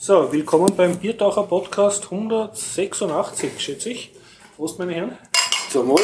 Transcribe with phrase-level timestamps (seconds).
[0.00, 4.12] So, willkommen beim Biertaucher Podcast 186, schätze ich.
[4.54, 5.18] Prost, meine Herren.
[5.70, 6.00] Zum Wohl.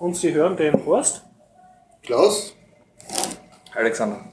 [0.00, 1.22] Und Sie hören den Horst.
[2.02, 2.56] Klaus.
[3.76, 4.24] Alexander.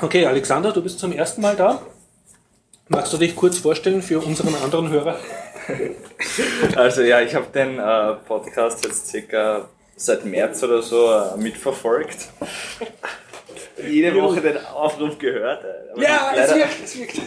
[0.00, 1.82] Okay, Alexander, du bist zum ersten Mal da.
[2.88, 5.16] Magst du dich kurz vorstellen für unseren anderen Hörer?
[6.74, 12.30] Also ja, ich habe den äh, Podcast jetzt circa seit März oder so äh, mitverfolgt.
[13.86, 15.64] Jede Woche den Aufruf gehört.
[15.64, 17.18] äh, aber leider, es wirkt.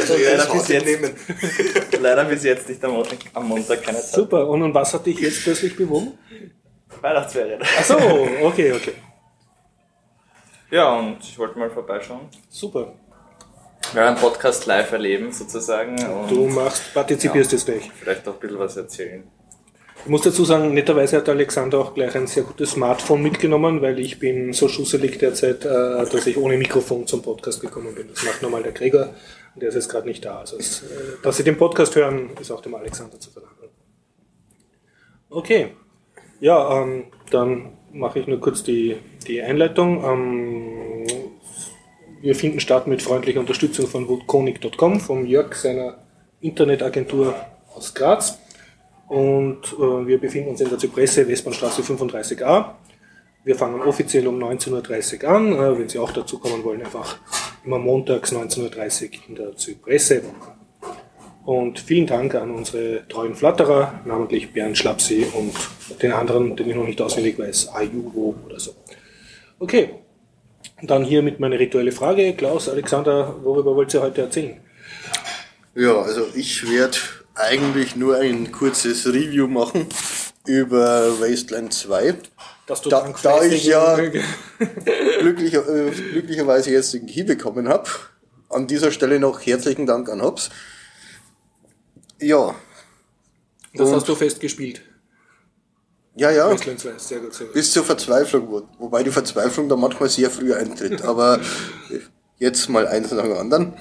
[0.00, 4.10] Also leider, das bis jetzt, leider bis jetzt nicht am Montag, am Montag keine Zeit.
[4.14, 6.18] Super, und, und was hat dich jetzt plötzlich bewogen?
[7.00, 7.60] Weihnachtsferien.
[7.62, 7.96] Ach so,
[8.42, 8.92] okay, okay.
[10.70, 12.28] Ja, und ich wollte mal vorbeischauen.
[12.48, 12.94] Super.
[13.94, 17.90] Ja, einen Podcast live erleben sozusagen und Du machst, partizipierst jetzt gleich.
[17.92, 19.24] vielleicht auch ein bisschen was erzählen.
[20.04, 23.98] Ich muss dazu sagen, netterweise hat Alexander auch gleich ein sehr gutes Smartphone mitgenommen, weil
[23.98, 28.08] ich bin so schusselig derzeit, äh, dass ich ohne Mikrofon zum Podcast gekommen bin.
[28.08, 29.14] Das macht normal der Gregor
[29.56, 30.38] der ist jetzt gerade nicht da.
[30.38, 30.86] Also, es, äh,
[31.22, 33.68] dass Sie den Podcast hören, ist auch dem Alexander zu verdanken.
[35.30, 35.68] Okay,
[36.40, 38.96] ja, ähm, dann mache ich nur kurz die,
[39.26, 40.04] die Einleitung.
[40.04, 41.06] Ähm,
[42.20, 45.98] wir finden statt mit freundlicher Unterstützung von woodkonig.com, vom Jörg, seiner
[46.40, 47.34] Internetagentur
[47.74, 48.38] aus Graz.
[49.08, 52.74] Und äh, wir befinden uns in der Zypresse, Westbahnstraße 35a.
[53.44, 55.52] Wir fangen offiziell um 19.30 Uhr an.
[55.52, 57.18] Äh, wenn Sie auch dazu kommen wollen, einfach
[57.64, 60.22] immer montags 19.30 Uhr in der Zypresse.
[61.44, 65.52] Und vielen Dank an unsere treuen Flatterer, namentlich Bernd Schlapsee und
[66.00, 68.74] den anderen, den ich noch nicht auswendig weiß, Ayuvo oder so.
[69.58, 69.90] Okay,
[70.82, 72.32] dann hier mit meiner rituelle Frage.
[72.32, 74.58] Klaus, Alexander, worüber wollt ihr heute erzählen?
[75.74, 76.96] Ja, also ich werde
[77.34, 79.86] eigentlich nur ein kurzes Review machen
[80.46, 82.14] über Wasteland 2.
[82.66, 83.96] Dass du Da- da ich ja-
[85.20, 87.88] Glücklicher, äh, glücklicherweise jetzt den Key bekommen habe.
[88.50, 90.50] An dieser Stelle noch herzlichen Dank an Hobbs.
[92.20, 92.54] Ja,
[93.74, 94.82] Das Und- hast du festgespielt.
[96.14, 96.48] ja, ja.
[96.50, 97.54] Wasteland 2, sehr gut, sehr gut.
[97.54, 101.02] Bis zur Verzweiflung, wo- wobei die Verzweiflung da manchmal sehr früh eintritt.
[101.02, 101.40] Aber
[102.38, 103.74] jetzt mal eins nach dem anderen.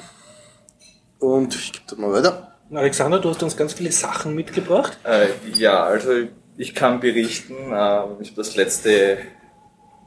[1.20, 2.53] Und ich gebe das mal weiter.
[2.72, 4.98] Alexander, du hast uns ganz viele Sachen mitgebracht.
[5.04, 6.12] Äh, ja, also
[6.58, 9.18] ich kann berichten, äh, ich habe das letzte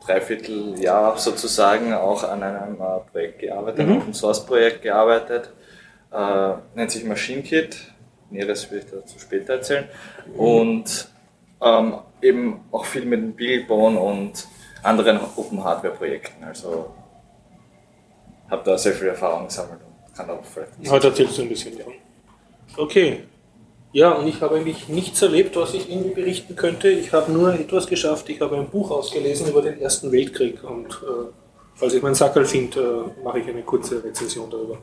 [0.04, 3.96] Dreivierteljahr sozusagen auch an einem äh, Projekt gearbeitet, Mhm.
[3.98, 5.52] Open Source Projekt gearbeitet,
[6.12, 7.76] äh, nennt sich Machine Kit,
[8.30, 9.88] Näheres will ich dazu später erzählen
[10.36, 11.08] und
[11.60, 14.46] ähm, eben auch viel mit dem Beaglebone und
[14.82, 16.92] anderen Open Hardware Projekten, also
[18.50, 21.76] habe da sehr viel Erfahrung gesammelt und kann auch vielleicht Heute erzählst du ein bisschen
[21.78, 21.94] davon.
[22.77, 23.25] Okay.
[23.93, 26.91] Ja, und ich habe eigentlich nichts erlebt, was ich irgendwie berichten könnte.
[26.91, 28.28] Ich habe nur etwas geschafft.
[28.28, 31.31] Ich habe ein Buch ausgelesen über den Ersten Weltkrieg und äh,
[31.75, 34.78] falls ich meinen Sackerl finde, äh, mache ich eine kurze Rezension darüber.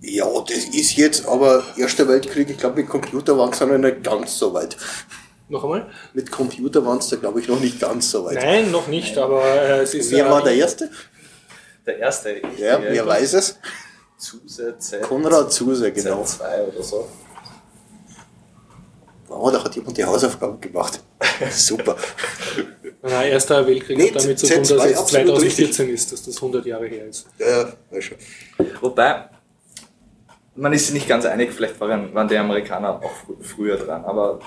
[0.00, 4.04] Ja, das ist jetzt aber Erster Weltkrieg, ich glaube mit Computer waren es noch nicht
[4.04, 4.76] ganz so weit.
[5.50, 5.90] Noch einmal?
[6.14, 8.36] Mit Computer waren es da glaube ich noch nicht ganz so weit.
[8.36, 10.10] Nein, noch nicht, aber äh, es ist.
[10.12, 10.90] Wer äh, war der Erste?
[11.84, 13.58] Der erste, Ja, wer weiß es?
[14.18, 16.22] Zuse Z, Konrad Zuse, genau.
[16.22, 17.08] Z2 oder so.
[19.28, 21.00] Wow, da hat jemand die Hausaufgaben gemacht.
[21.50, 21.96] Super.
[23.02, 26.22] Nein, Erster Weltkrieg Nee, hat damit zu tun, Z2 dass es absolut 2014 ist, dass
[26.24, 27.26] das 100 Jahre her ist.
[27.38, 28.16] Ja, weiß schon.
[28.80, 29.28] Wobei,
[30.56, 34.04] man ist sich nicht ganz einig, vielleicht waren, waren die Amerikaner auch fr früher dran,
[34.04, 34.40] aber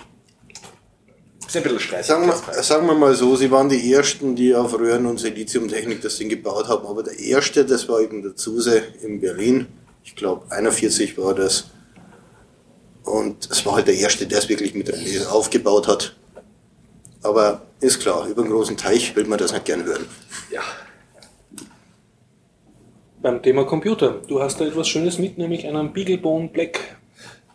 [1.51, 2.05] ist ein bisschen streitig.
[2.07, 6.01] Sagen wir, sagen wir mal so, sie waren die Ersten, die auf Röhren- und Siliziumtechnik
[6.01, 9.67] das Ding gebaut haben, aber der Erste, das war eben der Zuse in Berlin.
[10.03, 11.65] Ich glaube, 41 war das.
[13.03, 16.15] Und es war halt der Erste, der es wirklich mit Relais aufgebaut hat.
[17.23, 20.05] Aber ist klar, über einen großen Teich will man das nicht gern hören.
[20.51, 20.61] Ja,
[23.21, 24.19] Beim Thema Computer.
[24.27, 26.79] Du hast da etwas Schönes mit, nämlich einen Beaglebone Black.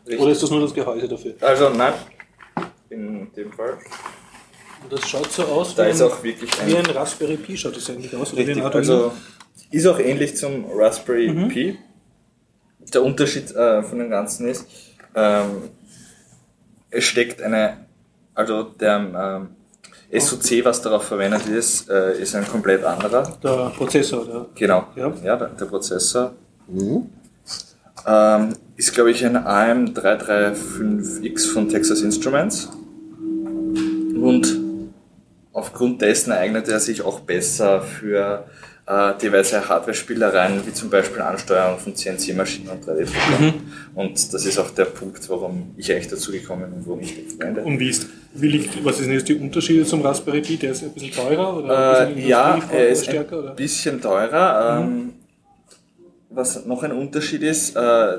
[0.07, 0.21] richtig.
[0.21, 1.35] Oder ist das nur das Gehäuse dafür?
[1.41, 1.93] Also nein,
[2.91, 3.79] in dem Fall.
[4.83, 7.37] Und das schaut so aus Da wie, ist ein, auch wirklich wie ein ein Raspberry
[7.37, 8.33] Pi, schaut das eigentlich aus?
[8.33, 9.13] Oder Richtig, ein also
[9.71, 11.79] ist auch ähnlich zum Raspberry Pi.
[12.93, 14.67] Der Unterschied äh, von dem Ganzen ist,
[15.15, 15.71] ähm,
[16.91, 17.87] es steckt eine,
[18.35, 19.49] also der
[20.13, 23.37] ähm, SoC, was darauf verwendet ist, äh, ist ein komplett anderer.
[23.43, 25.13] der Prozessor, der Genau, Ja.
[25.25, 26.33] ja, der, der Prozessor.
[28.07, 32.69] Ähm, ist, glaube ich, ein AM335X von Texas Instruments.
[34.21, 34.57] Und
[35.53, 38.47] aufgrund dessen eignet er sich auch besser für
[38.87, 43.55] äh, diverse Hardware-Spielereien, wie zum Beispiel Ansteuerung von CNC-Maschinen und 3D-Druckern.
[43.95, 47.25] Und das ist auch der Punkt, warum ich eigentlich dazu gekommen bin und warum ich
[47.25, 47.63] das verwende.
[47.63, 50.57] Und wie ist, wie liegt, was sind jetzt die Unterschiede zum Raspberry Pi?
[50.57, 53.37] Der ist ein bisschen teurer oder Äh, bisschen ja, er ist stärker?
[53.39, 53.55] ein Oder?
[53.55, 54.81] bisschen teurer.
[54.83, 55.13] Ähm,
[56.31, 58.19] was noch ein Unterschied ist, äh,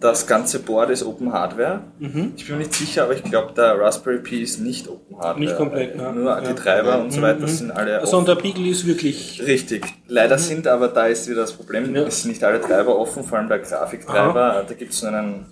[0.00, 1.80] das ganze Board ist Open Hardware.
[1.98, 2.32] Mhm.
[2.36, 5.38] Ich bin mir nicht sicher, aber ich glaube, der Raspberry Pi ist nicht Open Hardware.
[5.40, 6.12] Nicht komplett, ne?
[6.12, 6.52] Nur die Ja.
[6.54, 7.48] Treiber und so weiter Mhm.
[7.48, 8.36] sind alle Also und offen.
[8.36, 9.42] der Beagle ist wirklich.
[9.46, 9.84] Richtig.
[10.08, 12.02] Leider sind aber, da ist wieder das Problem, Ja.
[12.02, 14.64] es sind nicht alle Treiber offen, vor allem der Grafiktreiber.
[14.66, 15.46] Da gibt es nur einen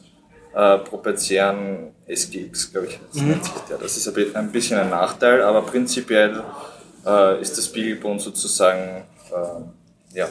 [0.57, 3.41] äh, proprietären SGX, glaube ich, das Mhm.
[3.69, 3.79] der.
[3.79, 6.43] Das ist ein bisschen ein Nachteil, aber prinzipiell
[7.07, 9.03] äh, ist das Beaglebone sozusagen
[9.33, 10.29] äh, ja,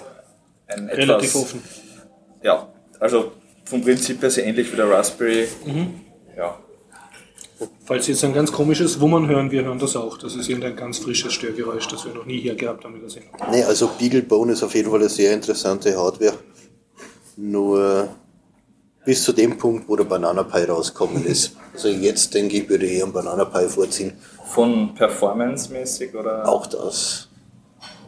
[0.67, 1.61] ein Relativ etwas, offen.
[2.41, 2.67] Ja,
[2.99, 3.33] also
[3.65, 5.47] vom Prinzip her sehr ähnlich wie der Raspberry.
[5.65, 6.01] Mhm.
[6.37, 6.57] Ja,
[7.85, 10.17] Falls jetzt ein ganz komisches Wummern hören, wir hören das auch.
[10.17, 13.31] Das ist irgendein ganz frisches Störgeräusch, das wir noch nie hier gehabt haben Sendung.
[13.51, 16.33] Nee, also Beaglebone ist auf jeden Fall eine sehr interessante Hardware.
[17.35, 18.09] Nur
[19.05, 21.55] bis zu dem Punkt, wo der Banana Pi rausgekommen ist.
[21.73, 24.13] Also jetzt denke ich, würde ich eher einen Banana Pi vorziehen.
[24.45, 26.47] von performancemäßig oder?
[26.47, 27.27] Auch das.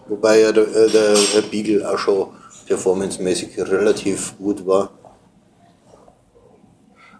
[0.08, 2.28] Wobei ja der, äh, der, der Beagle auch schon
[2.68, 4.90] performancemäßig relativ gut war.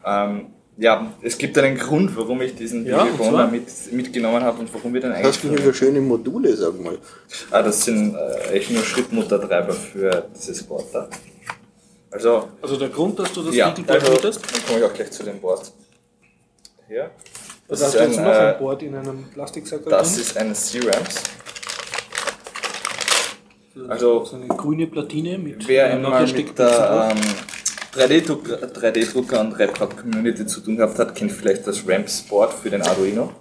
[0.06, 0.48] Ähm,
[0.78, 3.64] ja, es gibt einen Grund, warum ich diesen Ja, da mit,
[3.94, 5.34] mitgenommen habe und warum wir den Das eigentlich.
[5.36, 6.98] hast du wieder schöne Module, sag mal.
[7.52, 11.08] Ah, das sind äh, echt nur Schrittmuttertreiber für dieses Board da.
[12.12, 15.12] Also, Also der Grund, dass du das ja, Beagleboard also, dann komme ich auch gleich
[15.12, 15.72] zu dem Board.
[16.88, 17.10] Hier.
[17.68, 20.12] Das, da ist hast du jetzt ein, noch ein äh, Board in einem Plastiksack das
[20.14, 20.22] drin.
[20.22, 21.16] ist ein C-Ramps.
[23.88, 27.22] also- so eine grüne Platine mit Wer einem einmal mit der ähm,
[27.96, 33.32] 3D-Drucker 3D und RepRap-Community zu tun gehabt hat, kennt vielleicht das Ramps-Board für den Arduino.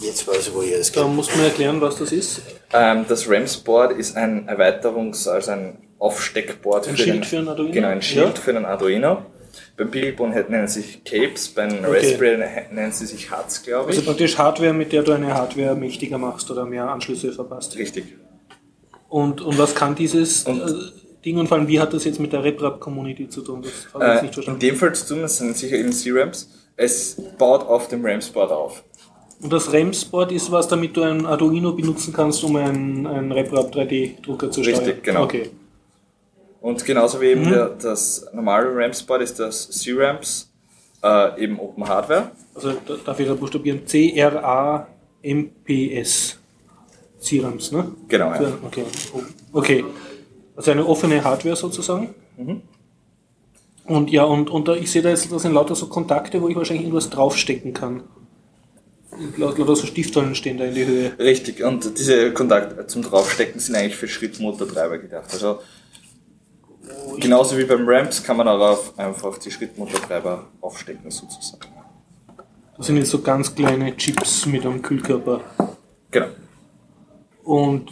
[0.00, 1.12] Jetzt weiß ich, wo ich es Da geht.
[1.12, 2.42] muss man erklären, was das ist.
[2.72, 7.48] Ähm, das Ramps-Board ist ein Erweiterungs-, also ein Aufsteckboard Ein für, Schild den, für ein
[7.48, 7.72] Arduino?
[7.72, 8.40] Genau, ein Schild Ja.
[8.42, 9.22] für den Arduino.
[9.76, 11.86] Beim Beaglebone nennen sie sich Capes, beim Okay.
[12.10, 12.36] Raspberry
[12.72, 14.06] nennen sie sich Huts, glaube Also ich.
[14.06, 17.76] praktisch Hardware, mit der du eine Hardware mächtiger machst oder mehr Anschlüsse verpasst.
[17.78, 18.16] Richtig.
[19.08, 20.72] Und, und was kann dieses Und- äh,
[21.24, 23.62] Ding und vor allem, wie hat das jetzt mit der RepRap-Community zu tun?
[23.62, 24.60] Das habe ich jetzt Äh, nicht in verstanden.
[24.60, 26.48] dem Fall zu tun, das sind sicher eben C-Ramps.
[26.76, 28.82] Es baut auf dem Ramps-Board auf.
[29.40, 33.74] Und das REMS-Board ist was, damit du ein Arduino benutzen kannst, um einen, einen RepRap
[33.74, 34.78] 3D-Drucker zu steuern.
[34.80, 35.24] Richtig, genau.
[35.24, 35.50] Okay.
[36.60, 37.42] Und genauso wie Mhm.
[37.42, 40.50] eben der, das normale Ramps-Board ist das C-Ramps
[41.02, 42.30] äh, eben Open Hardware.
[42.54, 43.86] Also da- darf ich da buchstabieren?
[45.22, 46.38] C-R-A-M-P-S.
[47.26, 47.90] CRAMS, ne?
[48.08, 48.52] Genau, ja.
[48.66, 48.84] Okay.
[49.52, 49.84] okay.
[50.56, 52.14] Also eine offene Hardware sozusagen.
[52.36, 52.62] Mhm.
[53.86, 56.48] Und ja, und, und da, ich sehe da jetzt, das sind lauter so Kontakte, wo
[56.48, 58.04] ich wahrscheinlich irgendwas draufstecken kann.
[59.36, 61.12] Laut- Lauter so Stifthallen stehen da in die Höhe.
[61.18, 65.26] Richtig, und diese Kontakte zum Draufstecken sind eigentlich für Schrittmotortreiber gedacht.
[65.32, 65.58] Also
[67.20, 71.66] genauso wie beim Ramps kann man darauf einfach die Schrittmotortreiber aufstecken sozusagen.
[72.76, 75.42] Das sind jetzt so ganz kleine Chips mit einem Kühlkörper.
[76.10, 76.26] Genau.
[77.44, 77.88] Und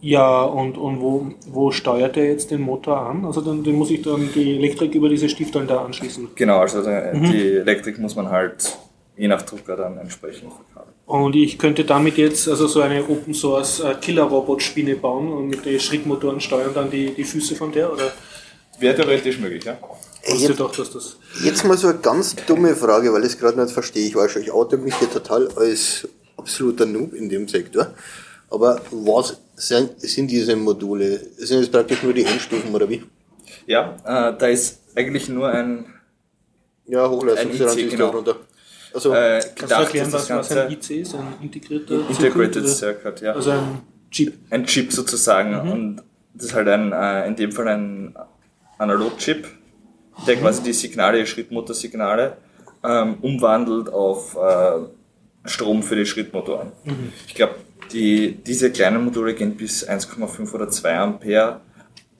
[0.00, 3.24] ja, und, und wo, wo steuert er jetzt den Motor an?
[3.24, 6.28] Also dann, den muss ich dann die Elektrik über diese Stifthallen da anschließen.
[6.34, 7.30] Genau, also der, Mhm.
[7.30, 8.78] die Elektrik muss man halt
[9.16, 10.94] je nach Drucker dann entsprechend verkabeln.
[11.04, 15.66] Und ich könnte damit jetzt also so eine Open Source äh, Killer-Robot-Spinne bauen und mit
[15.66, 17.92] den Schrittmotoren steuern dann die, die Füße von der?
[17.92, 18.12] Oder
[18.78, 19.76] Wäre theoretisch möglich, ja.
[20.24, 21.16] Jetzt, doch, dass das.
[21.44, 24.06] jetzt mal so eine ganz dumme Frage, weil ich es gerade nicht verstehe.
[24.06, 27.88] Ich weiß schon, ich oute mich hier total als absoluter Noob in dem Sektor.
[28.50, 31.20] Aber was sind, sind diese Module?
[31.36, 33.02] Sind es praktisch nur die Endstufen oder wie?
[33.66, 35.86] Ja, äh, da ist eigentlich nur ein
[36.86, 38.10] Ja, Hochleistungstransistor genau.
[38.10, 38.36] runter.
[38.92, 41.14] Also, äh, Kannst du erklären, was, was ein IC ist?
[41.14, 42.68] Ein integrierter Integrated Circuit, oder?
[42.68, 43.32] Circuit, ja.
[43.34, 44.34] Also ein Chip.
[44.50, 45.52] ein Chip sozusagen.
[45.64, 45.72] Mhm.
[45.72, 46.02] Und
[46.34, 48.14] das ist halt ein, äh, in dem Fall ein
[48.78, 49.46] Analog-Chip,
[50.26, 50.40] der Mhm.
[50.40, 52.36] quasi die Signale, die Schrittmotorsignale,
[52.82, 56.72] ähm, umwandelt auf äh, Strom für die Schrittmotoren.
[56.84, 57.12] Mhm.
[57.28, 57.54] Ich glaube,
[57.92, 61.60] die, diese kleinen Module gehen bis 1,5 oder 2 Ampere.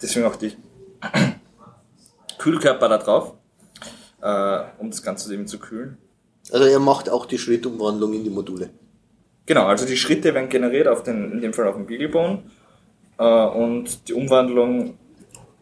[0.00, 0.52] Deswegen auch die
[2.38, 3.34] Kühlkörper da drauf,
[4.22, 5.98] äh, um das Ganze eben zu kühlen.
[6.52, 8.70] also er macht auch die Schrittumwandlung in die Module.
[9.46, 12.42] Genau, also die Schritte werden generiert auf den, in dem Fall auf dem Beaglebone
[13.18, 14.98] äh, und die Umwandlung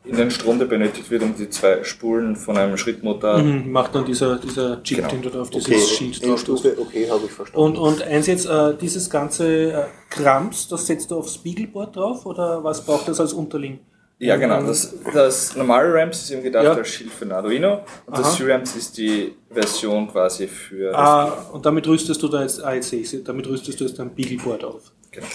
[0.05, 3.39] in den Strom, der benötigt wird, um die zwei Spulen von einem Schrittmotor.
[3.39, 5.09] Mhm, macht dann dieser, dieser Chip, Genau.
[5.11, 6.31] den du da auf dieses Okay, Schild drauf.
[6.31, 7.63] Endstufe, okay, habe ich verstanden.
[7.65, 12.25] Und, und eins jetzt, äh, dieses ganze äh, Krams, das setzt du aufs Spiegelboard drauf
[12.27, 13.81] oder was braucht das als Unterling?
[14.21, 14.61] Ja, genau.
[14.63, 16.73] Das, das normale Ramps ist eben gedacht Ja.
[16.75, 18.23] als Schild für ein Arduino und Aha.
[18.23, 22.61] das C-Ramps ist die Version quasi für das Ah, und damit rüstest du da jetzt,
[22.65, 24.91] ah, jetzt sehe ich damit rüstest du jetzt ein Beagleboard auf.
[25.13, 25.27] Genau.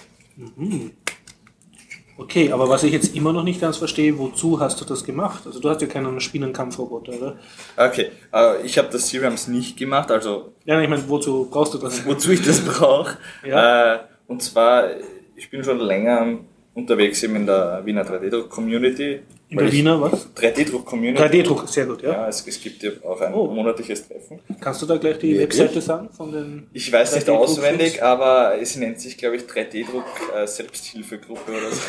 [2.15, 5.43] Okay, aber was ich jetzt immer noch nicht ganz verstehe, wozu hast du das gemacht?
[5.45, 7.37] Also du hast ja keinen Spinnenkampfroboter, oder?
[7.75, 11.79] Okay, äh, ich habe das C-Ramps nicht gemacht, also Ja, ich meine, wozu brauchst du
[11.79, 12.05] das?
[12.05, 13.17] wozu ich das brauche.
[13.45, 13.95] Ja.
[13.95, 14.89] Äh, und zwar,
[15.35, 16.37] ich bin schon länger
[16.75, 19.21] unterwegs eben in der Wiener 3D-Community
[19.53, 20.27] In der Wiener was?
[20.35, 21.21] 3D-Druck-Community.
[21.23, 22.11] 3D-Druck, sehr gut, ja.
[22.11, 23.47] Ja, es, es gibt ja auch ein Oh.
[23.47, 24.39] monatliches Treffen.
[24.59, 25.59] Kannst du da gleich die Wirklich?
[25.61, 27.57] Webseite sagen von den Ich weiß nicht 3D-Druck-Teams?
[27.59, 30.03] auswendig, aber es nennt sich, glaube ich, 3D-Druck
[30.35, 30.45] äh,
[31.51, 31.81] oder so.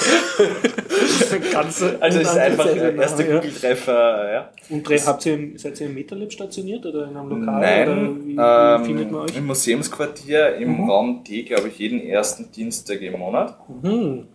[1.52, 3.24] ganze Also es ist einfach der erste.
[3.24, 4.50] Google-Treffer, ja.
[4.70, 7.60] Und habt ihr, im- seid ihr im MetaLab stationiert oder in einem Lokal?
[7.60, 9.36] Nein, wie, wie findet ähm, man euch?
[9.36, 10.90] im Museumsquartier im Mhm.
[10.90, 13.56] Raum D, glaube ich, jeden ersten Dienstag im Monat.
[13.82, 14.26] Mhm.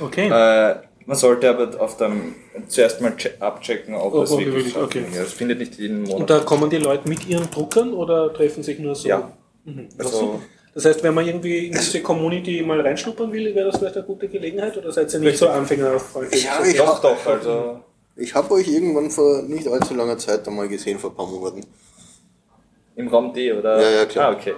[0.00, 0.28] Okay.
[0.28, 0.76] Äh,
[1.06, 2.34] man sollte aber auf dem
[2.68, 5.08] zuerst mal che- abchecken, ob Ob- es ob wirklich wirklich, stattfindet.
[5.10, 5.18] okay.
[5.18, 8.32] Ja, Es findet nicht jeden Monat Und da kommen die Leute mit ihren Druckern oder
[8.32, 9.08] treffen sich nur so?
[9.08, 9.32] Ja.
[9.64, 9.88] Mhm.
[9.98, 10.40] Also-
[10.74, 14.04] das heißt, wenn man irgendwie in diese Community mal reinschnuppern will, wäre das vielleicht eine
[14.06, 16.44] gute Gelegenheit oder seid ihr nicht so anfängerfreundlich?
[16.44, 17.80] Ja, ich- Doch, doch, also
[18.16, 21.64] Ich habe euch irgendwann vor nicht allzu langer Zeit einmal gesehen, vor ein paar Monaten.
[22.96, 23.80] im Raum D, oder?
[23.82, 24.30] Ja, ja, klar.
[24.30, 24.54] Ah, okay.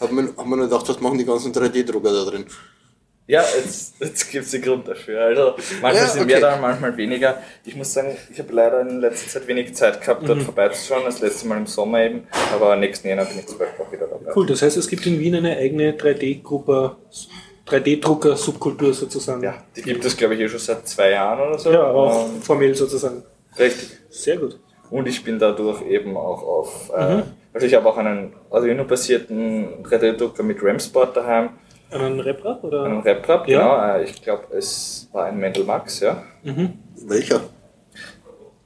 [0.00, 2.44] Hab mir, hab mir gedacht, was machen die ganzen 3D-Drucker da drin?
[3.26, 5.22] Ja, jetzt, jetzt gibt es einen Grund dafür.
[5.22, 6.32] Also manchmal Ja, sind okay.
[6.32, 7.38] mehr da, manchmal weniger.
[7.64, 10.26] Ich muss sagen, ich habe leider in letzter Zeit wenig Zeit gehabt, Mhm.
[10.26, 11.04] dort vorbeizuschauen.
[11.06, 12.26] Das letzte Mal im Sommer eben.
[12.54, 14.30] Aber nächsten Jahr bin ich zum Beispiel auch wieder dabei.
[14.36, 16.96] Cool, das heißt, es gibt in Wien eine eigene 3D-Gruppe,
[17.66, 19.42] 3D-Drucker-Subkultur sozusagen.
[19.42, 21.72] Ja, die gibt es, glaube ich, eh schon seit zwei Jahren oder so.
[21.72, 23.22] Ja, auch Ähm, formell sozusagen.
[23.58, 23.88] richtig.
[24.10, 24.58] Sehr gut.
[24.90, 27.18] Und ich bin dadurch eben auch auf, Mhm.
[27.20, 27.22] äh,
[27.54, 31.50] also ich habe auch einen Arduino-basierten 3D-Drucker mit RAM-Sport daheim,
[31.90, 32.84] Einen Reprap oder?
[32.84, 33.60] einen RepRap, Ja.
[33.60, 33.98] genau.
[33.98, 36.22] Äh, ich glaube, es war ein Mendel Max, ja.
[36.42, 36.78] Mhm.
[37.06, 37.40] Welcher?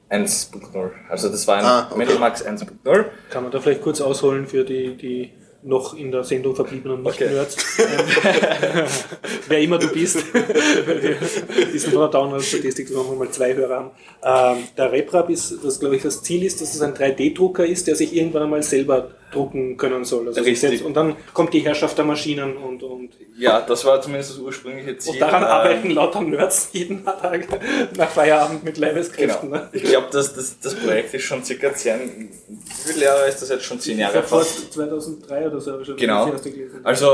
[0.09, 0.89] 1.0.
[1.09, 1.97] Also das war ein Ah, okay.
[1.99, 3.05] Mendel Max 1.0.
[3.29, 5.31] Kann man da vielleicht kurz ausholen für die, die
[5.61, 7.25] noch in der Sendung verbliebenen Okay.
[7.25, 7.57] Nicht-Nerds?
[7.79, 8.85] Ähm,
[9.47, 10.17] Wer immer du bist.
[11.71, 13.91] Wissen von der Download-Statistik, dass wir mal zwei Hörer
[14.23, 14.57] haben.
[14.57, 17.87] Ähm, der RepRap ist, das glaube ich das Ziel ist, dass es ein 3D-Drucker ist,
[17.87, 20.27] der sich irgendwann einmal selber drucken können soll.
[20.27, 24.31] Also selbst- Und dann kommt die Herrschaft der Maschinen und, und, Ja, das war zumindest
[24.31, 25.13] das ursprüngliche Ziel.
[25.13, 27.47] und daran Ähm, arbeiten lauter Nerds jeden Tag
[27.95, 29.51] nach Feierabend mit Leibeskräften.
[29.51, 29.61] Genau.
[29.63, 29.69] Ne?
[29.73, 33.49] Ich glaube, dass das, das Projekt ist schon circa zehn, wie viele Jahre ist das
[33.49, 33.79] jetzt schon?
[33.79, 34.73] Zehn Jahre fast.
[34.73, 36.25] 2003 oder so habe ich schon Genau.
[36.31, 36.79] gelesen.
[36.83, 37.05] Also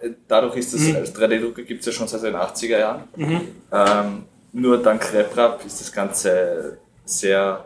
[0.00, 0.96] äh, dadurch ist das Mhm.
[0.96, 3.04] als 3D-Drucker gibt es ja schon seit den 80er Jahren.
[3.72, 7.64] Ähm, nur dank RepRap ist das Ganze sehr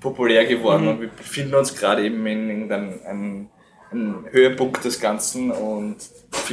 [0.00, 0.88] populär geworden Mhm.
[0.88, 3.48] und wir befinden uns gerade eben in irgendeinem einem,
[3.90, 5.96] einem Höhepunkt des Ganzen und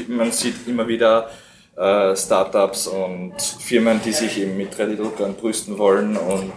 [0.07, 1.29] man sieht immer wieder
[1.75, 6.53] äh, Startups und Firmen, die sich eben mit 3D-Druckern brüsten wollen und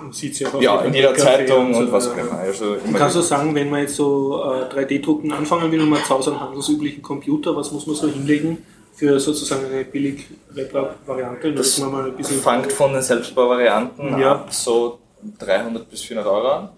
[0.00, 2.38] Man sieht's ja, ja, in jeder Zeitung und so, was auch immer.
[2.38, 6.02] Also immer kannst du sagen, wenn man jetzt so äh, 3D-Drucken anfangen will und man
[6.02, 8.58] zu Hause einen handelsüblichen Computer, was muss man so hinlegen
[8.94, 11.52] für sozusagen eine billig Web-Variante?
[11.52, 14.32] Das man mal ein bisschen fangt von den Selbstbauvarianten Ja.
[14.32, 14.98] ab so
[15.38, 16.68] 300 bis 400 Euro an.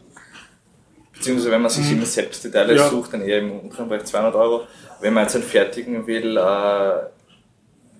[1.12, 2.78] Beziehungsweise wenn man sich immer selbst die Teile Mhm.
[2.78, 2.88] Ja.
[2.90, 4.62] sucht, dann eher im unteren Bereich 200 Euro.
[5.00, 6.92] Wenn man jetzt einen fertigen will, äh,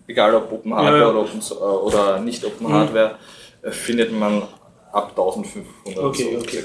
[0.07, 1.11] egal ob Open Hardware Ja, ja.
[1.11, 2.73] Oder, open, äh, oder nicht Open Mhm.
[2.73, 3.19] Hardware,
[3.63, 4.43] äh, findet man
[4.93, 6.65] ab 1500 Okay, so okay.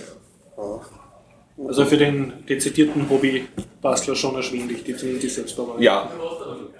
[1.67, 5.83] Also für den dezidierten Hobby-Bastler schon erschwinglich, die zumindest die Selbstbauvariante.
[5.83, 6.09] Ja,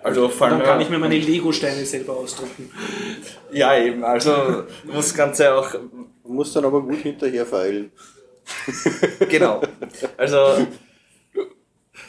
[0.03, 0.59] also vor allem.
[0.59, 2.71] Dann kann ich mir meine Lego-Steine selber ausdrucken.
[3.51, 4.31] Ja, eben, also
[4.85, 5.73] muss das Ganze auch
[6.23, 7.91] Man muss dann aber gut hinterher feilen.
[9.29, 9.61] Genau.
[10.15, 10.37] Also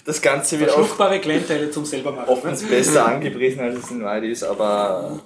[0.05, 2.29] das Ganze wird auch Fruchtbare Kleinteile zum selber machen.
[2.29, 5.21] oftens besser angepriesen, als es in Wahrheit ist, aber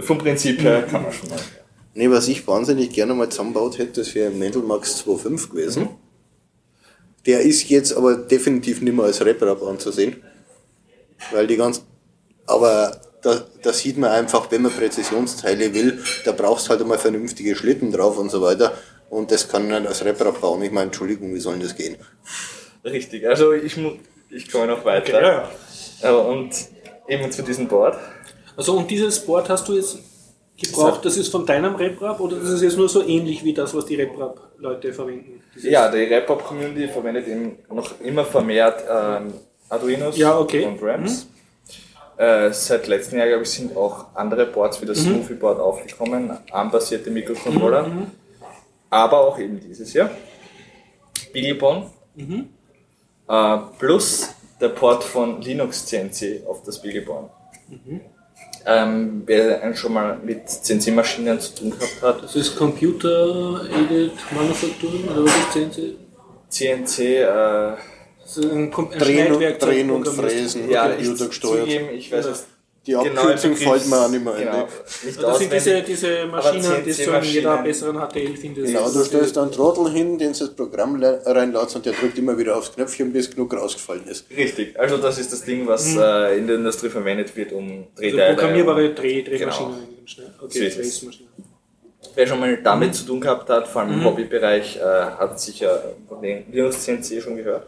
[0.00, 1.38] vom Prinzip her kann man schon mal.
[1.94, 5.88] Nee, was ich wahnsinnig gerne mal zusammenbaut hätte, das wäre ein Mendelmax 2.5 gewesen.
[7.26, 10.22] Der ist jetzt aber definitiv nicht mehr als RepRap anzusehen.
[11.32, 11.84] Weil die ganz,
[12.46, 16.98] aber da, da sieht man einfach, wenn man Präzisionsteile will, da brauchst du halt einmal
[16.98, 18.72] vernünftige Schlitten drauf und so weiter.
[19.10, 20.62] Und das kann man als RepRap bauen.
[20.62, 21.96] Ich meine, Entschuldigung, wie soll denn das gehen?
[22.84, 23.76] Richtig, also ich,
[24.30, 25.14] ich komme noch weiter.
[25.18, 26.08] Okay, ja, ja.
[26.08, 26.50] Aber Und
[27.08, 27.98] eben zu diesem Board.
[28.56, 29.98] Also und dieses Board hast du jetzt
[30.58, 33.74] gebraucht, das ist von deinem RepRap oder das ist jetzt nur so ähnlich wie das,
[33.74, 35.42] was die RepRap-Leute verwenden?
[35.54, 39.32] Dieses- Ja, die Rap-Up-Community verwendet eben noch immer vermehrt ähm,
[39.68, 40.64] Arduinos Ja, okay.
[40.66, 41.26] und RAMs.
[42.18, 45.14] Äh, seit letztem Jahr, glaube ich, sind auch andere Boards wie das Mhm.
[45.24, 47.90] Smoothie Board aufgekommen, ARM-basierte Mikrocontroller.
[48.90, 50.10] Aber auch eben dieses Jahr.
[51.32, 51.86] BeagleBone.
[52.16, 52.48] Mhm.
[53.30, 57.30] Äh, plus der Port von Linux CNC auf das BeagleBone.
[57.68, 58.00] Mhm.
[58.66, 64.12] Ähm, wer einen schon mal mit CNC-Maschinen zu tun gehabt hat, Das ist Computer Aided
[64.34, 65.96] Manufacturing oder was ist CNC?
[66.48, 67.76] CNC, äh,
[68.52, 69.40] ein, Drehen und,
[70.04, 70.14] drehen.
[70.14, 71.64] Fräsen, ja, Computer ich gesteuert.
[71.66, 72.46] zugeben, ich weiß es
[72.86, 74.40] Die Genau, Abkürzung Begriff- fällt mir auch nicht mehr ein.
[74.40, 74.68] Genau,
[75.04, 77.34] nicht Das sind diese, diese Maschinen, die du in CNC-Maschinen.
[77.34, 78.66] jeder besseren HTL findest.
[78.68, 82.38] Genau, du stellst einen Trottel hin, den du das Programm reinladst und der drückt immer
[82.38, 84.24] wieder aufs Knöpfchen, bis genug rausgefallen ist.
[84.34, 88.16] Richtig, also das ist das Ding, was äh, in der Industrie verwendet wird, um also
[88.16, 88.34] Drehteile.
[88.34, 89.72] programmierbare um- Dreh, Drehmaschinen.
[90.16, 90.28] Genau.
[90.42, 91.02] Okay, ist.
[91.02, 91.28] Drehmaschinen.
[92.14, 95.92] wer schon mal damit zu tun gehabt hat, vor allem im Hobbybereich, äh, hat sicher
[96.08, 97.66] von den Linux CNC schon gehört.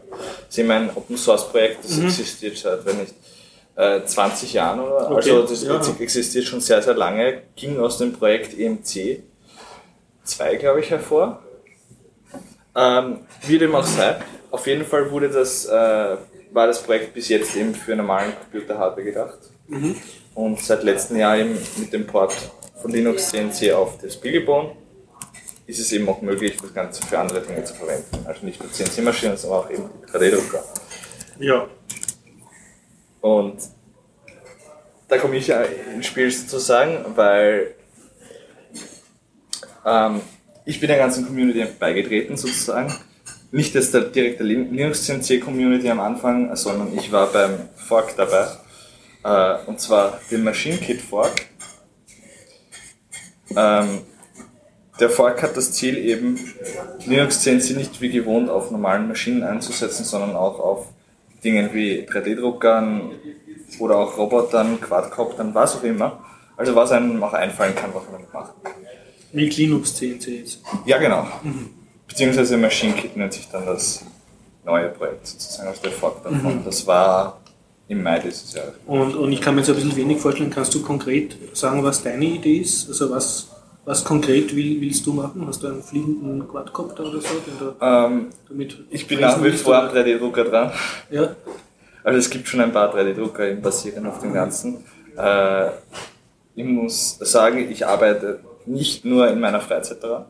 [0.49, 3.13] Sie haben ein Open Source Projekt, das existiert seit, wenn nicht,
[3.75, 5.95] äh, 20 Jahren oder Okay, also das ja.
[5.99, 9.23] existiert schon sehr, sehr lange, ging aus dem Projekt EMC
[10.23, 11.41] 2, glaube ich, hervor.
[12.75, 14.17] Ähm, wie dem auch sei,
[14.51, 15.71] auf jeden Fall wurde das, äh,
[16.51, 19.39] war das Projekt bis jetzt eben für normalen Computer-Hardware gedacht.
[20.35, 22.35] Und seit letztem Jahr eben mit dem Port
[22.81, 24.71] von Linux CNC auf das Beaglebone
[25.65, 28.25] ist es eben auch möglich, das Ganze für andere Dinge zu verwenden.
[28.25, 30.63] Also nicht nur CNC-Maschinen, sondern auch eben 3D-Drucker.
[31.39, 31.67] Ja.
[33.23, 33.55] Und
[35.07, 35.61] da komme ich ja
[35.95, 37.73] ins Spiel sozusagen, weil
[39.85, 40.19] ähm,
[40.65, 42.93] ich bin der ganzen Community beigetreten sozusagen.
[43.49, 48.47] Nicht jetzt der direkte Linux CNC Community am Anfang, sondern ich war beim Fork dabei.
[49.23, 51.45] Äh, und zwar den Machine Kit Fork.
[53.55, 54.01] Ähm,
[54.99, 56.37] der Fork hat das Ziel eben,
[57.05, 60.87] Linux CNC nicht wie gewohnt auf normalen Maschinen einzusetzen, sondern auch auf
[61.43, 63.11] Dingen wie 3D-Druckern
[63.79, 66.23] oder auch Robotern, Quadcoptern, was auch immer.
[66.55, 68.53] Also was einem auch einfallen kann, was man damit macht.
[69.31, 70.61] Wie Linux CNC jetzt.
[70.85, 71.27] Ja, genau.
[72.07, 74.05] Beziehungsweise Machine Kit nennt sich dann das
[74.63, 76.61] neue Projekt sozusagen, also der Fork davon.
[76.63, 77.39] Das war
[77.87, 78.75] im Mai dieses Jahres.
[78.85, 82.03] Und, und ich kann mir jetzt ein bisschen wenig vorstellen, kannst du konkret sagen, was
[82.03, 82.87] deine Idee ist?
[82.87, 83.49] Also was,
[83.85, 85.45] was konkret will, willst du machen?
[85.47, 87.27] Hast du einen fliegenden Quadcopter oder so?
[87.59, 90.01] Du Ähm, damit ich bin nach wie vor am oder?
[90.01, 90.71] 3D-Drucker dran.
[91.09, 91.35] Ja.
[92.03, 94.83] Also es gibt schon ein paar 3D-Drucker im Basieren auf dem Ganzen.
[95.17, 95.67] Äh,
[96.55, 100.25] ich muss sagen, ich arbeite nicht nur in meiner Freizeit daran,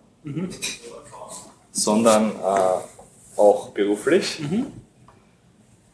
[1.72, 4.40] sondern äh, auch beruflich.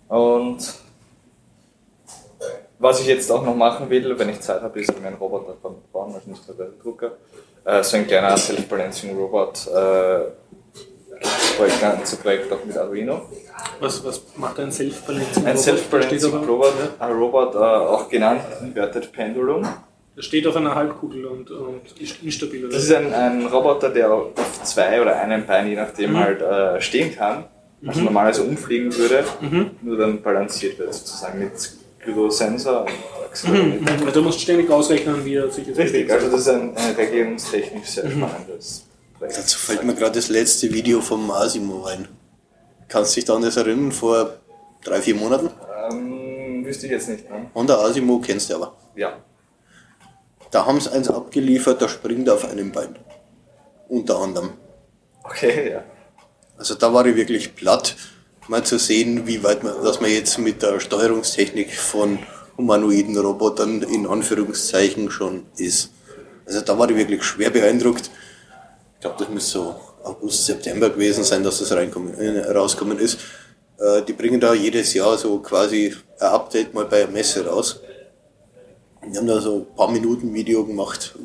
[0.08, 0.74] Und
[2.80, 5.54] was ich jetzt auch noch machen will, wenn ich Zeit habe, ist mir einen Roboter
[5.92, 7.12] bauen, also nicht nur der Drucker.
[7.66, 9.68] Äh, so ein kleiner Self-Balancing Robot.
[9.68, 10.20] Äh,
[11.22, 13.22] das Projekt, ganze Projekt auch mit Arduino.
[13.82, 15.44] Was, was macht ein Self-Balancing?
[15.44, 15.64] Ein Robot?
[15.64, 17.06] Self-Balancing steht auf- Robot, Ja.
[17.06, 19.68] ein Robot, äh, auch genannt Inverted Pendulum.
[20.16, 22.66] Das steht auf einer Halbkugel und, und ist instabil.
[22.66, 22.74] Oder?
[22.74, 24.28] Das ist ein, ein Roboter, der auf
[24.64, 26.20] zwei oder einem Bein, je nachdem, Mhm.
[26.20, 27.46] halt äh, stehen kann.
[27.86, 29.24] Also normalerweise umfliegen würde,
[29.82, 31.52] nur dann balanciert wird sozusagen mit
[32.04, 32.90] Gyrosensor und
[33.30, 33.82] Accelerometer.
[33.82, 33.88] Mhm.
[34.08, 36.12] Also du musst ständig ausrechnen, wie er sich jetzt Richtig, bewegt.
[36.12, 38.12] also das ist ein, ein regierungstechnisch sehr Mhm.
[38.28, 38.86] spannendes
[39.18, 39.38] Projekt.
[39.38, 42.08] Dazu fällt mir gerade das letzte Video vom Asimo ein.
[42.88, 44.34] Kannst du dich da an das erinnern, vor
[44.84, 45.50] drei, vier Monaten?
[45.92, 47.46] Ähm, wüsste ich jetzt nicht, ne?
[47.54, 48.76] Honda Asimo kennst du aber.
[48.96, 49.18] Ja.
[50.52, 52.96] Da haben sie eins abgeliefert, da springt er auf einem Bein.
[53.88, 54.52] Unter anderem.
[55.24, 55.84] Okay, ja.
[56.58, 57.96] Also da war ich wirklich platt,
[58.50, 62.18] mal zu sehen, wie weit man, dass man jetzt mit der Steuerungstechnik von
[62.58, 65.92] humanoiden Robotern in Anführungszeichen schon ist.
[66.46, 68.10] Also da war ich wirklich schwer beeindruckt.
[68.96, 73.20] Ich glaube, das müsste so August, September gewesen sein, dass das äh, rauskommen ist.
[73.78, 77.82] Äh, die bringen da jedes Jahr so quasi ein Update mal bei einer Messe raus.
[79.06, 81.16] Die haben da so ein paar Minuten Video gemacht,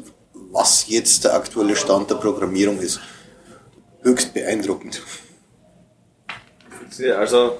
[0.52, 3.00] was jetzt der aktuelle Stand der Programmierung ist.
[4.02, 5.02] Höchst beeindruckend.
[6.98, 7.58] Ja, Also,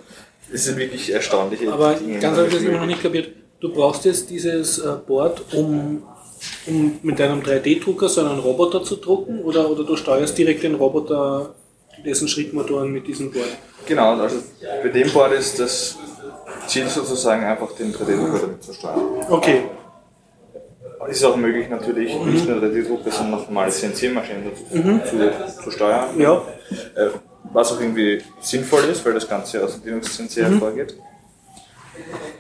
[0.53, 2.19] es sind wirklich erstaunliche Aber Dinge.
[2.19, 3.29] ganz habe ich das immer noch nicht kapiert.
[3.61, 6.03] Du brauchst jetzt dieses äh, Board, um,
[6.67, 10.75] um mit deinem 3D-Drucker so einen Roboter zu drucken oder, oder du steuerst direkt den
[10.75, 11.55] Roboter,
[12.05, 13.49] dessen Schrittmotoren mit diesem Board?
[13.87, 14.37] Genau, also
[14.83, 15.97] bei dem Board ist das
[16.67, 19.01] Ziel sozusagen einfach den 3D-Drucker damit zu steuern.
[19.31, 19.63] Okay,
[21.09, 26.09] Ist auch möglich natürlich nicht nur 3D-Drucker, sondern auch normale CNC-Maschinen dazu zu, zu steuern.
[26.19, 26.43] ja.
[26.97, 27.09] Äh,
[27.55, 30.99] was auch irgendwie sinnvoll ist, weil das Ganze aus dem Linux CNC hervorgeht.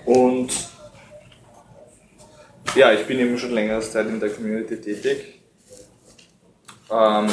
[0.05, 0.51] Und
[2.75, 5.41] ja, ich bin eben schon längere Zeit in der Community tätig.
[6.91, 7.29] Ähm,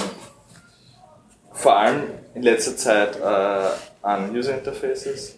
[1.54, 2.04] vor allem
[2.36, 3.70] in letzter Zeit äh,
[4.04, 5.38] an User Interfaces.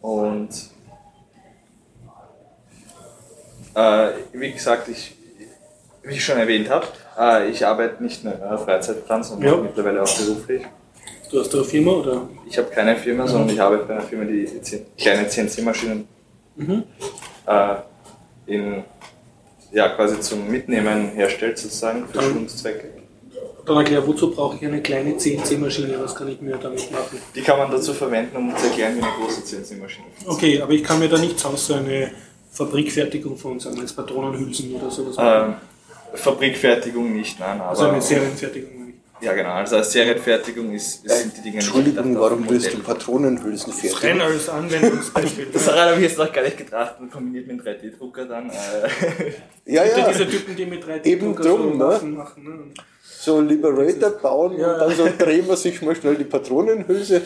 [0.00, 0.50] Und
[3.74, 5.16] äh, wie gesagt, ich,
[6.04, 6.86] wie ich schon erwähnt habe,
[7.18, 9.56] äh, ich arbeite nicht nur in meiner Freizeit dran, sondern Ja.
[9.60, 10.62] mittlerweile auch beruflich.
[11.30, 12.28] Du hast da eine Firma oder?
[12.48, 16.06] Ich habe keine Firma, sondern ich arbeite bei einer Firma, die C- kleine CNC-Maschinen
[17.46, 17.74] äh,
[18.46, 18.84] in,
[19.72, 22.88] ja, quasi zum Mitnehmen herstellt, sozusagen, für Dann- Schulungszwecke.
[23.66, 25.98] Dann erklär, wozu brauche ich eine kleine CNC-Maschine?
[26.00, 27.18] Was kann ich mir damit machen?
[27.34, 30.28] Die kann man dazu verwenden, um zu erklären, wie eine große CNC-Maschine funktioniert.
[30.36, 32.12] Okay, aber ich kann mir da nichts aus so eine
[32.52, 35.54] Fabrikfertigung von, sagen wir jetzt Patronenhülsen oder sowas machen.
[36.16, 38.70] Fabrikfertigung nicht, nein, aber also eine Serienfertigung.
[38.70, 38.76] ich.
[39.24, 39.50] Ja, genau.
[39.52, 42.78] Also als Serienfertigung ist, ist, sind die Dinge nicht Entschuldigung, gedacht, warum willst du.
[42.80, 44.20] Patronenhülsen Das fertigen?
[44.20, 45.46] Rennen als Anwendungsbeispiel.
[45.52, 48.50] Das habe ich jetzt noch gar nicht gedacht und kombiniert mit einem 3D-Drucker dann.
[48.50, 48.52] Äh,
[49.72, 49.98] Ja, Ja.
[49.98, 51.78] ja, Diese Typen, die mit 3D Eben Drucker drum, so ne?
[51.78, 52.44] Waffen machen.
[52.44, 52.58] Ne?
[53.18, 54.72] so Liberator bauen Ja.
[54.74, 57.22] und dann so drehen wir sich mal schnell die Patronenhülse.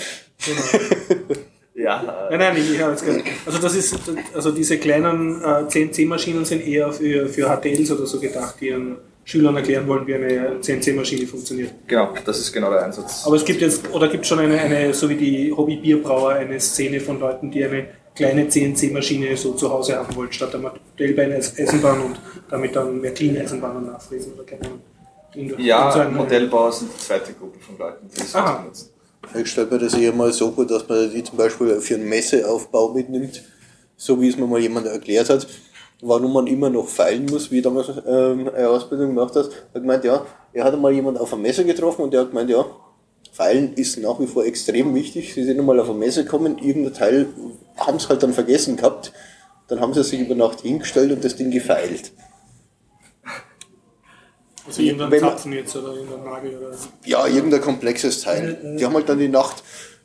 [1.74, 3.22] Ja, Nein, nein, ich habe jetzt gerade.
[3.46, 3.96] Also das ist,
[4.35, 8.96] also diese kleinen äh, CNC-Maschinen sind eher für, für HTLs oder so gedacht, die ihren
[9.24, 11.72] Schülern erklären wollen, wie eine CNC-Maschine funktioniert.
[11.87, 13.24] genau, das ist genau der Einsatz.
[13.24, 17.00] Aber es gibt jetzt, oder gibt schon eine, eine, so wie die Hobby-Bierbrauer, eine Szene
[17.00, 22.20] von Leuten, die eine kleine CNC-Maschine so zu Hause haben wollen, statt der Modellbein-Eisenbahn und
[22.50, 24.80] damit dann mehr Clean-Eisenbahnen nachfräsen oder keine Ahnung.
[25.59, 28.64] Ja, so Modellbauer sind die zweite Gruppe von Leuten, die das Aha.
[28.64, 28.89] nutzen.
[29.35, 32.09] Ich stelle mir das eher mal so vor, dass man die zum Beispiel für einen
[32.09, 33.42] Messeaufbau mitnimmt,
[33.96, 35.46] so wie es mir mal jemand erklärt hat,
[36.02, 39.46] warum man immer noch feilen muss, wie damals ähm, eine Ausbildung gemacht hat.
[39.46, 42.30] Er hat gemeint, ja, er hat einmal jemand auf einer Messe getroffen und der hat
[42.30, 42.64] gemeint, ja,
[43.33, 45.35] Feilen ist nach wie vor extrem wichtig.
[45.35, 47.26] Sie sind einmal auf eine Messe gekommen, irgendein Teil
[47.76, 49.12] haben sie halt dann vergessen gehabt,
[49.68, 52.12] dann haben sie sich über Nacht hingestellt und das Ding gefeilt.
[54.66, 56.70] Also irgendein Zapfen jetzt oder irgendein Nagel oder.
[57.05, 58.77] Ja, irgendein komplexes Teil.
[58.79, 59.62] Die haben halt dann die Nacht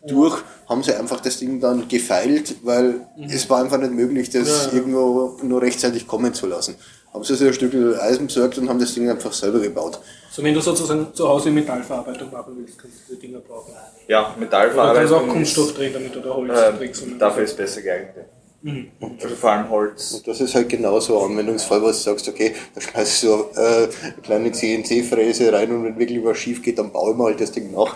[0.07, 4.47] durch, haben sie einfach das Ding dann gefeilt, weil es war einfach nicht möglich, das
[4.47, 4.73] Ja, ja.
[4.77, 6.75] irgendwo nur rechtzeitig kommen zu lassen.
[7.13, 9.99] Haben sie sich ein Stück Eisen besorgt und haben das Ding einfach selber gebaut.
[10.31, 13.71] So, wenn du sozusagen zu Hause Metallverarbeitung machen willst, kannst du die Dinger brauchen.
[14.07, 15.09] Ja, Oder kannst Metallverarbeitung.
[15.09, 17.15] du auch Kunststoff drehen damit oder Holz Ist, wechseln.
[17.15, 18.25] äh, dafür ist besser geeignet.
[18.65, 18.87] Mhm.
[19.21, 20.13] Also vor allem Holz.
[20.15, 23.49] Und das ist halt genauso ein Anwendungsfall, wo du sagst, okay, da schmeißt du so
[23.55, 27.25] äh, eine kleine CNC-Fräse rein und wenn wirklich was schief geht, dann baue ich mal
[27.25, 27.95] halt das Ding nach.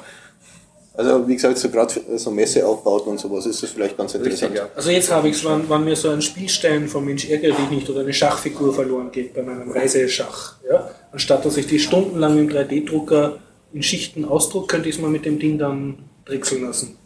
[0.93, 4.51] Also wie gesagt, so gerade so Messeaufbauten und sowas ist das vielleicht ganz interessant.
[4.51, 4.75] Richtig, ja.
[4.75, 7.69] Also jetzt habe ich es, wann, wann mir so ein Spielstein vom Mensch ärgere dich
[7.71, 10.57] nicht oder eine Schachfigur verloren geht bei meinem Reiseschach.
[10.69, 10.91] Ja?
[11.11, 13.39] Anstatt dass ich die stundenlang im 3D-Drucker
[13.73, 16.97] in Schichten ausdruck, könnte ich es mal mit dem Ding dann drechseln lassen.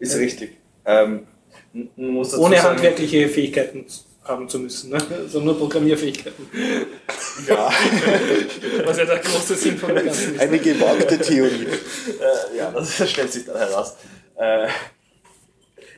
[0.00, 0.58] Ist richtig.
[0.84, 1.20] Ähm,
[1.96, 3.86] Ohne sagen, handwerkliche Fähigkeiten
[4.24, 4.98] haben zu müssen, ne?
[5.10, 6.48] also nur Programmierfähigkeiten.
[7.46, 7.70] Ja,
[8.84, 10.40] Was ja der große Sinn von der ganzen ist.
[10.40, 11.66] Eine gewagte Theorie.
[11.66, 13.96] äh, ja, das stellt sich dann heraus.
[14.36, 14.68] Äh,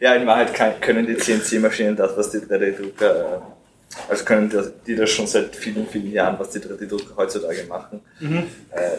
[0.00, 4.52] ja, in Wahrheit kann, können die CNC-Maschinen das, was die 3D-Drucker, äh, also können
[4.86, 8.00] die das schon seit vielen, vielen Jahren, was die 3D-Drucker heutzutage machen.
[8.20, 8.98] Äh,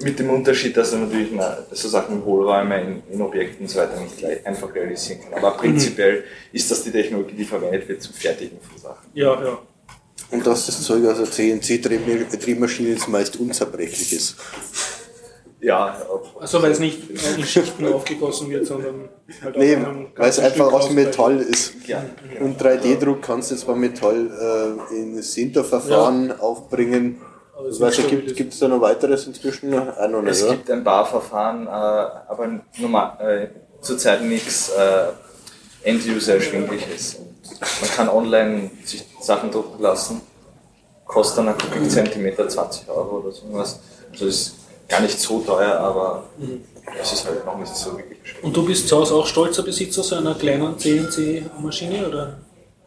[0.00, 3.78] mit dem Unterschied, dass er natürlich na, so Sachen Hohlräume in, in Objekten und so
[3.80, 5.34] weiter nicht gleich einfach realisieren kann.
[5.34, 9.08] Aber prinzipiell ist das die Technologie, die verwendet wird zum Fertigen von Sachen.
[9.14, 9.58] Ja, ja.
[10.30, 14.36] Und dass das Zeug aus einer CNC-Drehmaschine ist meist unzerbrechlich ist.
[15.60, 15.96] Ja,
[16.38, 19.08] Also weil es nicht in Schichten aufgegossen wird, sondern
[19.42, 19.76] halt Nee,
[20.16, 20.90] weil es einfach Stück aus.
[20.90, 21.74] Metall ist.
[21.86, 22.04] ja.
[22.40, 27.20] Und 3D-Druck kannst du zwar Metall äh, in Sinterverfahren aufbringen.
[27.58, 28.34] Aber es ist Ich weiß nicht nicht, stabil.
[28.34, 29.74] gibt es da noch weiteres inzwischen?
[29.76, 30.52] Auch noch nicht, Es oder?
[30.52, 33.48] gibt ein paar Verfahren, äh, aber normal, äh,
[33.82, 35.08] zurzeit nichts äh,
[35.82, 37.16] End-User erschwingliches.
[37.80, 40.20] Man kann online sich Sachen drucken lassen,
[41.04, 43.80] kostet dann ein Kubikzentimeter 20 Euro oder so was.
[44.12, 44.54] Also ist
[44.88, 46.24] gar nicht so teuer, aber
[47.00, 48.18] es ist halt noch nicht so wirklich.
[48.42, 52.38] Und du bist zu Hause auch stolzer Besitzer so einer kleinen CNC-Maschine, oder?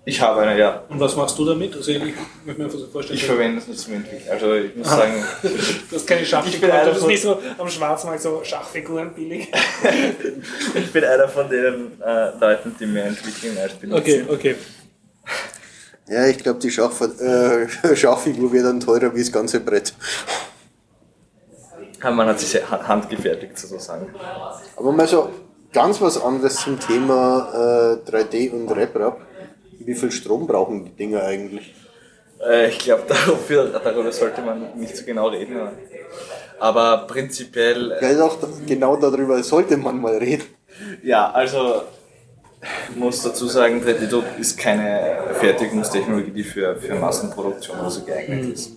[0.03, 0.81] Ich habe eine, ja.
[0.89, 1.75] Und was machst du damit?
[1.75, 1.99] Also ich
[2.43, 4.29] möchte mir einfach so vorstellen, Ich verwende es nicht zum Entwickeln.
[4.31, 7.21] Also ich muss sagen, du hast keine Ich bin Schachfiguren, einer du bist von- nicht
[7.21, 9.51] so am Schwarzmarkt so Schachfiguren billig.
[10.73, 14.01] ich bin einer von den äh, Leuten, die mehr entwickeln als benutzen.
[14.01, 14.55] Okay, okay.
[16.07, 19.93] Ja, ich glaube, die Schach, äh, Schachfigur wird dann teurer wie das ganze Brett.
[22.03, 24.07] Man hat sich handgefertigt sozusagen.
[24.75, 25.29] Aber mal so
[25.71, 29.21] ganz was anderes zum Thema äh, 3D und RepRap.
[29.85, 31.73] Wie viel Strom brauchen die Dinger eigentlich?
[32.43, 35.55] Äh, ich glaube, darüber, darüber sollte man nicht so genau reden.
[36.59, 40.43] aber- prinzipiell, äh, Ja, doch, genau darüber sollte man mal reden.
[41.03, 41.83] ja, also
[42.91, 48.53] ich muss dazu sagen, 3D-Druck ist keine Fertigungstechnologie, die für, für Massenproduktion oder so geeignet
[48.53, 48.73] ist.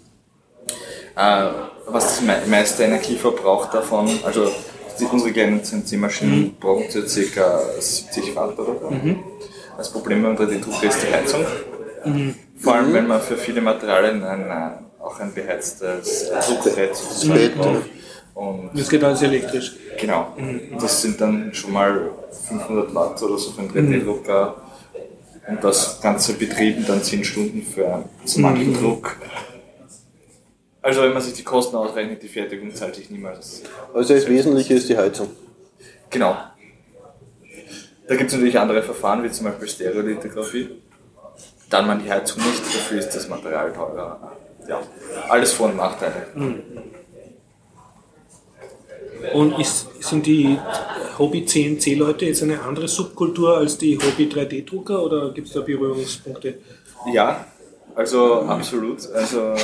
[1.17, 1.49] Äh,
[1.87, 4.51] was das me meiste Energieverbrauch davon, also
[4.99, 6.99] die, unsere kleinen CNC-Maschinen brauchen ca.
[7.79, 8.93] 70 Watt oder so.
[9.77, 11.45] Das Problem beim 3D-Druck ist die Heizung.
[12.57, 16.31] Vor allem, wenn man für viele Materialien ein, äh, auch ein beheiztes
[16.75, 17.83] Bett, braucht.
[18.35, 19.77] Und Das geht alles elektrisch.
[19.99, 20.37] Genau.
[20.81, 22.11] Das sind dann schon mal
[22.49, 24.57] 500 Watt oder so für einen 3D-Drucker.
[25.47, 29.17] Und das Ganze betrieben dann 10 Stunden für so manchen Druck.
[30.81, 33.63] Also wenn man sich die Kosten ausrechnet, die Fertigung zahlt sich niemals.
[33.93, 35.29] Also das Wesentliche ist die Heizung.
[36.11, 36.37] Genau.
[38.07, 40.71] Da gibt es natürlich andere Verfahren, wie zum Beispiel Stereolithografie.
[41.71, 44.33] Dann man die Heizung nicht, dafür ist das Material teurer.
[44.69, 44.81] Ja,
[45.29, 46.27] alles Vor- und Nachteile.
[49.33, 50.59] Und ist, sind die
[51.19, 56.59] Hobby-CNC-Leute jetzt eine andere Subkultur als die Hobby-3D-Drucker oder gibt es da Berührungspunkte?
[57.13, 57.47] Ja,
[57.95, 59.11] also absolut.
[59.13, 59.55] Also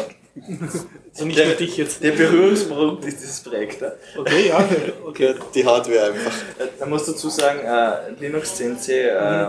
[1.12, 2.02] Also nicht der, für dich jetzt.
[2.02, 3.82] der Berührungspunkt ist dieses Projekt.
[3.82, 3.92] ja.
[4.16, 4.68] Okay, ja,
[5.04, 5.34] okay.
[5.54, 6.32] Die Hardware einfach.
[6.78, 9.48] Man muss dazu sagen, äh, Linux CNC, äh,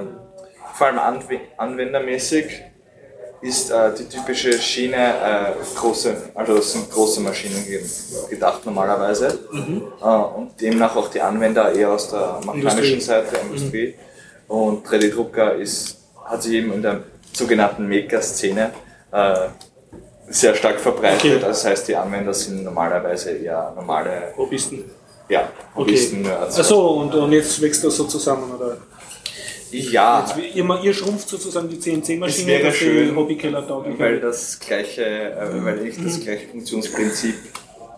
[0.74, 2.64] vor allem anw anwendermäßig,
[3.42, 7.84] ist äh, die typische Schiene äh, große, also es sind große Maschinen ge
[8.30, 13.02] gedacht normalerweise äh, und demnach auch die Anwender eher aus der mechanischen Industrie.
[13.02, 13.96] Seite der Industrie.
[14.48, 18.72] Und 3D-Drucker ist, hat sich eben in der sogenannten Maker-Szene
[19.12, 19.48] äh,
[20.32, 21.36] sehr stark verbreitet.
[21.36, 21.40] Okay.
[21.40, 24.84] Das heißt, die Anwender sind normalerweise eher normale Hobbyisten.
[25.30, 25.82] ja, Okay.
[25.82, 26.60] Hobbyisten-Nerds.
[26.60, 28.78] Achso, und, und jetzt wächst das so zusammen, oder?
[29.72, 34.60] Ja, Jetzt, ihr, ihr schrumpft sozusagen die CNC-Maschine, wäre dass schön, Hobbykeller tauglich weil das
[34.60, 37.36] gleiche, äh, weil ich das gleiche Funktionsprinzip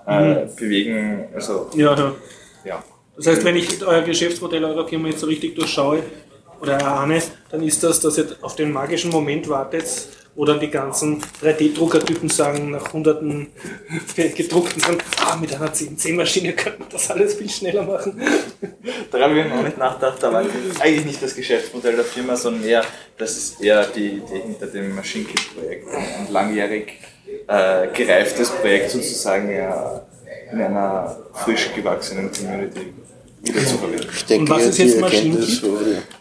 [0.06, 2.16] äh, bewegen, also Ja, ja.
[2.64, 2.84] ja.
[3.16, 6.04] Das heißt, wenn ich euer Geschäftsmodell eurer Firma jetzt so richtig durchschaue
[6.62, 9.86] oder erahne, dann ist das, dass ihr auf den magischen Moment wartet,
[10.46, 13.48] dann die ganzen 3D-Druckertypen sagen, nach hunderten
[14.16, 18.20] gedruckten sagen, ah, mit einer CNC-Maschine könnten wir das alles viel schneller machen.
[19.12, 20.44] Daran habe ich noch nicht nachgedacht, aber
[20.80, 22.84] eigentlich nicht das Geschäftsmodell der Firma, sondern eher,
[23.18, 25.88] das ist eher die Idee hinter dem Machine Kit-Projekt.
[25.90, 27.00] Ein langjährig
[27.48, 30.02] äh, gereiftes Projekt sozusagen ja,
[30.52, 32.94] in einer frisch gewachsenen Community
[33.44, 34.08] wieder zu verwenden.
[34.12, 35.00] Ich denke, Und was ist jetzt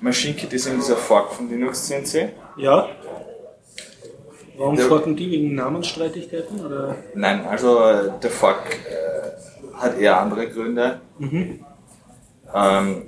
[0.00, 2.30] Machine Kit ist eben dieser Fork von Linux CNC.
[2.56, 2.88] Ja.
[4.62, 6.64] Warum Der- forken die wegen Namensstreitigkeiten?
[6.64, 6.94] Oder?
[7.16, 11.00] Nein, also äh, der Fork äh, hat eher andere Gründe.
[12.54, 13.02] Ähm,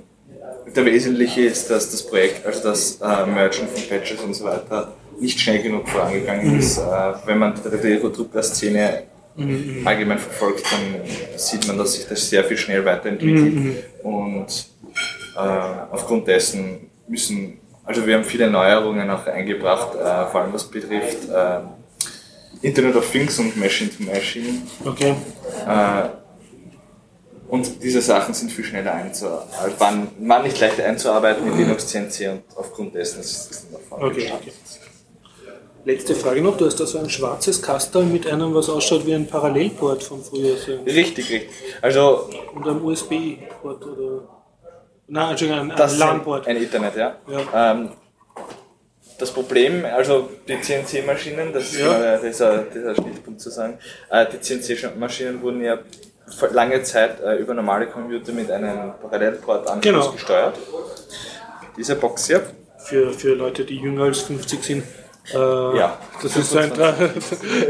[0.75, 4.91] der wesentliche ist, dass das Projekt, also das äh, Mergen von Patches und so weiter,
[5.17, 6.77] nicht schnell genug vorangegangen ist.
[6.77, 6.81] Äh,
[7.25, 9.03] wenn man die 3D-Drucker-Szene
[9.85, 13.83] allgemein verfolgt, dann sieht man, dass sich das sehr viel schnell weiterentwickelt.
[14.03, 14.47] Und
[15.37, 15.39] äh,
[15.91, 21.29] aufgrund dessen müssen, also wir haben viele Neuerungen auch eingebracht, äh, vor allem was betrifft
[21.29, 21.59] äh,
[22.61, 24.61] Internet of Things und Machine to Machine.
[24.83, 25.15] Okay.
[25.67, 26.09] Äh,
[27.47, 32.31] und diese Sachen sind viel schneller einzuarbeiten, waren, waren nicht leicht einzuarbeiten in Linux CNC
[32.31, 34.31] und aufgrund dessen ist es nach vorne Okay.
[35.85, 39.13] Letzte Frage noch, du hast da so ein schwarzes Kastel mit einem, was ausschaut wie
[39.13, 40.57] ein Parallelport von früher.
[40.57, 41.49] So Richtig, richtig.
[41.79, 44.34] Also Und einem USB-Port oder.
[45.07, 46.47] Nein, Entschuldigung, ein, das ein ist ein, LAN-Port.
[46.47, 47.15] ein Ethernet, ja.
[47.27, 47.71] Ja.
[47.71, 47.89] Ähm,
[49.17, 51.87] das Problem, also die CNC-Maschinen, das ist Ja.
[51.87, 53.77] genau der- dieser, dieser Schnittpunkt zu sagen,
[54.09, 55.77] äh, die CNC-Maschinen wurden ja
[56.51, 60.11] lange Zeit äh, über normale Computer mit einem Parallelport-Anschluss Genau.
[60.11, 60.57] gesteuert.
[61.77, 62.41] Diese Box hier,
[62.79, 64.83] Für, für Leute, die jünger als 50 sind.
[65.33, 65.97] Äh, Ja.
[66.21, 66.93] Das ist so ein tra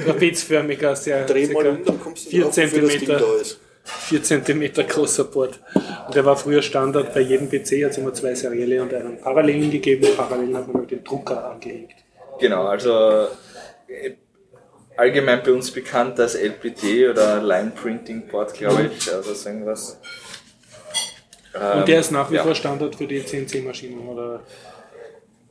[0.06, 3.18] trapezförmiger, sehr Dreh mal circa um, dann kommst du 4 drauf, wofür das Ding cm,
[3.20, 3.60] da ist.
[3.86, 5.60] 4 cm großer Port.
[6.08, 9.20] Und der war früher Standard bei jedem PC, hat es immer zwei serielle und einen
[9.22, 10.08] Parallelen gegeben.
[10.18, 11.94] Parallelen hat man halt den Drucker angelegt.
[12.40, 13.28] Genau, also
[13.88, 14.12] äh,
[14.98, 20.00] allgemein bei uns bekannt als LPD oder Line Printing Board, glaube ich, oder so irgendwas.
[21.54, 22.44] Ähm, Und der ist nach wie ja.
[22.44, 24.42] vor Standard für die CNC-Maschinen, oder?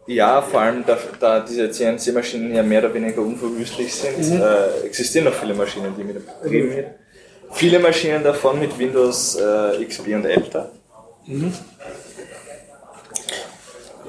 [0.07, 4.43] Ja, vor allem da, da diese CNC-Maschinen ja mehr oder weniger unverwüstlich sind, Mhm.
[4.43, 6.95] äh, existieren noch viele Maschinen, die mit dem werden.
[7.55, 10.71] Viele Maschinen davon mit Windows äh, XP und älter.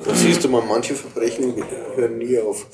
[0.05, 1.55] Da siehst du mal, manche Verbrechen
[1.95, 2.65] hören nie auf.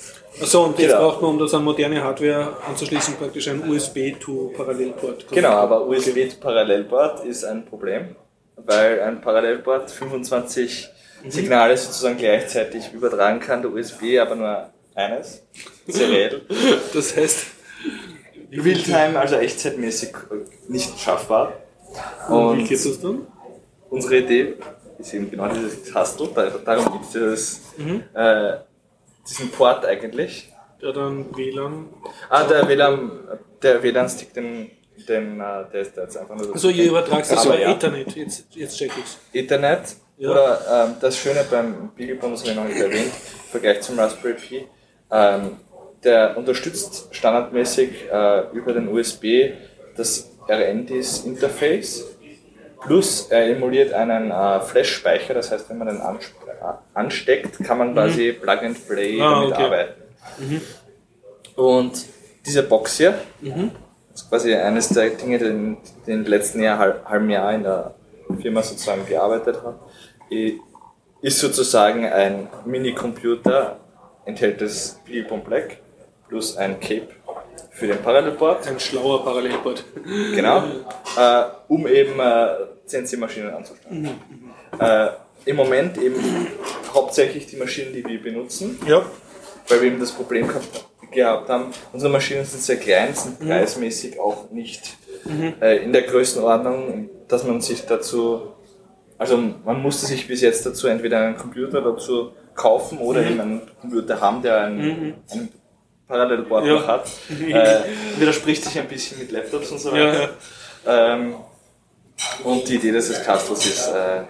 [0.42, 1.10] Achso, und jetzt Genau.
[1.10, 5.28] braucht man, um das an moderne Hardware anzuschließen, praktisch ein USB-to-Parallelport.
[5.30, 8.16] Genau, aber USB zu Parallelboard ist ein Problem,
[8.58, 10.90] weil ein Parallelboard 25
[11.30, 15.44] Signale sozusagen gleichzeitig übertragen kann, der USB aber nur eines,
[15.88, 16.42] seriell.
[16.94, 17.46] Das heißt,
[18.52, 20.14] Realtime, also echtzeitmäßig
[20.68, 21.54] nicht schaffbar.
[22.28, 23.28] wie Und geht das dann?
[23.90, 24.56] unsere Idee
[25.00, 27.62] ist eben genau dieses Hustle, da- darum gibt es dieses,
[28.14, 28.58] äh,
[29.28, 30.52] diesen Port eigentlich.
[30.82, 31.90] Der dann WLAN.
[32.30, 33.12] Ah, der WLAN,
[33.62, 34.72] der WLAN-Stick, den,
[35.08, 37.72] den, äh, der ist jetzt einfach nur Also ihr übertragt das über ja.
[37.72, 39.18] Ethernet, jetzt, jetzt check ich's.
[39.34, 40.30] Ethernet Ja.
[40.32, 44.00] oder ähm, das Schöne beim Beaglebone, das habe ich noch nicht erwähnt, im Vergleich zum
[44.00, 44.68] Raspberry Pi,
[45.12, 45.58] ähm,
[46.04, 49.54] der unterstützt standardmäßig äh, über den USB
[49.96, 52.06] das RNDIS-Interface
[52.82, 57.94] plus er emuliert einen äh, Flash-Speicher, das heißt, wenn man den äh, ansteckt, kann man
[57.94, 59.64] quasi Plug and Play Ah, damit okay.
[59.64, 60.02] arbeiten.
[61.56, 62.06] Und
[62.46, 67.06] diese Box hier, das ist quasi eines der Dinge, die in den letzten Jahr, halb,
[67.06, 67.94] halben Jahr in der
[68.42, 69.80] Firma sozusagen gearbeitet habe,
[71.22, 73.78] ist sozusagen ein Mini-Computer,
[74.26, 75.78] enthält das Beaglebone Black
[76.32, 77.10] plus ein Cape
[77.72, 78.66] für den Parallelport.
[78.66, 79.84] Ein schlauer Parallelport.
[80.34, 80.64] Genau.
[81.18, 82.48] Äh, um eben äh,
[82.86, 84.12] CNC-Maschinen anzusteuern.
[84.80, 85.08] Äh,
[85.44, 86.48] Im Moment eben
[86.94, 89.06] hauptsächlich die Maschinen, die wir benutzen, Ja.
[89.68, 94.18] weil wir eben das Problem gehabt, gehabt haben, unsere Maschinen sind sehr klein, sind preismäßig
[94.22, 94.96] auch nicht
[95.62, 98.54] äh, in der Größenordnung, dass man sich dazu,
[99.18, 103.62] also man musste sich bis jetzt dazu entweder einen Computer dazu kaufen oder eben einen
[103.82, 105.50] Computer haben, der einen, einen
[106.12, 106.74] Parallelboard Ja.
[106.74, 107.10] noch hat.
[107.42, 107.80] Äh,
[108.20, 110.30] widerspricht sich ein bisschen mit Laptops und so weiter.
[110.86, 111.36] Ähm,
[112.44, 114.24] und die Idee des Castles ist, äh,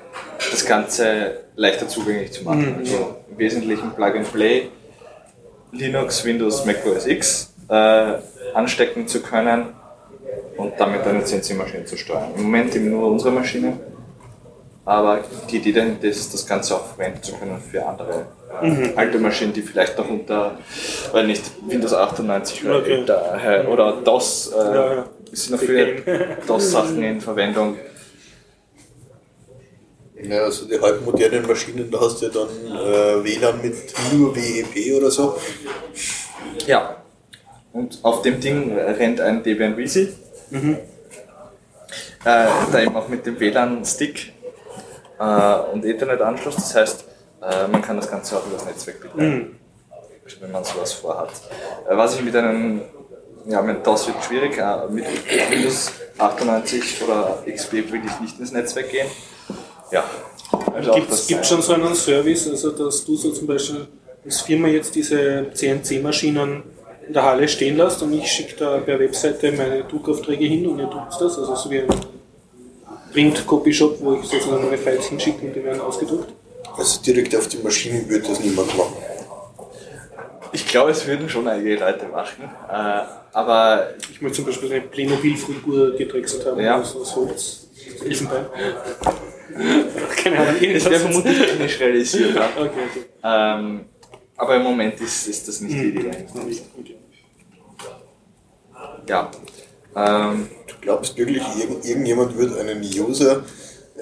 [0.51, 2.75] das Ganze leichter zugänglich zu machen.
[2.79, 4.69] Also im Wesentlichen Plug and Play,
[5.71, 8.13] Linux, Windows, Mac OS X äh,
[8.53, 9.73] anstecken zu können
[10.57, 12.31] und damit eine CNC-Maschine zu steuern.
[12.35, 13.79] Im Moment eben nur unsere Maschine,
[14.85, 18.25] aber die Idee dahinter ist, das Ganze auch verwenden zu können für andere
[18.61, 20.57] äh, alte Maschinen, die vielleicht noch unter,
[21.11, 22.93] weil nicht Windows 98 oder, Okay.
[22.93, 25.05] älter, äh, oder DOS äh, Ja, ja.
[25.31, 25.85] sind noch für
[26.47, 27.77] DOS-Sachen in Verwendung.
[30.23, 33.75] Ja, also die halbmodernen Maschinen, da hast du ja dann äh, WLAN mit
[34.13, 35.35] nur WEP oder so.
[36.67, 36.97] Ja.
[37.73, 40.09] Und auf dem Ding rennt ein Debian Wheezy.
[40.51, 40.77] Äh,
[42.23, 44.33] da eben auch mit dem WLAN-Stick
[45.73, 46.55] und Ethernet-Anschluss.
[46.55, 47.05] Das heißt,
[47.41, 49.59] äh, man kann das Ganze auch über das Netzwerk betreiben,
[50.39, 51.29] wenn man sowas vorhat.
[51.89, 52.81] Äh, was ich mit einem,
[53.47, 55.05] ja, mit DOS wird schwierig, äh, mit
[55.49, 59.07] Windows 98 oder XP will ich nicht ins Netzwerk gehen.
[59.91, 60.03] Ja.
[60.75, 63.87] Also auch Gibt es schon so einen Service, also dass du so zum Beispiel
[64.23, 66.63] als Firma jetzt diese CNC-Maschinen
[67.07, 70.79] in der Halle stehen lässt und ich schicke da per Webseite meine Druckaufträge hin und
[70.79, 71.87] ihr tut das, also so wie ein
[73.11, 76.33] Print-Copy-Shop, wo ich sozusagen meine Files hinschicke und die werden ausgedruckt.
[76.77, 78.95] Also direkt auf die Maschinen würde das niemand machen.
[80.53, 82.43] Ich glaube, es würden schon einige Leute machen.
[82.69, 83.01] Äh,
[83.33, 86.79] aber Ich möchte zum Beispiel eine Playmobil-Figur gedrechselt haben Ja.
[86.79, 87.67] aus, aus Holz,
[88.05, 88.45] Elfenbein.
[90.23, 92.49] Keine Ahnung, es wäre vermutlich technisch realisierbar.
[92.57, 93.05] Okay, okay.
[93.23, 93.85] Ähm,
[94.37, 96.11] aber im Moment ist, ist das nicht die Idee.
[96.79, 96.95] okay.
[99.07, 99.29] Ja.
[99.95, 100.47] Ähm,
[100.81, 103.43] Du glaubst wirklich, irgend, irgendjemand wird einen User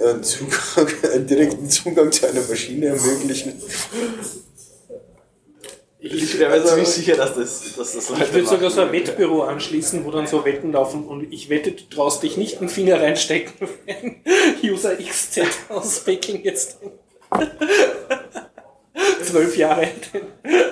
[0.02, 3.62] einen, Zugang, einen direkten Zugang zu einer Maschine ermöglichen?
[6.02, 8.92] ich wäre mir ziemlich sicher, dass das, dass das Leute Ich würde sogar so ein
[8.94, 12.70] Wettbüro anschließen, wo dann so Wetten laufen und ich wette, du traust dich nicht einen
[12.70, 13.54] Finger reinstecken,
[13.86, 14.22] wenn
[14.64, 16.78] User XZ aus Peking jetzt
[19.24, 20.22] zwölf Jahre den,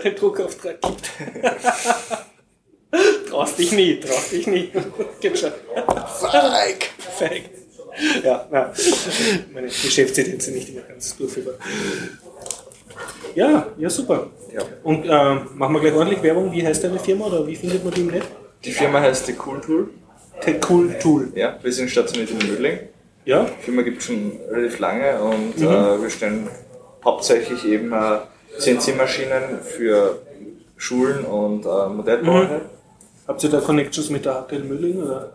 [0.04, 1.12] den Druckauftrag gibt.
[3.38, 4.72] Traust dich nie, traust dich nie.
[5.22, 5.52] Geht schon.
[6.20, 6.90] Feig!
[7.18, 7.44] Feig.
[8.24, 8.72] Ja, na,
[9.54, 11.56] meine Geschäftsideen sind nicht immer ganz durchführbar.
[13.36, 14.28] Ja, ja, super.
[14.54, 14.62] Ja.
[14.84, 16.52] Und ähm, machen wir gleich ordentlich Werbung.
[16.52, 18.26] Wie heißt deine Firma oder wie findet man die im Netz?
[18.64, 19.90] Die Firma heißt The Cool Tool.
[20.42, 21.32] Tech Cool Tool.
[21.36, 22.80] Ja, wir sind stationiert in Mödling.
[23.26, 23.46] Ja?
[23.46, 25.66] Die Firma gibt es schon relativ lange und Mhm.
[25.68, 26.50] äh, wir stellen
[27.04, 28.20] hauptsächlich eben äh,
[28.60, 30.22] CNC-Maschinen für
[30.76, 32.62] Schulen und äh, Modellbauer Mhm.
[33.28, 35.04] Habt ihr da Connections mit der HTL Mülling?
[35.04, 35.34] Oder?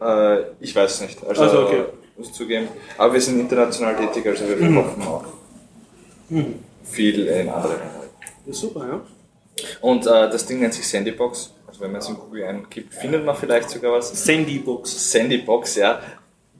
[0.00, 1.24] Äh, ich weiß nicht.
[1.26, 1.84] Also, Also, okay.
[2.16, 2.68] muss ich zugeben.
[2.98, 4.74] Aber wir sind international tätig, also wir Mhm.
[4.74, 5.24] verkaufen auch
[6.84, 8.04] viel in andere Länder.
[8.46, 9.00] Ja, super, ja.
[9.80, 11.52] Und äh, das Ding nennt sich Sandybox.
[11.66, 14.10] Also wenn man es in Google eingibt, findet man vielleicht sogar was.
[14.24, 15.12] Sandybox.
[15.12, 16.00] Sandybox, ja.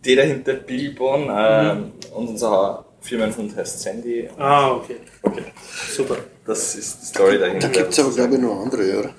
[0.05, 1.93] Die dahinter Billborn äh, Mhm.
[2.15, 4.29] und unser Firmenhund heißt Sandy.
[4.39, 4.97] Ah, okay.
[5.23, 5.45] Okay.
[5.97, 6.17] Super.
[6.47, 7.69] Das ist die Story dahinter.
[7.69, 9.11] Da gibt es aber, glaube ich, noch andere, oder?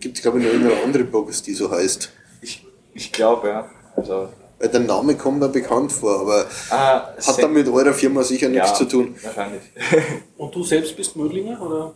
[0.00, 2.10] Gibt es, glaube ich, noch irgendeine andere Box, die so heißt.
[2.40, 3.70] Ich, ich glaube, ja.
[3.96, 8.22] Also, Weil der Name kommt mir bekannt vor, aber ah, hat dann mit eurer Firma
[8.22, 9.14] sicher nichts ja, zu tun.
[9.22, 9.62] Wahrscheinlich.
[10.36, 11.60] Und du selbst bist Mödlinger?
[11.60, 11.94] Oder?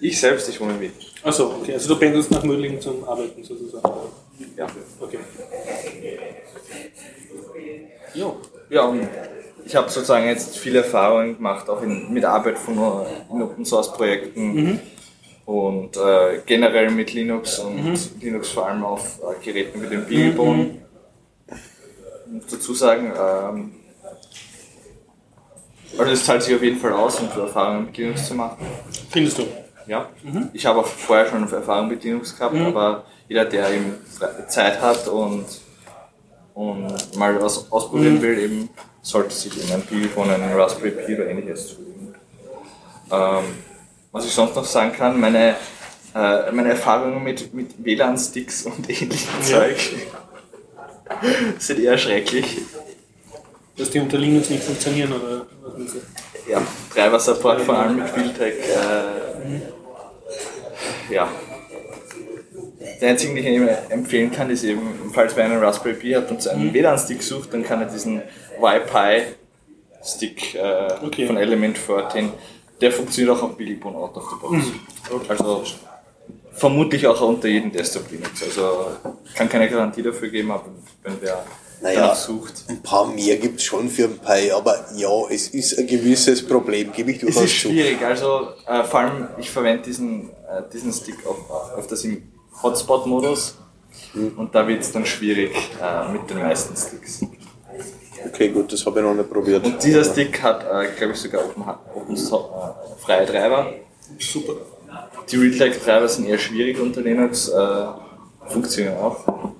[0.00, 0.92] ich selbst, ich wohne in Wien.
[1.22, 1.74] Achso, okay.
[1.74, 3.88] Also du pendelst nach Mödling zum Arbeiten sozusagen.
[4.56, 4.66] Ja.
[5.00, 5.18] Okay.
[8.14, 8.36] Jo.
[8.70, 9.08] Ja, und
[9.64, 13.92] ich habe sozusagen jetzt viele Erfahrungen gemacht, auch in, mit Arbeit von in Open Source
[13.92, 14.80] Projekten
[15.48, 20.74] und äh, generell mit Linux und Linux vor allem auf äh, Geräten wie dem Beaglebone.
[21.46, 23.72] Ich muss dazu sagen, ähm,
[25.96, 28.58] also es zahlt sich auf jeden Fall aus, um Erfahrungen mit Linux zu machen.
[29.08, 29.46] Findest du?
[29.86, 30.10] Ja.
[30.52, 33.94] Ich habe auch vorher schon Erfahrung mit Linux gehabt, aber jeder, der eben
[34.48, 35.46] Zeit hat und,
[36.52, 38.68] und mal was ausprobieren will, eben
[39.00, 42.14] sollte sich eben ein Pi von einem Raspberry Pi oder ähnliches zulegen.
[43.10, 43.44] Ähm,
[44.12, 45.56] was ich sonst noch sagen kann, meine,
[46.14, 49.46] äh, meine Erfahrungen mit, mit WLAN-Sticks und ähnlichem Ja.
[49.60, 49.76] Zeug
[51.58, 52.58] sind eher schrecklich.
[53.76, 55.98] Dass die unter Linux nicht funktionieren oder was meinst du?
[56.50, 56.60] Ja,
[56.92, 58.54] Treiber-Support vor allem mit Realtek.
[58.58, 59.60] Äh,
[61.14, 61.28] ja,
[63.00, 66.30] Der einzige, den ich eben empfehlen kann, ist eben, falls wer einen Raspberry Pi hat
[66.30, 68.22] und einen WLAN-Stick sucht, dann kann er diesen
[68.60, 71.26] Wi-Fi-Stick äh, Okay.
[71.26, 72.32] von Element 14,
[72.80, 74.66] der funktioniert auch auf Bilibon out of the box.
[75.28, 75.64] Also
[76.52, 78.42] vermutlich auch unter jedem Desktop Linux.
[78.42, 78.86] Also
[79.34, 80.66] kann keine Garantie dafür geben, aber
[81.02, 81.44] wenn wer
[81.80, 82.14] Naja.
[82.14, 82.64] sucht.
[82.68, 86.44] Ein paar mehr gibt es schon für ein Pi, aber ja, es ist ein gewisses
[86.44, 87.68] Problem, gebe ich Es durchaus ist zu.
[87.68, 91.18] schwierig, also äh, vor allem ich verwende diesen, äh, diesen Stick
[91.88, 92.22] das im
[92.62, 93.56] Hotspot-Modus
[94.36, 97.20] und da wird es dann schwierig äh, mit den meisten Sticks.
[98.28, 99.64] Okay, gut, das habe ich noch nicht probiert.
[99.64, 101.64] Und dieser Stick hat, äh, glaube ich, sogar Open,
[101.94, 103.72] Open äh, freie Treiber.
[104.18, 104.54] Super.
[105.30, 107.86] Die Readlike-Treiber sind eher schwierig unter Linux, äh,
[108.46, 109.52] funktionieren auch.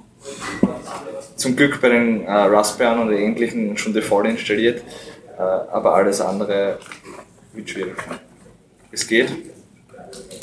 [1.36, 4.82] Zum Glück bei den äh, Raspberry oder ähnlichen schon default installiert,
[5.36, 6.78] äh, aber alles andere
[7.52, 7.96] wird schwierig.
[8.90, 9.30] Es geht.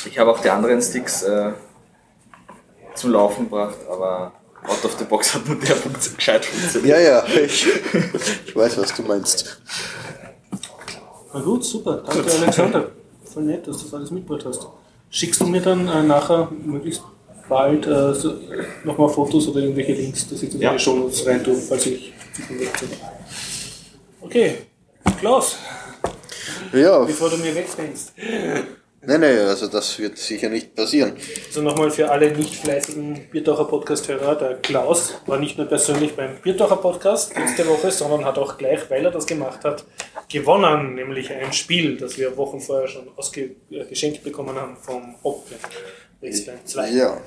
[0.06, 1.52] Ich habe auch die anderen Sticks äh,
[2.94, 4.34] zum Laufen gebracht, aber
[4.68, 6.98] out of the box hat nur der funktio- gescheit funktioniert.
[6.98, 7.68] Ja, ja, ich,
[8.48, 9.62] ich weiß, was du meinst.
[11.34, 12.04] Na gut, super.
[12.06, 12.92] Danke, Alexander.
[13.34, 14.68] Voll nett, dass du das alles mitgebracht hast.
[15.10, 17.02] Schickst du mir dann äh, nachher möglichst
[17.48, 18.34] bald äh, so,
[18.84, 20.72] nochmal Fotos oder irgendwelche Links, dass ich das Ja.
[20.72, 22.90] in die Shownotes rein tue, falls ich zu viel weg bin.
[24.22, 24.58] Okay,
[25.20, 25.58] Klaus,
[26.74, 28.14] Ja, bevor du mir wegdenkst.
[29.08, 31.14] Nein, nein, also das wird sicher nicht passieren.
[31.48, 36.38] Also nochmal für alle nicht fleißigen Biertaucher Podcast-Hörer, der Klaus war nicht nur persönlich beim
[36.42, 39.86] Biertaucher Podcast letzte Woche, sondern hat auch gleich, weil er das gemacht hat,
[40.30, 45.16] gewonnen, nämlich ein Spiel, das wir Wochen vorher schon ausge äh, geschenkt bekommen haben vom
[45.24, 45.58] Opel
[46.22, 46.90] Wasteland 2.
[46.92, 47.18] Ja.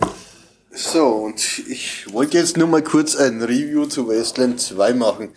[0.71, 5.31] So, und ich wollte jetzt nur mal kurz ein Review zu Wasteland 2 machen.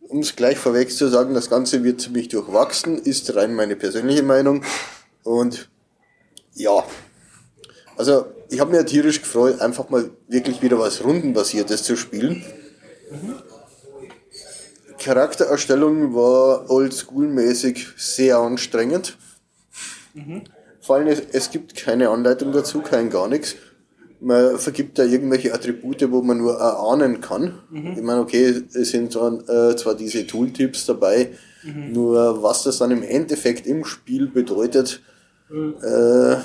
[0.00, 4.22] Um es gleich vorweg zu sagen, das Ganze wird ziemlich durchwachsen, ist rein meine persönliche
[4.22, 4.64] Meinung.
[5.22, 5.70] Und
[6.54, 6.84] ja,
[7.96, 12.44] also ich habe mir tierisch gefreut, einfach mal wirklich wieder was Rundenbasiertes zu spielen.
[14.98, 19.16] Charaktererstellung war oldschool-mäßig sehr anstrengend.
[20.80, 23.56] Vor allem, es, es gibt keine Anleitung dazu, kein gar nichts.
[24.20, 27.58] Man vergibt da irgendwelche Attribute, wo man nur erahnen kann.
[27.96, 31.30] Ich meine, okay, es sind zwar, äh, zwar diese Tooltips dabei,
[31.92, 35.02] nur was das dann im Endeffekt im Spiel bedeutet,
[35.50, 36.36] äh,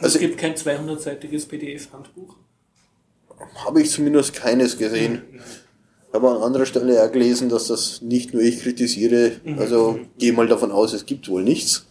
[0.00, 2.36] Also es gibt kein 200-seitiges PDF-Handbuch.
[3.64, 5.22] habe ich zumindest keines gesehen.
[6.12, 10.46] Habe an anderer Stelle auch gelesen, dass das nicht nur ich kritisiere, also gehe mal
[10.46, 11.86] davon aus, es gibt wohl nichts.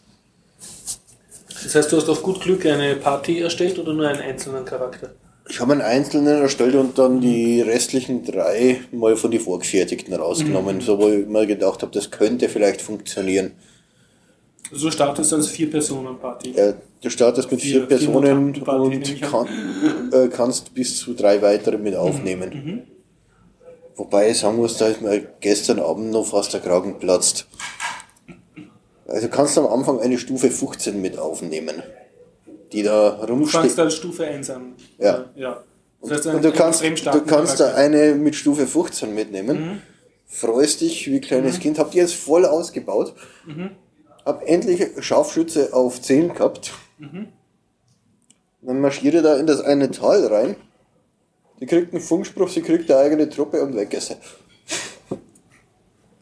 [1.63, 5.11] Das heißt, du hast auf gut Glück eine Party erstellt oder nur einen einzelnen Charakter?
[5.47, 10.81] Ich habe einen einzelnen erstellt und dann die restlichen drei mal von die vorgefertigten rausgenommen,
[10.81, 13.51] so wo ich mir gedacht habe, das könnte vielleicht funktionieren.
[14.71, 16.51] Du startest als Vier-Personen-Party.
[16.57, 19.47] Äh, du startest mit vier Vier- vier Personen nehme und kann,
[20.11, 22.83] äh, kannst bis zu drei weitere mit aufnehmen.
[23.95, 27.47] Wobei ich sagen muss, da ist mir gestern Abend noch fast der Kragen platzt.
[29.07, 31.83] Also kannst du am Anfang eine Stufe 15 mit aufnehmen,
[32.73, 33.79] die da Du fangst rumsteht.
[33.79, 34.73] als Stufe 1 an.
[34.97, 35.25] Ja.
[35.35, 35.63] ja.
[36.01, 39.81] Das heißt, Und du kannst, du kannst da eine mit Stufe 15 mitnehmen.
[40.27, 41.79] Freust dich wie kleines Kind.
[41.79, 43.13] Habt ihr jetzt voll ausgebaut.
[44.25, 46.73] Hab endlich Scharfschütze auf 10 gehabt.
[48.61, 50.55] Dann marschiere da in das eine Tal rein.
[51.59, 54.15] Die kriegt einen Funkspruch, sie kriegt eine eigene Truppe und weg ist sie.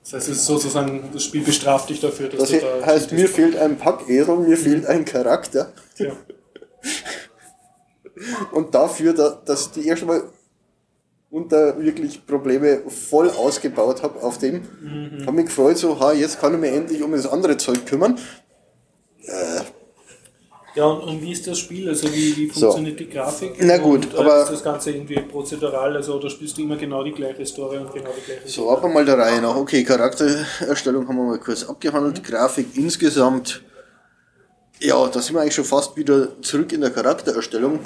[0.03, 2.85] Das heißt, es ist sozusagen, das Spiel bestraft dich dafür, dass Das du da.
[2.85, 5.71] heißt, mir fehlt ein Packesel, mir fehlt ein Charakter.
[5.97, 6.11] Ja.
[8.51, 10.05] Und dafür, da- dass die erste
[11.33, 15.25] Mal unter wirklich Probleme voll ausgebaut habe auf dem, Mhm.
[15.25, 18.17] habe mich gefreut, so, ha, jetzt kann ich mich endlich um das andere Zeug kümmern.
[20.75, 21.87] Ja, und, und wie ist das Spiel?
[21.87, 22.61] Also wie, wie So.
[22.61, 23.53] funktioniert die Grafik?
[23.59, 26.77] Na gut, und, äh, aber- ist das Ganze irgendwie prozedural, also oder spielst du immer
[26.77, 29.55] genau die gleiche Story und genau die gleiche So, ab mal der Reihe nach.
[29.55, 32.23] Okay, Charaktererstellung haben wir mal kurz abgehandelt.
[32.23, 33.61] Grafik insgesamt,
[34.79, 37.79] ja, da sind wir eigentlich schon fast wieder zurück in der Charaktererstellung.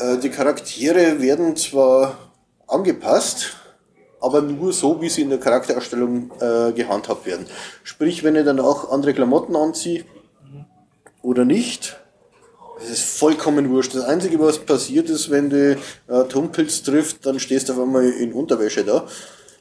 [0.00, 2.18] Äh, die Charaktere werden zwar
[2.66, 3.56] angepasst,
[4.20, 7.46] aber nur so, wie sie in der Charaktererstellung äh, gehandhabt werden.
[7.82, 10.04] Sprich, wenn ich dann auch andere Klamotten anziehe
[11.22, 11.98] oder nicht,
[12.80, 13.94] es ist vollkommen wurscht.
[13.94, 18.04] Das Einzige, was passiert ist, wenn du äh, Atompilz trifft, dann stehst du auf einmal
[18.04, 19.06] in Unterwäsche da.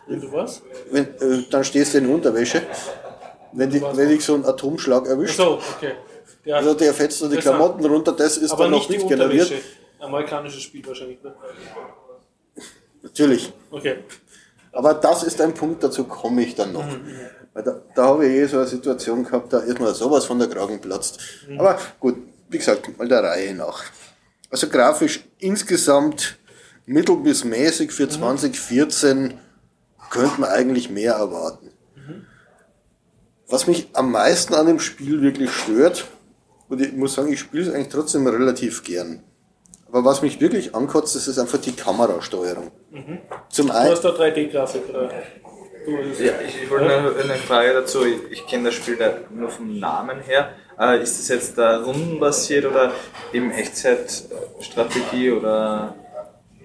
[0.07, 0.61] Wenn du was?
[0.91, 2.61] Wenn, äh, dann stehst du in Unterwäsche.
[3.53, 5.93] Wenn, die, wenn dich so ein Atomschlag erwischt, Achso, okay.
[6.45, 7.37] Ja, also der fetzt so die.
[7.37, 9.51] Klamotten runter, das ist aber dann noch nicht generiert.
[10.01, 11.33] Amerikanisches Spiel wahrscheinlich, ne?
[13.01, 13.51] Natürlich.
[13.71, 14.03] Okay.
[14.71, 16.87] Aber das ist ein Punkt, dazu komme ich dann noch.
[17.53, 20.39] Weil da, da habe ich eh so eine Situation gehabt, da ist mir sowas von
[20.39, 21.19] der Kragen platzt.
[21.57, 22.15] Aber gut,
[22.49, 23.83] wie gesagt, mal der Reihe nach.
[24.49, 26.37] Also grafisch insgesamt
[26.85, 29.37] mittel bis mäßig für 2014
[30.09, 31.71] könnte man eigentlich mehr erwarten.
[33.47, 36.05] Was mich am meisten an dem Spiel wirklich stört,
[36.69, 39.23] und ich muss sagen, ich spiele es eigentlich trotzdem relativ gern.
[39.91, 42.71] Aber was mich wirklich ankotzt, das ist einfach die Kamerasteuerung.
[43.49, 45.09] Zum Du einen, hast da 3D-Grafik, oder?
[45.85, 48.05] Du Ja, ich, ich wollte noch eine Frage dazu.
[48.05, 48.97] Ich, ich kenne das Spiel
[49.31, 50.51] nur vom Namen her.
[50.79, 52.91] Äh, ist das jetzt da rundenbasiert oder
[53.33, 55.95] eben Echtzeitstrategie oder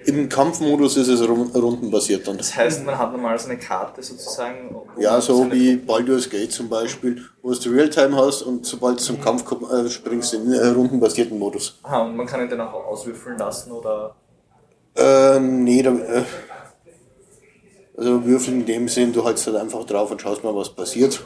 [0.07, 2.39] im Kampfmodus ist es run- rundenbasiert dann.
[2.39, 4.75] das heißt, man hat normal so eine Karte sozusagen?
[4.99, 9.21] Ja, so wie Baldur's Gate zum Beispiel, wo du Realtime hast und sobald du zum
[9.21, 11.79] Kampf komm- äh, springst, in äh, rundenbasierten Modus.
[11.83, 14.15] Aha, und man kann ihn dann auch auswürfeln lassen oder.
[14.97, 16.23] Äh, nee, da, äh,
[17.97, 21.23] also Würfeln in dem Sinn, du haltst halt einfach drauf und schaust mal, was passiert.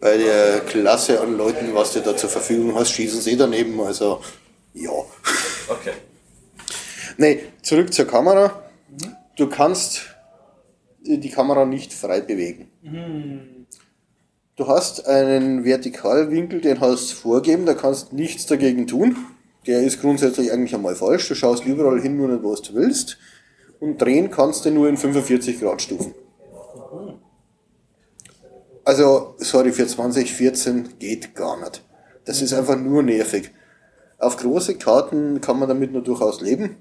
[0.00, 4.20] Bei der Klasse an Leuten, was du da zur Verfügung hast, schießen sie daneben, also
[4.74, 4.90] ja.
[5.68, 5.92] Okay.
[7.16, 8.62] Nee, zurück zur Kamera.
[9.36, 10.02] Du kannst
[11.00, 12.68] die Kamera nicht frei bewegen.
[14.56, 19.16] Du hast einen Vertikalwinkel, den hast du vorgeben, da kannst nichts dagegen tun.
[19.66, 21.28] Der ist grundsätzlich eigentlich einmal falsch.
[21.28, 23.18] Du schaust überall hin, nur nicht, was du willst.
[23.80, 26.14] Und drehen kannst du nur in 45 Grad Stufen.
[28.84, 31.82] Also, sorry, für 2014 geht gar nicht.
[32.24, 33.50] Das ist einfach nur nervig.
[34.22, 36.76] Auf große Karten kann man damit nur durchaus leben.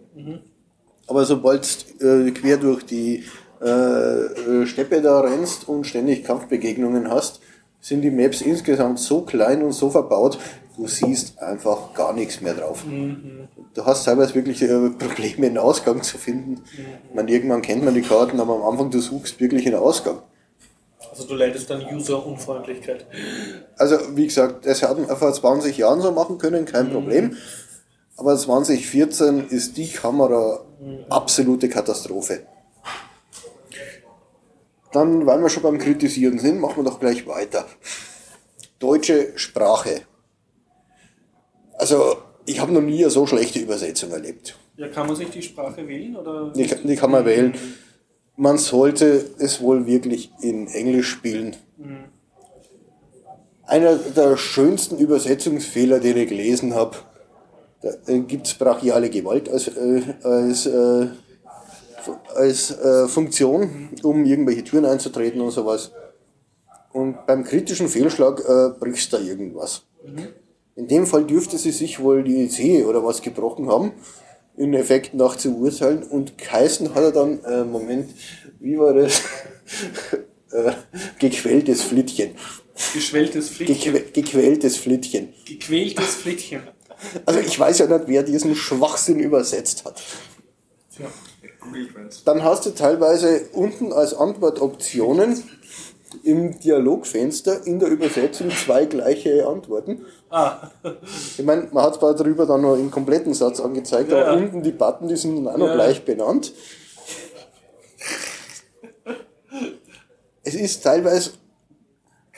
[1.07, 3.23] Aber sobald äh, quer durch die
[3.61, 7.41] äh, äh, Steppe da rennst und ständig Kampfbegegnungen hast,
[7.79, 10.37] sind die Maps insgesamt so klein und so verbaut,
[10.77, 12.85] du siehst einfach gar nichts mehr drauf.
[13.73, 16.61] Du hast teilweise wirklich äh, Probleme, einen Ausgang zu finden.
[17.09, 20.19] Ich meine, irgendwann kennt man die Karten, aber am Anfang du suchst wirklich einen Ausgang.
[21.09, 23.05] Also du leidest an User-Unfreundlichkeit.
[23.77, 27.35] Also, wie gesagt, das hätten wir vor 20 Jahren so machen können, kein Problem.
[28.17, 30.63] Aber 2014 ist die Kamera
[31.09, 32.45] absolute Katastrophe.
[34.91, 37.65] Dann, weil wir schon beim Kritisieren sind, machen wir doch gleich weiter.
[38.79, 40.01] Deutsche Sprache.
[41.73, 44.57] Also, ich habe noch nie eine so schlechte Übersetzung erlebt.
[44.77, 46.15] Ja, kann man sich die Sprache wählen?
[46.15, 46.51] Oder?
[46.55, 47.53] Die, die kann man wählen.
[48.41, 51.55] Man sollte es wohl wirklich in Englisch spielen.
[53.67, 56.97] Einer der schönsten Übersetzungsfehler, den ich gelesen habe,
[57.83, 61.09] da gibt es brachiale Gewalt als, äh, als, äh,
[62.33, 65.91] als äh, Funktion, um irgendwelche Türen einzutreten und sowas.
[66.93, 69.83] Und beim kritischen Fehlschlag äh, brichst da irgendwas.
[70.75, 73.91] In dem Fall dürfte sie sich wohl die Zehe oder was gebrochen haben,
[74.57, 76.03] in Effekt nach zu urteilen.
[76.03, 78.11] Und geheißen hat er dann, äh, Moment,
[78.59, 79.21] wie war das?
[80.51, 80.71] äh,
[81.19, 82.31] gequältes Flittchen.
[82.93, 83.93] Geschwelltes Flittchen.
[83.93, 85.33] Gequä gequältes Flittchen.
[85.45, 86.61] Gequältes Flittchen.
[87.25, 90.03] Also ich weiß ja nicht, wer diesen Schwachsinn übersetzt hat.
[90.95, 91.07] Tja.
[92.25, 95.41] Dann hast du teilweise unten als Antwortoptionen
[96.23, 100.05] im Dialogfenster in der Übersetzung zwei gleiche Antworten.
[100.29, 100.69] Ah,
[101.37, 104.37] Ich meine, man hat zwar darüber dann noch im kompletten Satz angezeigt, Ja, aber ja.
[104.37, 105.73] unten die Button, die sind dann auch noch Ja.
[105.75, 106.53] gleich benannt.
[110.43, 111.31] Es ist teilweise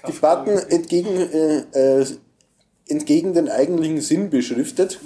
[0.08, 2.06] die Button entgegen, äh, äh,
[2.88, 5.00] entgegen den eigentlichen Sinn beschriftet.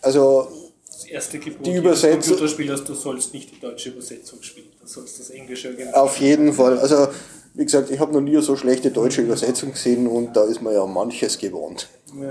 [0.00, 0.48] Also
[0.86, 4.68] das erste Gebot Die Übersetzung- Computerspielers, du sollst nicht die deutsche Übersetzung spielen.
[4.86, 6.78] Du sollst das Englische auf jeden Fall.
[6.78, 7.08] Also
[7.54, 10.72] wie gesagt, ich habe noch nie so schlechte deutsche Übersetzung gesehen und da ist man
[10.72, 11.88] ja manches gewohnt.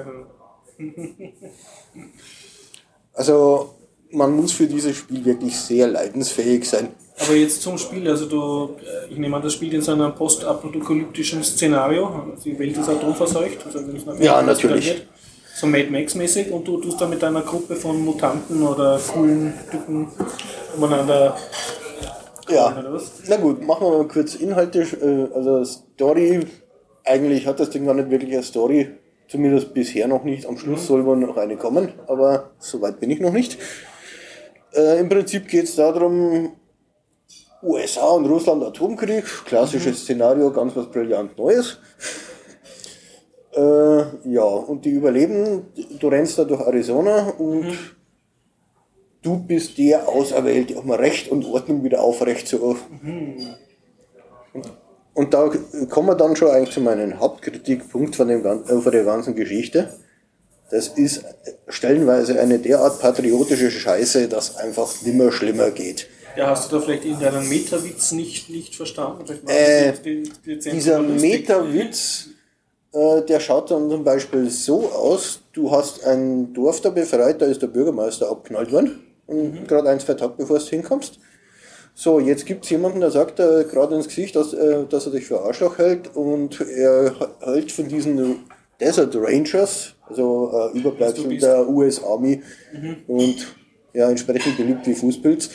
[3.18, 3.76] Also
[4.12, 6.90] man muss für dieses Spiel wirklich sehr leidensfähig sein.
[7.18, 10.14] Aber jetzt zum Spiel, also du, äh, ich nehme an, das spielt in so einem
[10.14, 12.34] postapokalyptischen Szenario.
[12.44, 13.66] Die Welt ist atomverseucht.
[13.66, 15.08] Also wenn es nachher Ja, natürlich.
[15.56, 20.10] So Mad Max-mäßig und du tust da mit einer Gruppe von Mutanten oder coolen Typen
[20.76, 21.38] umeinander.
[22.50, 22.84] Ja.
[23.28, 24.82] Na gut, machen wir mal kurz Inhalte.
[24.82, 26.46] äh, Also Story,
[27.04, 28.90] eigentlich hat das Ding gar nicht wirklich eine Story.
[29.28, 30.46] Zumindest bisher noch nicht.
[30.46, 33.58] Am Schluss soll wohl noch eine kommen, aber so weit bin ich noch nicht.
[34.74, 36.52] Äh, Im Prinzip geht es darum,
[37.64, 41.80] USA und Russland Atomkrieg, klassisches Szenario, ganz was brillant Neues.
[43.56, 45.68] Äh, ja, und die überleben,
[46.00, 47.66] du rennst da durch Arizona und
[49.26, 52.60] du bist der Auserwählte, um Recht und Ordnung wieder aufrecht zu.
[52.62, 52.78] Und,
[55.14, 55.50] und da
[55.90, 59.90] kommen wir dann schon eigentlich zu meinem Hauptkritikpunkt von, dem, äh, von der ganzen Geschichte.
[60.72, 61.24] Das ist
[61.68, 66.08] stellenweise eine derart patriotische Scheiße, dass einfach nimmer schlimmer geht.
[66.36, 69.24] Ja, hast du da vielleicht irgendeinen Metawitz nicht, nicht verstanden?
[69.48, 71.00] Äh, die- die Dieser.
[71.00, 72.28] Meta-Witz
[72.94, 77.46] Äh, der schaut dann zum Beispiel so aus, du hast ein Dorf da befreit, da
[77.46, 79.68] ist der Bürgermeister abknallt worden, mhm.
[79.68, 81.20] gerade ein, zwei Tage bevor du hinkommst.
[81.98, 85.14] So, jetzt gibt es jemanden, der sagt äh, gerade ins Gesicht, dass, äh, dass er
[85.14, 88.44] dich für Arschloch hält und er hält von diesen
[88.82, 92.98] Desert Rangers, also äh, Überbleibsel der US Army mhm.
[93.08, 93.56] und
[93.94, 95.50] ja, entsprechend beliebt wie Fußpilz.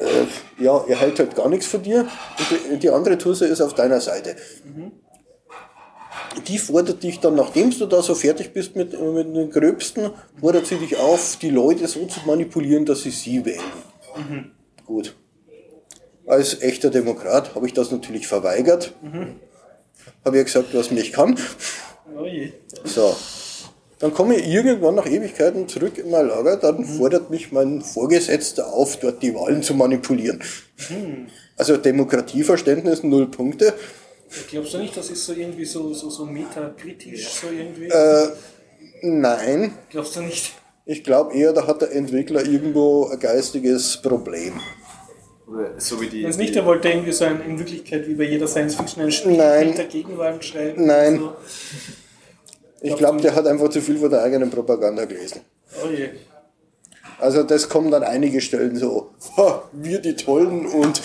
[0.00, 3.60] Äh, ja, er hält halt gar nichts von dir und die, die andere Tusse ist
[3.60, 4.36] auf deiner Seite.
[4.64, 4.92] Mhm.
[6.48, 10.10] Die fordert dich dann, nachdem du da so fertig bist mit, mit den Gröbsten,
[10.40, 13.60] fordert sie dich auf, die Leute so zu manipulieren, dass sie sie wählen.
[14.16, 14.50] Mhm.
[14.84, 15.16] Gut.
[16.26, 18.94] Als echter Demokrat habe ich das natürlich verweigert.
[19.02, 19.36] Mhm.
[20.24, 21.38] Habe ja gesagt, was mich kann.
[22.16, 22.26] Oh
[22.84, 23.14] so.
[23.98, 26.84] Dann komme ich irgendwann nach Ewigkeiten zurück in mein Lager, dann mhm.
[26.84, 30.42] fordert mich mein Vorgesetzter auf, dort die Wahlen zu manipulieren.
[30.90, 31.28] Mhm.
[31.56, 33.72] Also Demokratieverständnis null Punkte.
[34.50, 37.86] Glaubst du nicht, das ist so irgendwie so, so, so metakritisch, so irgendwie?
[37.86, 38.28] Äh,
[39.02, 39.72] nein.
[39.90, 40.52] Glaubst du nicht?
[40.86, 44.60] Ich glaube eher, da hat der Entwickler irgendwo ein geistiges Problem.
[45.78, 46.26] So wie die.
[46.26, 49.12] Also nicht, er wollte irgendwie so ein, in Wirklichkeit wie bei jeder Science Fiction ein
[49.12, 49.68] Spiel Nein.
[49.68, 50.86] mit der Gegenwart schreiben.
[50.86, 51.18] Nein.
[51.18, 51.36] So.
[52.80, 55.40] Ich glaube, der hat einfach zu viel von der eigenen Propaganda gelesen.
[55.82, 56.10] Oh je.
[57.18, 61.00] Also das kommen dann einige Stellen so, ha, wir die Tollen und...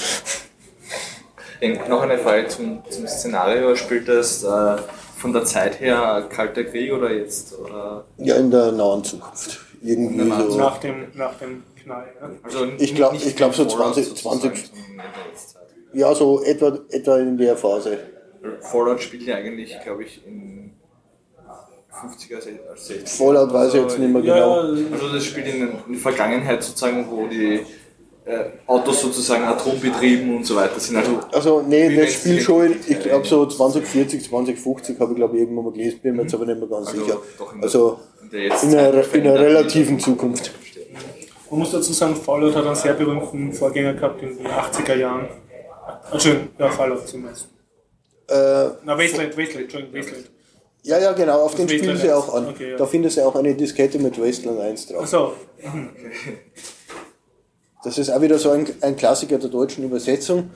[1.90, 3.76] Noch eine Frage zum, zum Szenario.
[3.76, 4.78] Spielt das äh,
[5.18, 7.58] von der Zeit her Kalter Krieg oder jetzt?
[7.58, 8.06] Oder?
[8.18, 9.60] Ja, in der nahen Zukunft.
[9.82, 10.58] Irgendwie so.
[10.58, 12.08] Nach dem, nach dem Knall.
[12.20, 12.30] Ja?
[12.44, 14.72] Also ich glaube glaub so 20, 20
[15.94, 17.98] ja, so etwa, etwa in der Phase.
[18.62, 20.72] Fallout spielt ja eigentlich, glaube ich, in
[21.92, 23.08] 50er, 60er.
[23.08, 24.60] Fallout weiß ich jetzt nicht mehr genau.
[24.92, 27.66] Also das spielt in der Vergangenheit sozusagen, wo die äh,
[28.68, 30.98] Autos sozusagen atombetrieben und so weiter sind.
[30.98, 35.42] Also, also nee, das spielt schon, ich glaube so 2040, 2050 habe ich glaube ich
[35.42, 37.18] irgendwann mal gelesen, bin mir jetzt aber nicht mehr ganz also sicher.
[37.62, 38.00] Also
[38.32, 40.52] in, einer, in einer relativen Zukunft.
[41.50, 45.28] Man muss dazu sagen, Fallout hat einen sehr berühmten Vorgänger gehabt in den 80er Jahren.
[46.12, 47.48] Entschuldigung, ja, Fallout zumindest.
[48.28, 48.34] Äh,
[48.84, 50.30] Na, Wasteland, Wasteland, Entschuldigung, Wasteland.
[50.84, 52.50] Ja, ja, genau, auf das den spielen sie auch an.
[52.50, 52.78] Okay, ja.
[52.78, 55.02] Da findest du auch eine Diskette mit Wasteland 1 drauf.
[55.04, 55.34] Ach so.
[55.64, 55.90] Mhm.
[57.84, 60.52] Das ist auch wieder so ein, ein Klassiker der deutschen Übersetzung.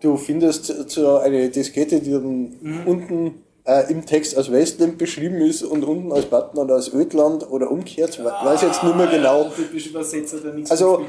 [0.00, 2.86] Du findest so eine Diskette, die dann mhm.
[2.86, 7.70] unten äh, im Text als Westland beschrieben ist und unten als Batman als Ödland oder
[7.70, 9.50] umgekehrt, ah, weiß jetzt nicht mehr genau.
[10.54, 11.04] Nichts also,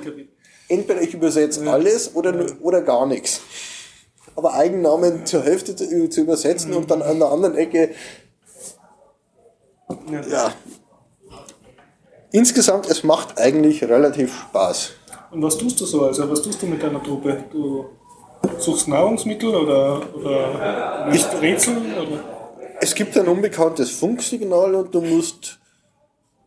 [0.68, 1.74] entweder ich übersetze ja.
[1.74, 2.54] alles oder, ja.
[2.62, 3.42] oder gar nichts.
[4.36, 6.78] Aber Eigennamen zur Hälfte zu, zu übersetzen mhm.
[6.78, 7.92] und dann an der anderen Ecke.
[10.12, 10.22] Ja.
[10.28, 10.54] ja.
[12.32, 14.92] Insgesamt, es macht eigentlich relativ Spaß.
[15.32, 16.06] Und was tust du so?
[16.06, 17.44] Also, was tust du mit deiner Truppe?
[17.52, 17.86] Du
[18.60, 21.76] suchst Nahrungsmittel oder, oder löst Rätsel?
[21.78, 22.24] Oder?
[22.80, 25.60] Es gibt ein unbekanntes Funksignal und du musst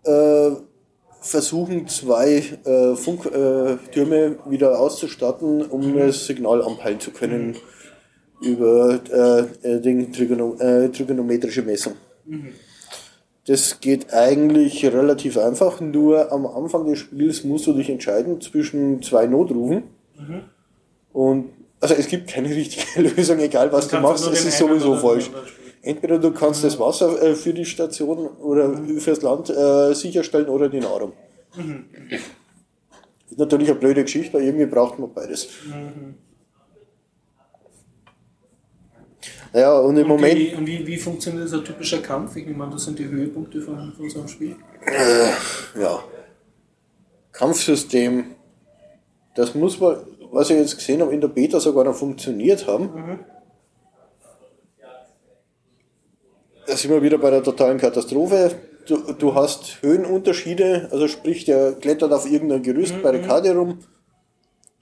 [0.04, 0.50] äh,
[1.20, 7.56] versuchen, zwei äh, Funktürme äh, wieder auszustatten, um das Signal anpeilen zu können
[8.40, 11.94] über äh, den Trigono äh, trigonometrische Messung.
[12.24, 12.54] Mhm.
[13.46, 19.02] Das geht eigentlich relativ einfach, nur am Anfang des Spiels musst du dich entscheiden zwischen
[19.02, 19.84] zwei Notrufen.
[20.18, 20.42] Mhm.
[21.12, 24.96] Und also es gibt keine richtige Lösung, egal was du, du machst, es ist sowieso
[24.96, 25.30] falsch.
[25.82, 30.68] Entweder du kannst das Wasser äh, für die Station oder fürs Land äh, sicherstellen oder
[30.68, 31.12] die Nahrung.
[31.56, 31.86] Mhm.
[33.30, 35.48] Ist natürlich eine blöde Geschichte, weil irgendwie braucht man beides.
[39.52, 39.58] Mhm.
[39.58, 40.38] Naja, und im und Moment.
[40.38, 42.36] Wie, und wie, wie funktioniert das ein typischer Kampf?
[42.36, 44.56] Ich meine, das sind die Höhepunkte von, von so einem Spiel.
[44.86, 46.02] Äh, ja.
[47.32, 48.24] Kampfsystem.
[49.34, 49.96] Das muss man,
[50.32, 52.84] was ich jetzt gesehen habe, in der Beta sogar noch funktioniert haben.
[52.84, 53.18] Mhm.
[56.70, 58.52] da sind wir wieder bei der totalen Katastrophe.
[58.86, 63.02] Du, du hast Höhenunterschiede, also sprich, der klettert auf irgendein Gerüst mhm.
[63.02, 63.80] bei der Karte rum,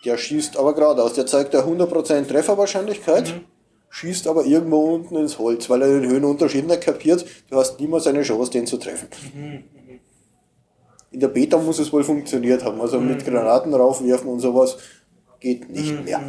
[0.04, 3.44] der schießt aber geradeaus, der zeigt ja 100% Trefferwahrscheinlichkeit, mhm.
[3.91, 8.07] Schießt aber irgendwo unten ins Holz, weil er den Höhenunterschied nicht kapiert, du hast niemals
[8.07, 9.09] eine Chance, den zu treffen.
[9.34, 9.64] Mhm.
[11.11, 13.24] In der Beta muss es wohl funktioniert haben, also mit.
[13.24, 14.76] Granaten raufwerfen und sowas
[15.41, 16.05] geht nicht mhm.
[16.05, 16.20] mehr.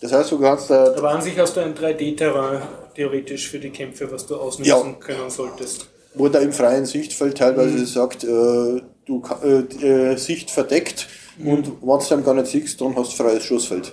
[0.00, 0.94] Das heißt, du kannst da.
[0.96, 2.62] Aber an sich hast du ein 3D-Terrain
[2.94, 4.92] theoretisch für die Kämpfe, was du ausnutzen ja.
[4.98, 5.88] können solltest.
[6.14, 7.86] Wo da im freien Sichtfeld teilweise mhm.
[7.86, 11.08] sagt, äh, du äh, Sicht verdeckt
[11.38, 11.48] mhm.
[11.48, 13.92] und wenn du dann gar nicht siehst, dann hast du freies Schussfeld.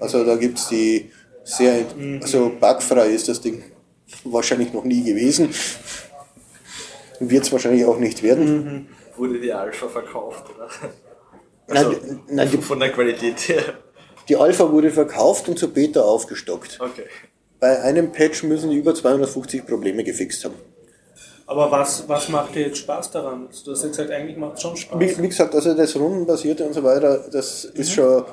[0.00, 1.10] Also da gibt es die
[1.44, 1.84] sehr,
[2.22, 3.62] also bugfrei ist das Ding
[4.24, 5.50] wahrscheinlich noch nie gewesen.
[7.20, 8.64] Wird es wahrscheinlich auch nicht werden.
[8.64, 8.86] Mhm.
[9.16, 10.68] Wurde die Alpha verkauft, oder?
[11.66, 13.62] Also nein, nein, von der Qualität her.
[14.28, 16.78] Die Alpha wurde verkauft und zur Beta aufgestockt.
[16.80, 17.04] Okay.
[17.60, 20.56] bei einem Patch müssen die über 250 Probleme gefixt haben.
[21.46, 23.48] Aber was, was macht dir jetzt Spaß daran?
[23.64, 24.98] Du hast jetzt gesagt, eigentlich macht es schon Spaß.
[24.98, 27.94] Wie, wie, gesagt, also das Rundenbasierte und so weiter, das ist mhm.
[27.94, 28.24] schon,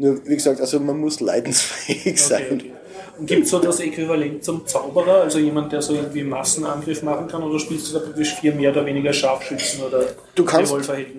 [0.00, 2.44] nur wie gesagt, also man muss leidensfähig sein.
[2.44, 2.72] Okay, okay.
[3.18, 7.28] Und gibt es so das Äquivalent zum Zauberer, also jemand, der so irgendwie Massenangriff machen
[7.28, 10.74] kann, oder spielst du da praktisch vier mehr oder weniger Scharfschützen oder du kannst,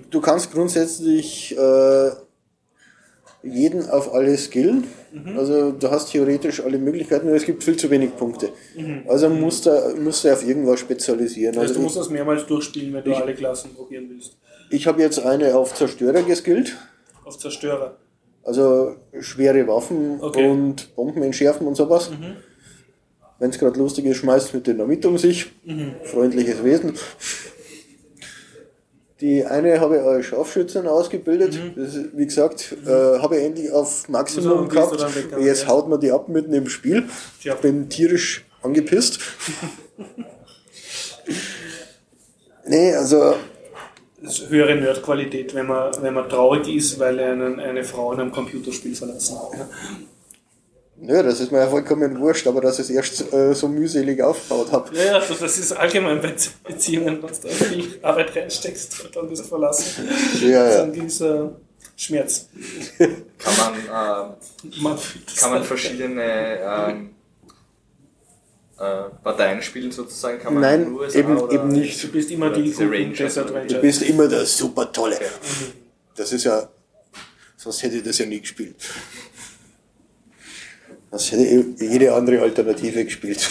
[0.09, 2.09] Du kannst grundsätzlich äh,
[3.43, 4.85] jeden auf alle skillen.
[5.11, 5.37] Mhm.
[5.37, 8.49] Also du hast theoretisch alle Möglichkeiten, nur es gibt viel zu wenig Punkte.
[8.75, 9.03] Mhm.
[9.07, 11.55] Also musst du, musst du auf irgendwas spezialisieren.
[11.55, 14.37] Heißt, also du musst das mehrmals durchspielen, wenn du ich, alle Klassen probieren willst.
[14.71, 16.77] Ich habe jetzt eine auf Zerstörer geskillt.
[17.25, 17.97] Auf Zerstörer?
[18.43, 20.47] Also schwere Waffen okay.
[20.47, 22.09] und Bomben entschärfen und sowas.
[22.09, 22.37] Mhm.
[23.39, 25.51] Wenn es gerade lustig ist, schmeißt mit Dynamit um sich.
[25.63, 25.95] Mhm.
[26.03, 26.93] Freundliches Wesen.
[29.19, 31.53] Die eine habe ich als Scharfschützin ausgebildet.
[31.53, 31.73] Mhm.
[31.75, 32.87] Das, wie gesagt, mhm.
[32.87, 35.15] äh, habe ich endlich auf Maximum also, gehabt.
[35.39, 35.67] Jetzt ja.
[35.67, 37.03] haut man die ab mitten im Spiel.
[37.43, 39.19] Ich bin tierisch angepisst.
[42.67, 43.35] nee, also.
[44.49, 48.31] Höhere Nerdqualität, wenn man, wenn man traurig ist, weil er einen, eine Frau in einem
[48.31, 49.67] Computerspiel verlassen hat.
[51.03, 54.21] Ja, das ist mir ja vollkommen wurscht, aber dass ich es erst äh, so mühselig
[54.21, 54.95] aufgebaut habe.
[54.95, 59.27] Ja, ja, das ist allgemein bei Beziehungen, dass du da viel Arbeit reinsteckst und dann
[59.27, 60.07] das verlassen.
[60.41, 60.63] Ja, ja.
[60.63, 61.51] Das ist ein gewisser
[61.95, 62.49] Schmerz.
[62.99, 64.97] Kann man, äh, man
[65.39, 67.20] kann man verschiedene ähm, äh,
[69.23, 70.39] Parteien spielen sozusagen?
[70.39, 72.03] Kann man Nein, USA eben, eben nicht.
[72.03, 73.65] Du bist immer die Ranger.
[73.67, 75.19] Du bist immer der super tolle.
[76.15, 76.67] Das ist ja,
[77.57, 78.75] sonst hätte ich das ja nie gespielt.
[81.11, 83.47] Das hätte jede andere Alternative gespielt.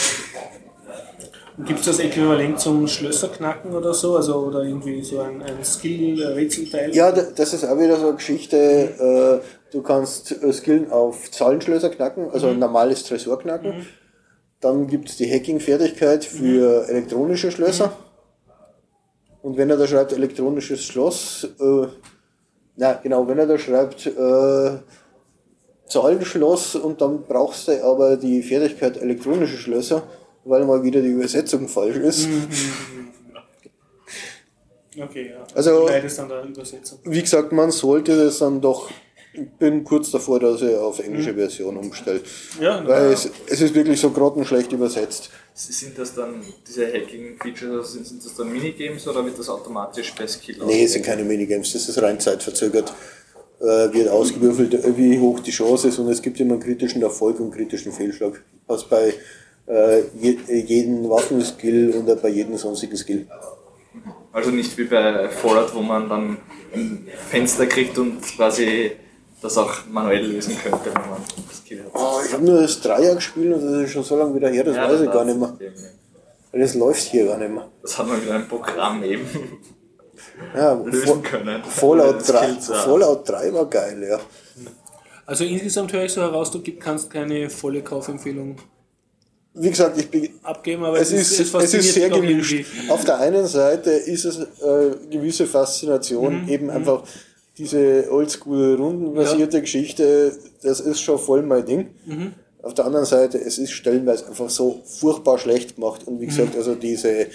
[1.66, 4.16] Gibt es das Äquivalent zum Schlösserknacken oder so?
[4.16, 6.94] Also, oder irgendwie so ein, ein Skill-Rätselteil?
[6.94, 8.56] Ja, das ist auch wieder so eine Geschichte.
[8.56, 12.54] Äh, du kannst äh, Skillen auf Zahlenschlösser knacken, also mhm.
[12.54, 13.78] ein normales Tresor knacken.
[13.78, 13.86] Mhm.
[14.60, 16.90] Dann gibt es die Hacking-Fertigkeit für mhm.
[16.90, 17.86] elektronische Schlösser.
[17.86, 17.92] Mhm.
[19.42, 21.86] Und wenn er da schreibt elektronisches Schloss, äh,
[22.76, 24.78] na genau, wenn er da schreibt äh,
[25.88, 30.02] Zahlenschloss und dann brauchst du aber die Fertigkeit elektronische Schlösser,
[30.44, 32.28] weil mal wieder die Übersetzung falsch ist.
[32.28, 32.48] Mhm.
[34.98, 35.46] Okay, ja.
[35.54, 35.88] Also,
[37.04, 38.90] wie gesagt, man sollte das dann doch,
[39.58, 41.36] bin kurz davor, dass er auf englische mhm.
[41.36, 42.24] Version umstellt.
[42.60, 43.12] Ja, weil ja.
[43.12, 45.30] Es, es ist wirklich so grottenschlecht übersetzt.
[45.54, 50.14] Sind das dann diese Hacking-Features, also sind, sind das dann Minigames oder wird das automatisch
[50.16, 52.92] bei Skill Nee, es sind keine Minigames, das ist rein zeitverzögert
[53.60, 57.38] äh, wird ausgewürfelt, wie hoch die Chance ist und es gibt immer einen kritischen Erfolg
[57.38, 58.42] und einen kritischen Fehlschlag.
[58.66, 59.14] Also bei
[59.66, 63.26] äh, je, jedem Waffenskill und bei jedem sonstigen Skill.
[64.32, 66.38] Also nicht wie bei Fallout, wo man dann
[66.72, 68.92] ein Fenster kriegt und quasi
[69.40, 71.90] das auch manuell lösen könnte, wenn man das Skill hat.
[71.94, 74.64] Oh, ich habe nur das Dreier gespielt und das ist schon so lange wieder her,
[74.64, 75.54] das ja, weiß das ich gar nicht mehr.
[76.52, 77.68] Weil das läuft hier gar nicht mehr.
[77.82, 79.26] Das hat man wieder ein Programm eben
[80.54, 81.62] ja, lösen können.
[81.64, 84.20] Fallout 3, Fallout 3 war geil, ja.
[85.26, 88.56] Also insgesamt höre ich so heraus, du kannst keine volle Kaufempfehlung
[89.54, 92.64] wie gesagt, ich bin, abgeben, aber es, es ist, es ist sehr gemischt.
[92.88, 96.48] Auf der einen Seite ist es äh, gewisse Faszination, mhm.
[96.48, 96.70] eben mhm.
[96.70, 97.02] einfach
[97.60, 99.60] diese oldschool rundenbasierte ja.
[99.60, 100.32] Geschichte,
[100.62, 101.90] das ist schon voll mein Ding.
[102.06, 102.32] Mhm.
[102.62, 106.30] Auf der anderen Seite, es ist stellenweise einfach so furchtbar schlecht gemacht und wie mhm.
[106.30, 107.26] gesagt, also diese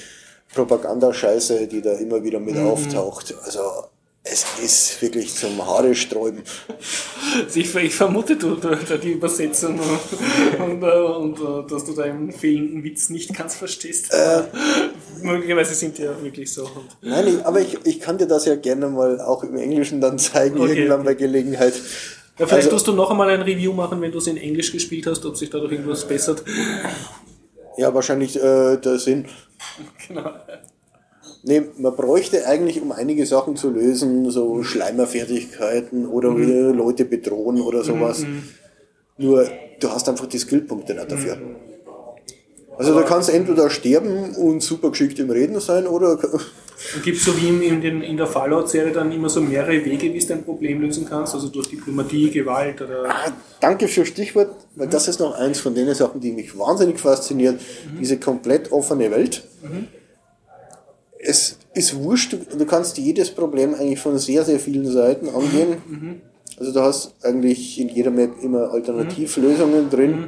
[0.54, 2.68] Propagandascheiße, die da immer wieder mit mhm.
[2.68, 3.36] auftaucht.
[3.44, 3.60] Also
[4.28, 6.42] es ist wirklich zum Haare sträuben.
[7.54, 12.84] Ich, ich vermute, du, du, die Übersetzung und, und, und, und, dass du deinen fehlenden
[12.84, 14.12] Witz nicht ganz verstehst.
[14.12, 14.44] Äh,
[15.22, 16.68] Möglicherweise sind die ja wirklich so.
[17.02, 20.60] Nein, aber ich, ich kann dir das ja gerne mal auch im Englischen dann zeigen,
[20.60, 21.10] okay, irgendwann okay.
[21.10, 21.74] bei Gelegenheit.
[22.40, 24.72] Ja, vielleicht also, tust du noch einmal ein Review machen, wenn du es in Englisch
[24.72, 26.44] gespielt hast, ob sich dadurch irgendwas bessert.
[27.78, 29.28] Ja, wahrscheinlich äh, der Sinn.
[30.08, 30.32] Genau.
[31.48, 36.76] Nee, man bräuchte eigentlich, um einige Sachen zu lösen, so Schleimerfertigkeiten oder mhm.
[36.76, 38.22] Leute bedrohen oder sowas.
[38.22, 38.44] Mhm.
[39.18, 39.48] Nur,
[39.80, 41.36] du hast einfach die Skillpunkte nicht dafür.
[41.36, 41.56] Mhm.
[42.78, 46.18] Also du kannst entweder sterben und super geschickt im Reden sein oder...
[47.04, 50.20] Gibt es so wie in, den, in der Fallout-Serie dann immer so mehrere Wege, wie
[50.20, 51.34] du dein Problem lösen kannst?
[51.36, 53.06] Also durch Diplomatie, Gewalt oder...
[53.08, 53.32] Ah,
[53.62, 54.92] danke für Stichwort, weil mhm.
[54.92, 57.62] das ist noch eins von den Sachen, die mich wahnsinnig fasziniert.
[57.62, 58.00] Mhm.
[58.00, 59.44] Diese komplett offene Welt.
[59.62, 59.88] Mhm.
[61.20, 65.78] Es ist wurscht, du, du, kannst jedes Problem eigentlich von sehr, sehr vielen Seiten angehen.
[65.88, 66.22] Mhm.
[66.58, 70.28] Also du hast eigentlich in jeder Map immer Alternativlösungen drin mhm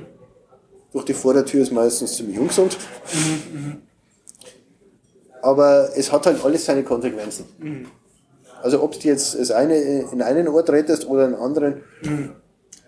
[0.97, 2.77] durch die Vordertür ist meistens ziemlich ungesund.
[3.13, 3.81] Mhm,
[5.41, 7.45] Aber es hat halt alles seine Konsequenzen.
[7.59, 7.85] Mhm.
[8.61, 9.77] Also ob du jetzt das eine
[10.11, 11.81] in einen Ort rettest oder in einen anderen.
[12.01, 12.31] Mhm.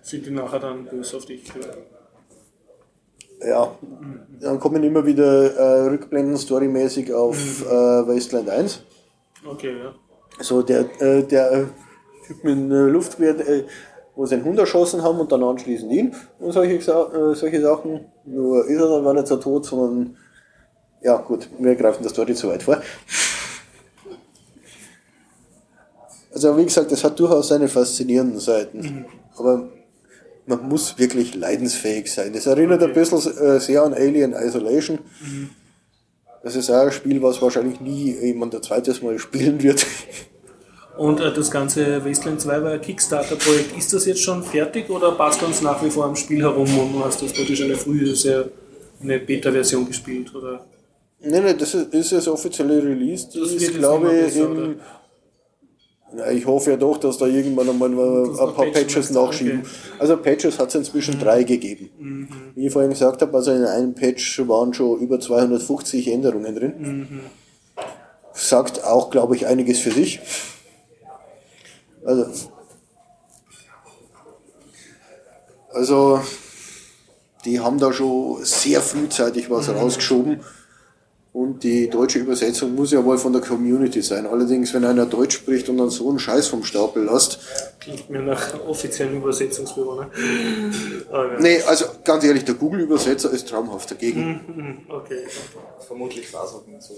[0.02, 1.43] Sind die nachher dann böse auf dich?
[3.41, 3.75] Ja,
[4.41, 8.81] dann kommen immer wieder äh, Rückblenden storymäßig auf äh, Wasteland 1.
[9.45, 9.93] Okay, ja.
[10.39, 11.69] So der, äh, der
[12.25, 13.63] Typ mit dem äh, Luftgewehr, äh,
[14.15, 18.05] wo sie einen Hund erschossen haben und dann anschließend ihn und solche, äh, solche Sachen.
[18.25, 20.17] Nur ist er dann gar nicht so tot, sondern
[21.01, 22.81] ja gut, wir greifen das Story zu weit vor.
[26.33, 29.05] Also wie gesagt, das hat durchaus seine faszinierenden Seiten.
[29.35, 29.69] Aber
[30.50, 32.34] man muss wirklich leidensfähig sein.
[32.34, 35.00] Das erinnert ein bisschen äh, sehr an Alien Isolation.
[36.43, 39.86] Das ist auch ein Spiel, was wahrscheinlich nie jemand ein zweites Mal spielen wird.
[40.97, 43.78] Und äh, das ganze Wasteland 2 war ein Kickstarter-Projekt.
[43.78, 46.93] Ist das jetzt schon fertig oder passt uns nach wie vor am Spiel herum und
[46.93, 48.50] du hast das praktisch eine frühe, sehr
[49.02, 50.34] eine Beta-Version gespielt?
[50.34, 50.66] Oder?
[51.22, 53.28] Nein, nein, das ist, ist das offizielle Release.
[53.28, 54.76] Das wird ist, glaube ich, im.
[56.12, 59.14] Na, ich hoffe ja doch, dass da irgendwann einmal ein paar Patches du?
[59.14, 59.60] nachschieben.
[59.60, 59.68] Okay.
[59.68, 60.01] Mhm.
[60.01, 61.89] Also Patches hat es inzwischen drei gegeben.
[62.55, 66.74] Wie ich vorhin gesagt habe, also in einem Patch waren schon über 250 Änderungen drin.
[66.80, 67.20] Mhm.
[68.34, 70.20] Sagt auch, glaube ich, einiges für sich.
[72.03, 72.26] Also,
[75.72, 76.22] also
[77.45, 80.41] die haben da schon sehr frühzeitig was rausgeschoben.
[81.32, 84.25] Und die deutsche Übersetzung muss ja wohl von der Community sein.
[84.25, 87.39] Allerdings, wenn einer Deutsch spricht und dann so einen Scheiß vom Stapel lässt.
[87.80, 90.09] Klingt mir nach offiziellen Übersetzungsbüro, ne?
[91.11, 91.39] Ja.
[91.39, 94.41] Nee, also ganz ehrlich, der Google-Übersetzer ist traumhaft dagegen.
[94.47, 95.21] Mhm, Okay.
[95.88, 96.93] Vermutlich war es auch nicht so.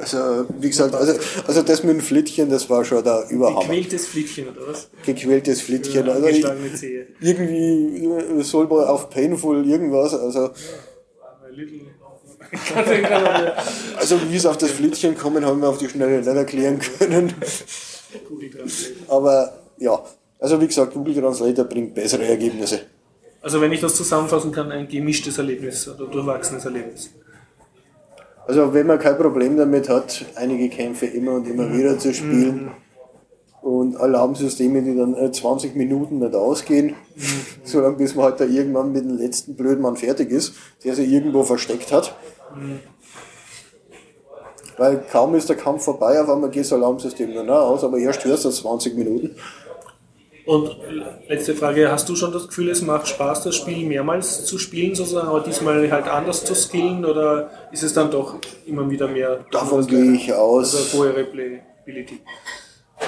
[0.00, 1.14] Also, wie gesagt, also,
[1.46, 3.60] also das mit dem Flittchen, das war schon der Überhammer.
[3.62, 4.88] Gequältes Flittchen, oder was?
[5.04, 6.08] Gequältes Flittchen.
[6.08, 7.06] Also ich, Angeschlagene Zehe.
[7.20, 10.52] irgendwie soll man auf Painful irgendwas, also, A
[13.98, 17.34] also wie es auf das Flittchen kommen, haben wir auf die Schnelle nicht erklären können.
[18.28, 18.94] Google Translate.
[19.08, 20.02] Aber ja,
[20.38, 22.80] also wie gesagt, Google Translator bringt bessere Ergebnisse.
[23.42, 27.10] Also wenn ich das zusammenfassen kann, ein gemischtes Erlebnis oder durchwachsenes Erlebnis.
[28.46, 32.70] Also wenn man kein Problem damit hat, einige Kämpfe immer und immer wieder zu spielen
[33.62, 36.94] und Alarmsysteme, die dann äh, 20 Minuten nicht ausgehen,
[37.64, 40.54] solange bis man halt da irgendwann mit dem letzten Blödmann fertig ist,
[40.84, 42.16] der sich irgendwo versteckt hat.
[44.78, 48.24] Weil kaum ist der Kampf vorbei, auf einmal geht das Alarmsystem dann aus, aber erst
[48.24, 49.36] hörst du 20 Minuten.
[50.46, 50.74] Und
[51.28, 54.94] letzte Frage, hast du schon das Gefühl, es macht Spaß, das Spiel mehrmals zu spielen,
[54.94, 58.36] sozusagen, aber diesmal halt anders zu skillen oder ist es dann doch
[58.66, 59.44] immer wieder mehr?
[59.52, 60.74] Davon gehe ich aus.
[60.74, 62.20] Also hohe Replayability.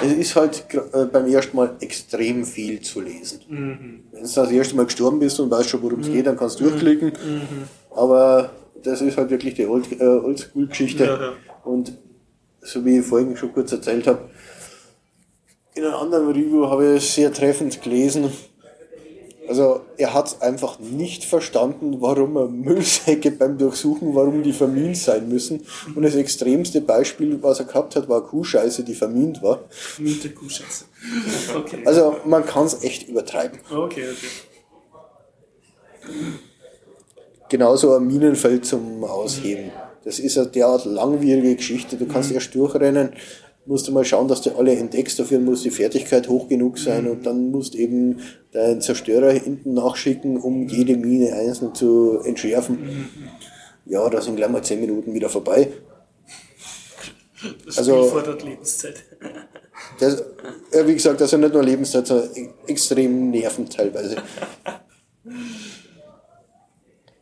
[0.01, 3.41] Es ist halt äh, beim ersten Mal extrem viel zu lesen.
[3.47, 4.03] Mhm.
[4.11, 6.59] Wenn du das erste Mal gestorben bist und weißt schon, worum es geht, dann kannst
[6.59, 7.09] du durchklicken.
[7.09, 7.63] Mhm.
[7.95, 11.05] Aber das ist halt wirklich die Old, äh, Oldschool-Geschichte.
[11.05, 11.33] Ja, ja.
[11.63, 11.93] Und
[12.61, 14.29] so wie ich vorhin schon kurz erzählt habe,
[15.75, 18.31] in einem anderen Review habe ich es sehr treffend gelesen.
[19.47, 25.27] Also er hat einfach nicht verstanden, warum er Müllsäcke beim Durchsuchen, warum die vermint sein
[25.27, 25.65] müssen.
[25.95, 29.59] Und das extremste Beispiel, was er gehabt hat, war Kuhscheiße, die vermint war.
[29.97, 30.85] Miete Kuhscheiße.
[31.55, 31.83] Okay.
[31.85, 33.59] Also man kann es echt übertreiben.
[33.69, 34.27] Okay, okay.
[37.49, 39.71] Genauso ein Minenfeld zum Ausheben.
[40.05, 41.97] Das ist eine derart langwierige Geschichte.
[41.97, 43.13] Du kannst erst durchrennen,
[43.65, 45.17] musst du mal schauen, dass du alle entdeckst.
[45.19, 48.19] Dafür muss die Fertigkeit hoch genug sein und dann musst eben
[48.51, 53.09] deinen Zerstörer hinten nachschicken, um jede Mine einzeln zu entschärfen.
[53.85, 55.69] Ja, da sind gleich mal 10 Minuten wieder vorbei.
[57.65, 59.03] Das Also- Spiel fordert Lebenszeit.
[59.99, 60.23] Das,
[60.73, 64.15] ja, wie gesagt, das ist ja nicht nur Lebenszeit, sondern e- extrem nervend teilweise.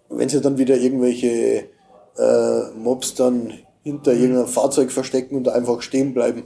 [0.10, 1.66] Wenn sie dann wieder irgendwelche
[2.18, 3.54] äh, Mobs dann
[3.84, 6.44] hinter irgendeinem Fahrzeug verstecken und einfach stehen bleiben.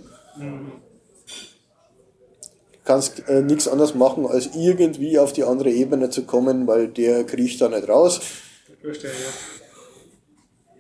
[2.84, 7.24] Kannst äh, nichts anderes machen, als irgendwie auf die andere Ebene zu kommen, weil der
[7.24, 8.22] kriecht da nicht raus.
[8.82, 9.16] Verstehe, ja.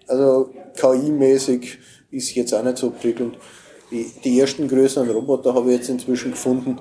[0.07, 1.79] Also KI-mäßig
[2.11, 3.37] ist jetzt auch nicht so prickelnd.
[3.91, 6.79] Die, die ersten größeren Roboter habe ich jetzt inzwischen gefunden.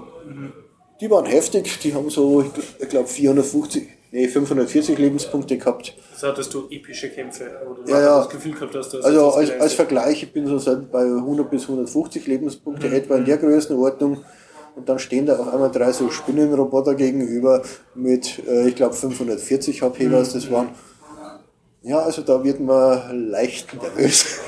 [1.00, 2.44] Die waren heftig, die haben so,
[2.80, 5.94] ich glaube, 450, nee, 540 Lebenspunkte gehabt.
[6.12, 8.18] Das hattest du epische Kämpfe, wo du Ja, ja.
[8.18, 11.02] das Gefühl gehabt hast, dass Also das als, als Vergleich, ich bin so seit bei
[11.02, 14.24] 100 bis 150 Lebenspunkte, etwa in der Größenordnung.
[14.76, 17.62] Und dann stehen da auf einmal drei so Spinnenroboter gegenüber
[17.94, 20.70] mit, äh, ich glaube, 540 HP, was das waren.
[21.82, 24.40] Ja, also da wird man leicht nervös.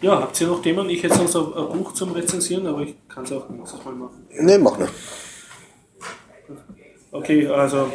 [0.00, 0.88] Ja, habt ihr noch Themen?
[0.90, 3.94] Ich hätte sonst ein ein Buch zum Rezensieren, aber ich kann es auch nächstes Mal
[3.94, 4.26] machen.
[4.30, 4.92] Ne, mach nicht.
[7.10, 7.90] Okay, also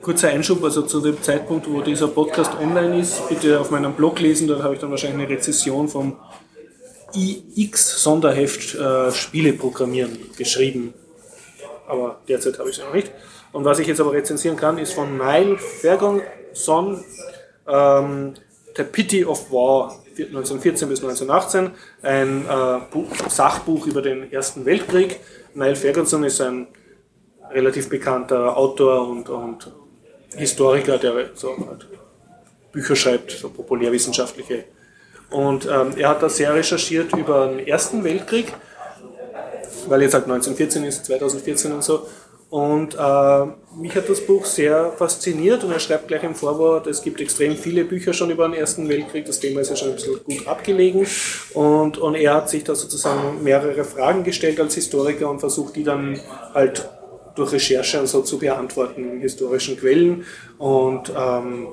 [0.00, 4.20] kurzer Einschub, also zu dem Zeitpunkt, wo dieser Podcast online ist, bitte auf meinem Blog
[4.20, 6.16] lesen, da habe ich dann wahrscheinlich eine Rezession vom
[7.14, 10.94] iX-Sonderheft äh, Spiele programmieren geschrieben.
[11.88, 13.10] Aber derzeit habe ich es noch nicht.
[13.52, 17.02] Und was ich jetzt aber rezensieren kann, ist von Niall Ferguson,
[17.66, 18.34] ähm,
[18.76, 21.70] The Pity of War, 1914 bis 1918,
[22.02, 25.20] ein äh, Buch, Sachbuch über den Ersten Weltkrieg.
[25.54, 26.68] Niall Ferguson ist ein
[27.50, 29.72] relativ bekannter Autor und, und
[30.36, 31.86] Historiker, der so halt
[32.72, 34.64] Bücher schreibt, so populärwissenschaftliche.
[35.30, 38.52] Und ähm, er hat da sehr recherchiert über den Ersten Weltkrieg,
[39.88, 42.06] weil jetzt halt 1914 ist, 2014 und so.
[42.50, 43.46] Und äh,
[43.76, 47.56] mich hat das Buch sehr fasziniert und er schreibt gleich im Vorwort, es gibt extrem
[47.56, 50.46] viele Bücher schon über den Ersten Weltkrieg, das Thema ist ja schon ein bisschen gut
[50.46, 51.06] abgelegen.
[51.52, 55.84] Und, und er hat sich da sozusagen mehrere Fragen gestellt als Historiker und versucht die
[55.84, 56.18] dann
[56.54, 56.88] halt
[57.34, 60.24] durch Recherche und so zu beantworten in historischen Quellen.
[60.56, 61.68] Und ähm,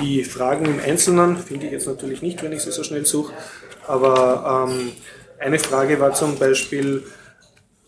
[0.00, 3.32] die Fragen im Einzelnen finde ich jetzt natürlich nicht, wenn ich sie so schnell suche.
[3.86, 4.92] Aber ähm,
[5.38, 7.04] eine Frage war zum Beispiel,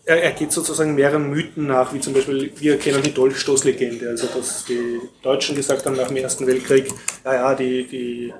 [0.07, 4.27] er, er, geht sozusagen mehreren Mythen nach, wie zum Beispiel, wir kennen die Dolchstoßlegende, also
[4.27, 6.87] dass die Deutschen gesagt haben nach dem Ersten Weltkrieg,
[7.23, 8.33] ja, ja, die, die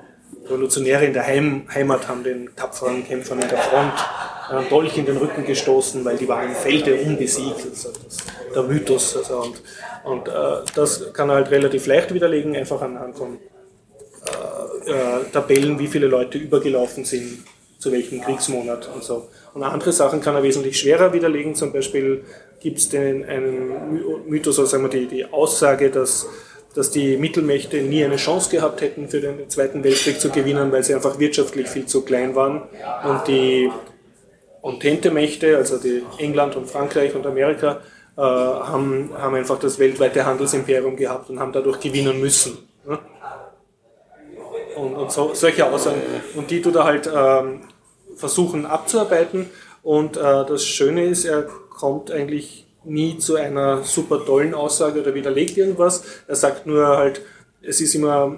[0.45, 3.93] Revolutionäre in der Heim, Heimat haben den tapferen Kämpfern in der Front
[4.49, 7.65] einen Dolch in den Rücken gestoßen, weil die waren im Felde unbesiegt.
[7.70, 8.18] Also das,
[8.53, 9.18] der Mythos.
[9.18, 9.61] Also und
[10.07, 10.32] und äh,
[10.74, 13.39] das kann er halt relativ leicht widerlegen, einfach anhand von
[14.86, 17.43] äh, äh, Tabellen, wie viele Leute übergelaufen sind,
[17.78, 19.28] zu welchem Kriegsmonat und so.
[19.58, 21.55] Und andere Sachen kann er wesentlich schwerer widerlegen.
[21.55, 22.24] Zum Beispiel
[22.60, 26.28] gibt es einen Mythos, also sagen wir die, die Aussage, dass
[26.76, 30.84] dass die Mittelmächte nie eine Chance gehabt hätten, für den Zweiten Weltkrieg zu gewinnen, weil
[30.84, 32.62] sie einfach wirtschaftlich viel zu klein waren.
[33.03, 33.72] Und die
[34.62, 37.80] Entente-Mächte, also die England und Frankreich und Amerika,
[38.16, 42.60] äh, haben, haben einfach das weltweite Handelsimperium gehabt und haben dadurch gewinnen müssen.
[42.86, 42.99] Ne?
[44.76, 46.01] Und, und so, solche Aussagen.
[46.36, 47.62] Und die tut er halt ähm,
[48.18, 49.49] versuchen abzuarbeiten.
[49.84, 55.13] Und äh, das Schöne ist, er kommt eigentlich nie zu einer super tollen Aussage oder
[55.13, 56.03] widerlegt irgendwas.
[56.28, 57.22] Er sagt nur halt,
[57.61, 58.36] es ist immer,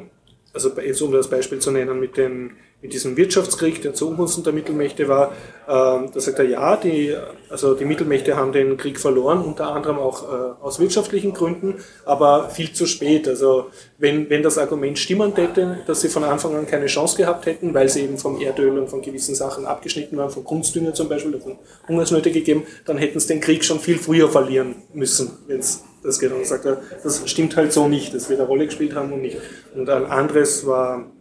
[0.53, 4.43] also jetzt um das Beispiel zu nennen mit den mit diesem Wirtschaftskrieg, der zu Ungunsten
[4.43, 5.33] der Mittelmächte war,
[5.67, 7.13] ähm, da sagt er, ja, die,
[7.49, 11.75] also die Mittelmächte haben den Krieg verloren, unter anderem auch äh, aus wirtschaftlichen Gründen,
[12.05, 13.27] aber viel zu spät.
[13.27, 17.47] Also wenn, wenn das Argument stimmen hätte, dass sie von Anfang an keine Chance gehabt
[17.47, 21.09] hätten, weil sie eben vom Erdöl und von gewissen Sachen abgeschnitten waren, von Kunstdünger zum
[21.09, 25.59] Beispiel, von Hungersnöte gegeben, dann hätten sie den Krieg schon viel früher verlieren müssen, wenn
[25.59, 26.21] es das.
[26.21, 29.21] Und sagt er, das stimmt halt so nicht, das wird eine Rolle gespielt haben und
[29.21, 29.37] nicht.
[29.75, 31.11] Und ein anderes war,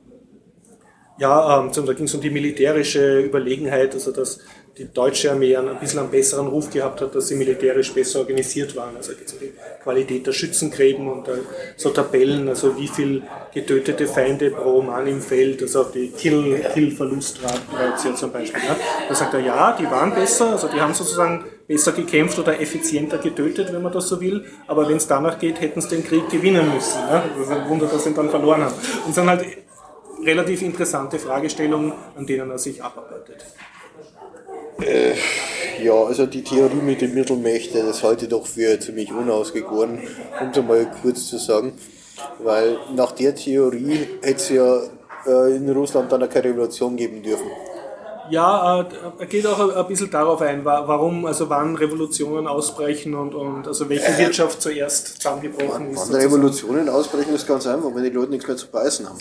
[1.19, 4.41] ja, ähm, da ging es um die militärische Überlegenheit, also dass
[4.79, 8.77] die deutsche Armee ein bisschen einen besseren Ruf gehabt hat, dass sie militärisch besser organisiert
[8.77, 8.97] waren.
[8.97, 9.53] Also geht es um die
[9.83, 11.29] Qualität der Schützengräben und
[11.77, 17.61] so Tabellen, also wie viel getötete Feinde pro Mann im Feld, also die Kill-Verlustrate
[18.01, 18.63] Kill zum Beispiel.
[18.63, 18.77] Ja.
[19.09, 23.19] Da sagt er, ja, die waren besser, also die haben sozusagen besser gekämpft oder effizienter
[23.19, 26.29] getötet, wenn man das so will, aber wenn es danach geht, hätten sie den Krieg
[26.31, 26.99] gewinnen müssen.
[26.99, 27.23] Ja.
[27.37, 28.75] Das ist ein Wunder, dass sie ihn dann verloren haben.
[29.07, 29.45] Und sind halt
[30.25, 33.45] relativ interessante Fragestellungen, an denen er sich abarbeitet.
[34.81, 35.15] Äh,
[35.83, 40.01] ja, also die Theorie mit den Mittelmächten, das halte ich doch für ziemlich unausgegoren,
[40.41, 41.73] um es einmal kurz zu sagen.
[42.39, 44.81] Weil nach der Theorie hätte es ja
[45.27, 47.47] äh, in Russland dann keine Revolution geben dürfen.
[48.31, 48.85] Ja, äh,
[49.19, 53.89] er geht auch ein bisschen darauf ein, warum, also wann Revolutionen ausbrechen und, und also
[53.89, 56.13] welche äh, Wirtschaft zuerst zusammengebrochen ist.
[56.13, 59.19] Wann Revolutionen ausbrechen ist ganz einfach, wenn die Leute nichts mehr zu beißen haben.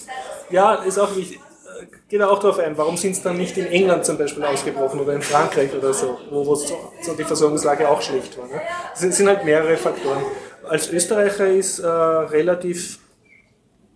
[0.50, 1.38] Ja, ist auch wichtig.
[1.38, 5.00] Äh, geht auch darauf ein, warum sind es dann nicht in England zum Beispiel ausgebrochen
[5.00, 6.76] oder in Frankreich oder so, wo, wo so
[7.18, 8.48] die Versorgungslage auch schlecht war.
[8.48, 8.62] Ne?
[8.94, 10.24] Es sind halt mehrere Faktoren.
[10.68, 13.00] Als Österreicher ist äh, relativ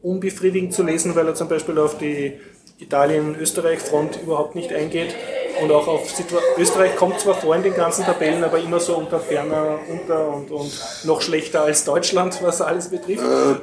[0.02, 2.40] unbefriedigend zu lesen, weil er zum Beispiel auf die
[2.82, 5.16] Italien-Österreich-Front überhaupt nicht eingeht.
[5.62, 8.96] Und auch auf Situ Österreich kommt zwar vor in den ganzen Tabellen, aber immer so
[8.96, 10.72] unter ferner unter und, und
[11.04, 13.24] noch schlechter als Deutschland, was alles betrifft.
[13.24, 13.56] Äh,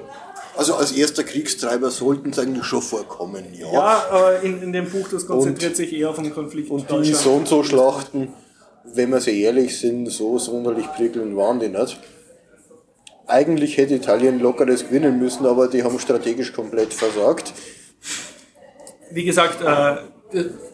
[0.57, 3.73] also als erster Kriegstreiber sollten es eigentlich schon vorkommen, ja.
[3.73, 6.71] Ja, aber in, in dem Buch, das konzentriert und, sich eher auf den Konflikt.
[6.71, 8.33] Und die so und so Schlachten,
[8.85, 11.99] wenn wir sehr ehrlich sind, so sonderlich prickelnd waren die nicht.
[13.27, 17.53] Eigentlich hätte Italien lockeres gewinnen müssen, aber die haben strategisch komplett versagt
[19.11, 19.97] wie gesagt, äh,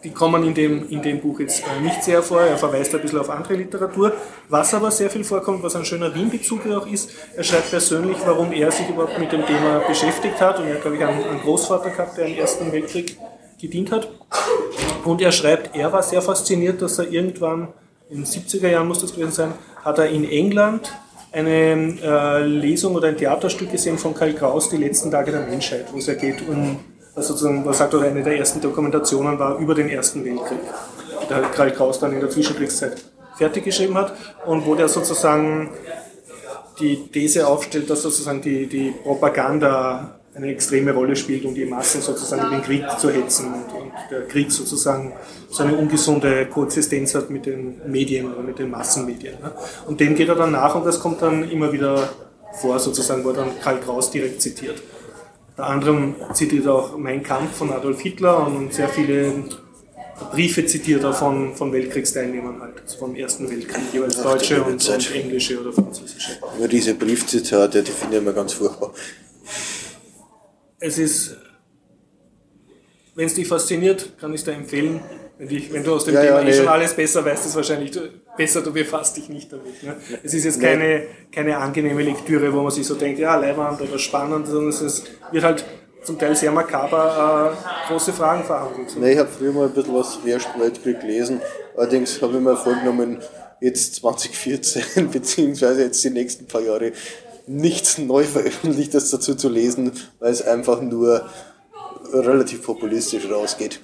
[0.02, 2.40] die kommen in dem, in dem Buch jetzt äh, nicht sehr vor.
[2.40, 4.12] Er verweist ein bisschen auf andere Literatur.
[4.48, 8.52] Was aber sehr viel vorkommt, was ein schöner Wien-Bezug auch ist, er schreibt persönlich, warum
[8.52, 10.58] er sich überhaupt mit dem Thema beschäftigt hat.
[10.58, 13.16] Und er hat, glaube ich, einen, Großvater gehabt, der im Ersten Weltkrieg
[13.60, 14.08] gedient hat.
[15.04, 17.68] Und er schreibt, er war sehr fasziniert, dass er irgendwann
[18.10, 19.52] in den 70er Jahren muss das gewesen sein,
[19.84, 20.92] hat er in England
[21.32, 25.86] eine äh, Lesung oder ein Theaterstück gesehen von Karl Kraus, Die letzten Tage der Menschheit,
[25.92, 26.78] wo es ja geht um,
[27.14, 30.58] also sozusagen, was auch eine der ersten Dokumentationen war über den Ersten Weltkrieg,
[31.30, 33.02] der Karl Kraus dann in der Zwischenkriegszeit
[33.36, 34.14] fertig geschrieben hat
[34.46, 35.70] und wo der sozusagen
[36.80, 42.00] die These aufstellt, dass sozusagen die, die Propaganda eine extreme Rolle spielt, um die Massen
[42.00, 45.12] sozusagen in den Krieg zu hetzen und, und, der Krieg sozusagen
[45.48, 49.34] so eine ungesunde Koexistenz hat mit den Medien oder mit den Massenmedien.
[49.40, 49.52] Ne?
[49.86, 52.08] Und dem geht er dann nach und das kommt dann immer wieder
[52.60, 54.82] vor, sozusagen, wo er dann Karl Kraus direkt zitiert.
[55.56, 59.32] Unter anderem zitiert er auch Mein Kampf von Adolf Hitler und sehr viele
[60.32, 65.14] Briefe zitiert er von, von Weltkriegsteilnehmern halt, also vom Ersten Weltkrieg, jeweils deutsche und, und,
[65.14, 66.38] englische oder französische.
[66.42, 68.92] Aber diese Briefzitate, die finde ich immer ganz furchtbar
[70.84, 71.36] es ist,
[73.14, 75.00] wenn es dich fasziniert, kann ich es dir empfehlen.
[75.36, 76.52] Wenn, dich, wenn, du aus dem ja, Thema ja, eh nee.
[76.52, 77.90] schon alles besser weißt, ist wahrscheinlich
[78.36, 79.82] besser, du befasst dich nicht damit.
[79.82, 79.96] Ne?
[80.22, 83.98] Es ist jetzt keine, keine angenehme Lektüre, wo man sich so denkt, ja, leibend oder
[83.98, 85.64] spannend, sondern es ist, wird halt
[86.04, 88.94] zum Teil sehr makaber äh, große Fragen verhandelt.
[88.96, 91.40] Nee, ich habe früher mal ein bisschen was Weltkrieg gelesen.
[91.76, 93.18] Allerdings habe ich mir vorgenommen,
[93.60, 96.92] jetzt 2014 beziehungsweise jetzt die nächsten paar Jahre
[97.46, 101.28] nichts neu veröffentlichtes dazu zu lesen, weil es einfach nur
[102.12, 103.80] relativ populistisch rausgeht.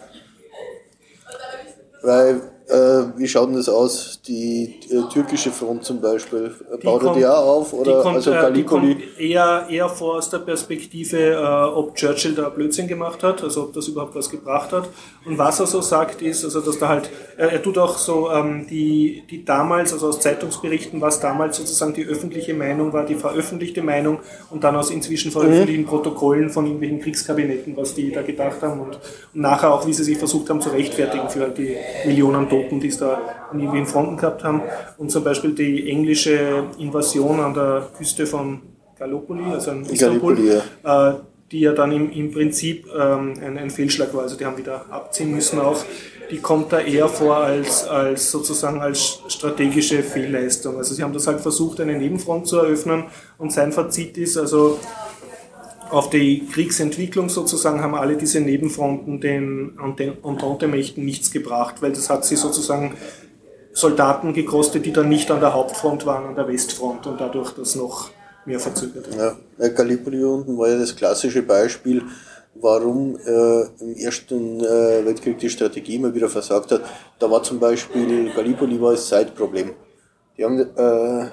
[2.02, 2.40] Weil äh,
[3.16, 4.20] wie schaut denn das aus?
[4.26, 7.72] Die äh, türkische Front zum Beispiel, die baut kommt, er die auch auf?
[7.72, 8.02] Oder?
[8.02, 12.48] kommt, also äh, die kommt eher, eher vor aus der Perspektive, äh, ob Churchill da
[12.48, 14.88] Blödsinn gemacht hat, also ob das überhaupt was gebracht hat.
[15.24, 18.30] Und was er so sagt ist, also dass da halt, er, er tut auch so
[18.30, 23.16] ähm, die, die damals, also aus Zeitungsberichten, was damals sozusagen die öffentliche Meinung war, die
[23.16, 25.88] veröffentlichte Meinung und dann aus inzwischen veröffentlichten mhm.
[25.88, 28.98] Protokollen von irgendwelchen Kriegskabinetten, was die da gedacht haben und,
[29.34, 32.59] und nachher auch, wie sie sich versucht haben zu rechtfertigen für halt die Millionen Toten
[32.60, 34.62] Truppen, die es da in den Fronten gehabt haben.
[34.98, 38.60] Und zum Beispiel die englische Invasion an der Küste von
[38.98, 41.10] Gallipoli, also in Istanbul, Gallipoli, ja.
[41.10, 41.14] Äh,
[41.50, 44.22] die ja dann im, im Prinzip ähm, ein, ein, Fehlschlag war.
[44.22, 45.82] Also die haben wieder abziehen müssen auch.
[46.30, 50.76] Die kommt da eher vor als, als sozusagen als strategische Fehlleistung.
[50.76, 53.04] Also sie haben das halt versucht, eine Nebenfront zu eröffnen
[53.36, 54.78] und sein Fazit ist, also
[55.90, 62.24] auf die Kriegsentwicklung sozusagen haben alle diese Nebenfronten den Entente-Mächten nichts gebracht, weil das hat
[62.24, 62.96] sie sozusagen
[63.72, 67.76] Soldaten gekostet, die dann nicht an der Hauptfront waren, an der Westfront und dadurch das
[67.76, 68.10] noch
[68.44, 69.38] mehr verzögert hat.
[69.58, 72.02] Ja, Gallipoli unten war ja das klassische Beispiel,
[72.54, 76.82] warum äh, im Ersten äh, Weltkrieg die Strategie immer wieder versagt hat.
[77.18, 79.70] Da war zum Beispiel, Gallipoli war das Zeitproblem.
[80.36, 81.26] Die haben äh,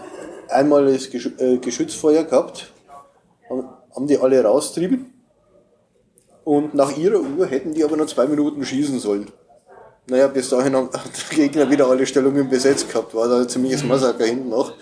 [0.50, 2.72] einmal das äh, Geschützfeuer gehabt,
[4.06, 5.14] die alle raustrieben.
[6.44, 9.32] Und nach ihrer Uhr hätten die aber noch zwei Minuten schießen sollen.
[10.10, 10.92] Naja, bis dahin hat
[11.32, 14.74] der Gegner wieder alle Stellungen besetzt gehabt, war da ein ziemliches Massaker hinten noch.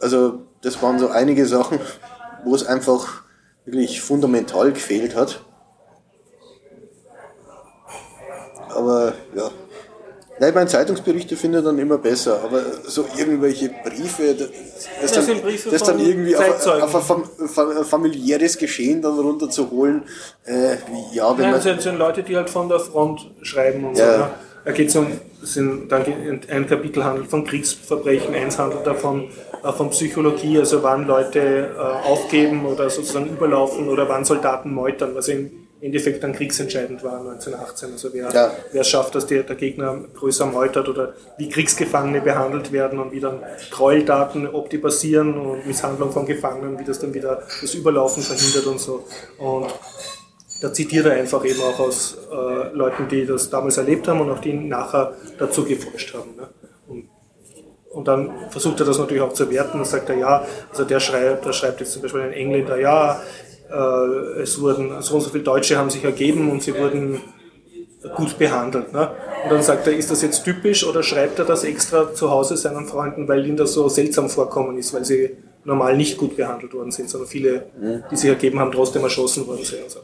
[0.00, 1.80] Also, das waren so einige Sachen,
[2.44, 3.24] wo es einfach
[3.64, 5.44] wirklich fundamental gefehlt hat.
[8.70, 9.50] Aber ja,
[10.40, 14.48] Nein, meine Zeitungsberichte finde ich dann immer besser, aber so irgendwelche Briefe, das,
[15.00, 20.02] das, das dann, das dann irgendwie auf, auf, ein familiäres Geschehen dann runterzuholen,
[20.44, 20.76] äh,
[21.12, 21.64] ja, wenn Nein, man...
[21.64, 24.12] Das sind Leute, die halt von der Front schreiben und ja.
[24.12, 24.18] so.
[24.18, 24.30] Ne?
[24.64, 25.06] Da geht es um,
[25.40, 26.04] sind, dann
[26.48, 29.30] ein Kapitel handelt von Kriegsverbrechen, eins handelt davon
[29.62, 35.14] äh, von Psychologie, also wann Leute äh, aufgeben oder sozusagen überlaufen oder wann Soldaten meutern,
[35.14, 37.92] was in Endeffekt dann kriegsentscheidend war 1918.
[37.92, 38.52] Also wer, ja.
[38.72, 43.20] wer schafft, dass der, der Gegner größer meutert oder wie Kriegsgefangene behandelt werden und wie
[43.20, 48.22] dann Gräueltaten, ob die passieren und Misshandlung von Gefangenen, wie das dann wieder das Überlaufen
[48.22, 49.04] verhindert und so.
[49.38, 49.68] Und
[50.60, 54.30] da zitiert er einfach eben auch aus äh, Leuten, die das damals erlebt haben und
[54.30, 56.34] auch die nachher dazu geforscht haben.
[56.36, 56.48] Ne?
[56.88, 57.08] Und,
[57.90, 60.98] und, dann versucht er das natürlich auch zu werten und sagt er, ja, also der
[60.98, 63.22] schreibt, der schreibt jetzt zum Beispiel ein Engländer, ja,
[64.42, 67.20] es wurden so und so viele Deutsche haben sich ergeben und sie wurden
[68.14, 68.92] gut behandelt.
[68.92, 69.10] Ne?
[69.44, 72.56] Und dann sagt er, ist das jetzt typisch oder schreibt er das extra zu Hause
[72.56, 76.72] seinen Freunden, weil ihnen das so seltsam vorkommen ist, weil sie normal nicht gut behandelt
[76.74, 77.66] worden sind, sondern viele,
[78.10, 79.82] die sich ergeben haben, trotzdem erschossen worden sind.
[79.82, 80.00] Also,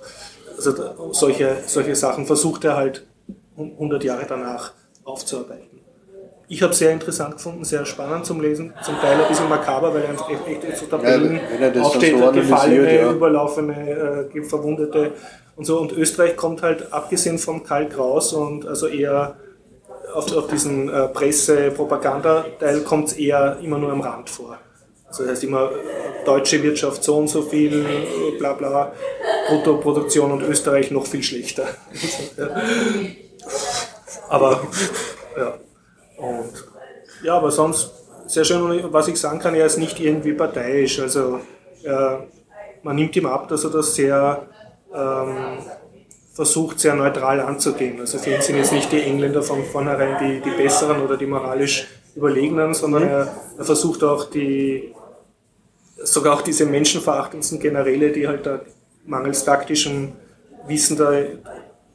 [0.57, 3.07] also solche, solche Sachen versucht er halt
[3.57, 4.73] 100 Jahre danach
[5.05, 5.73] aufzuarbeiten
[6.49, 10.07] ich habe sehr interessant gefunden, sehr spannend zum Lesen, zum Teil ein bisschen makaber, weil
[10.07, 13.12] einfach echt, echt so Tabellen ja, aufsteht, so gefallene, ja.
[13.12, 15.12] überlaufene, äh, verwundete
[15.57, 15.81] und so.
[15.81, 19.37] Und Österreich kommt halt, abgesehen von Karl Kraus und also eher
[20.12, 24.59] auf, auf diesen äh, Presse-Propaganda-Teil kommt es eher immer nur am Rand vor.
[25.09, 25.71] Also das heißt immer
[26.27, 27.87] deutsche Wirtschaft so und so viel,
[28.39, 28.93] bla bla,
[29.49, 31.69] Bruttoproduktion und Österreich noch viel schlechter.
[34.29, 34.61] Aber
[35.37, 35.55] ja.
[36.24, 36.64] Und
[37.22, 37.90] ja, aber sonst
[38.26, 38.92] sehr schön.
[38.92, 41.01] Was ich sagen kann, er ist nicht irgendwie parteiisch.
[41.01, 41.40] Also
[41.84, 42.16] äh,
[42.82, 44.46] man nimmt ihm ab, dass er das sehr
[44.94, 45.59] ähm,
[46.32, 48.01] versucht, sehr neutral anzugehen.
[48.01, 51.26] Also für ihn sind jetzt nicht die Engländer von vornherein die, die besseren oder die
[51.26, 51.86] moralisch
[52.16, 53.09] überlegenen, sondern mhm.
[53.09, 54.94] er, er versucht auch die
[55.96, 58.60] sogar auch diese menschenverachtendsten Generäle, die halt da
[59.06, 60.12] mangels taktischem
[60.66, 61.12] Wissen da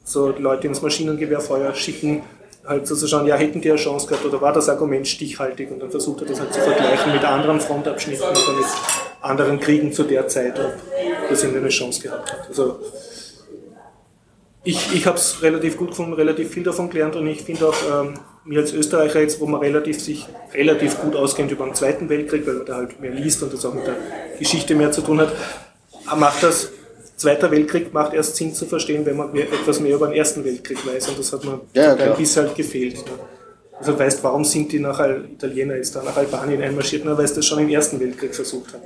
[0.04, 2.22] so Leute ins Maschinengewehrfeuer schicken,
[2.66, 5.70] halt so zu schauen, ja, hätten die eine Chance gehabt oder war das Argument stichhaltig
[5.70, 8.66] und dann versucht er das halt zu vergleichen mit anderen Frontabschnitten oder mit
[9.20, 10.72] anderen Kriegen zu der Zeit, ob
[11.28, 12.48] das irgendwie eine Chance gehabt hat.
[12.48, 12.80] Also
[14.62, 17.76] ich, ich habe es relativ gut gefunden, relativ viel davon gelernt und ich finde auch,
[17.90, 18.14] ähm,
[18.44, 22.46] mir als Österreicher jetzt, wo man relativ sich relativ gut auskennt über den Zweiten Weltkrieg,
[22.46, 23.96] weil man da halt mehr liest und das auch mit der
[24.38, 25.32] Geschichte mehr zu tun hat,
[26.16, 26.70] macht das
[27.20, 30.78] Zweiter Weltkrieg macht erst Sinn zu verstehen, wenn man etwas mehr über den Ersten Weltkrieg
[30.86, 32.94] weiß und das hat mir ja, ein bisschen halt gefehlt.
[32.94, 33.12] Ne?
[33.78, 37.44] Also weißt, warum sind die nach Italiener jetzt da nach Albanien einmarschiert, weil sie das
[37.44, 38.84] schon im Ersten Weltkrieg versucht haben.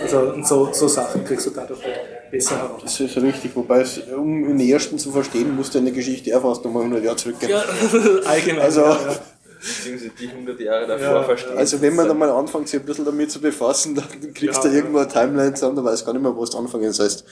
[0.00, 2.82] Also so, so Sachen kriegst du dadurch halt besser heraus.
[2.84, 6.64] Das ist richtig, wobei es, um den Ersten zu verstehen, musst du eine Geschichte fast
[6.64, 7.50] nochmal 100 Jahre zurückgehen.
[7.50, 7.64] Ja,
[8.26, 8.62] allgemein.
[8.62, 9.16] Also, ja, ja
[9.60, 11.58] beziehungsweise die 100 Jahre davor ja, verstehen.
[11.58, 14.70] Also wenn man dann mal anfängt, sich ein bisschen damit zu befassen, dann kriegst ja,
[14.70, 17.24] du irgendwo eine Timeline zusammen, da weiß gar nicht mehr, was du anfangen sollst.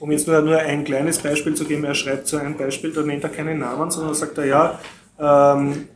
[0.00, 3.02] Um jetzt nur, nur ein kleines Beispiel zu geben, er schreibt so ein Beispiel, da
[3.02, 4.80] nennt er keinen Namen, sondern sagt er, ja,
[5.18, 5.88] ähm,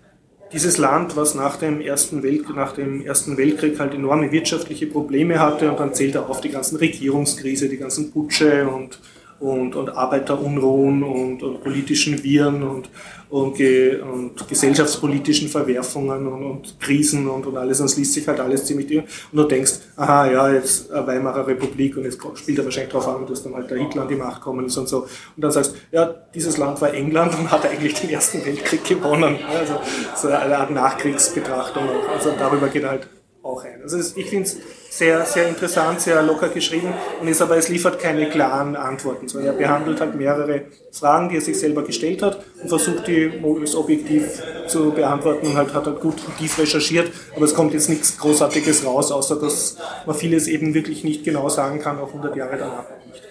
[0.52, 5.40] dieses Land, was nach dem, Ersten Welt, nach dem Ersten Weltkrieg halt enorme wirtschaftliche Probleme
[5.40, 9.00] hatte und dann zählt er auf die ganzen Regierungskrise, die ganzen Putsche und
[9.38, 12.88] und, und Arbeiterunruhen und, und politischen Viren und,
[13.28, 17.80] und, ge, und gesellschaftspolitischen Verwerfungen und, und Krisen und, und alles.
[17.80, 19.04] Und es liest sich halt alles ziemlich durch.
[19.32, 23.26] Und du denkst, aha, ja, jetzt Weimarer Republik und jetzt spielt er wahrscheinlich darauf an,
[23.26, 25.02] dass dann halt der Hitler an die Macht kommen ist und so.
[25.02, 29.38] Und dann sagst ja, dieses Land war England und hat eigentlich den Ersten Weltkrieg gewonnen.
[29.48, 29.80] Also
[30.16, 31.84] so eine Art Nachkriegsbetrachtung.
[32.12, 33.08] Also darüber geht halt
[33.42, 33.82] auch ein.
[33.82, 34.56] Also ich finde es
[34.97, 36.93] sehr, sehr interessant, sehr locker geschrieben.
[37.20, 41.36] Und ist aber, es liefert keine klaren Antworten, sondern er behandelt halt mehrere Fragen, die
[41.36, 45.48] er sich selber gestellt hat und versucht die möglichst objektiv zu beantworten.
[45.48, 49.12] Und halt hat er gut und tief recherchiert, aber es kommt jetzt nichts Großartiges raus,
[49.12, 53.23] außer dass man vieles eben wirklich nicht genau sagen kann, auch 100 Jahre danach nicht.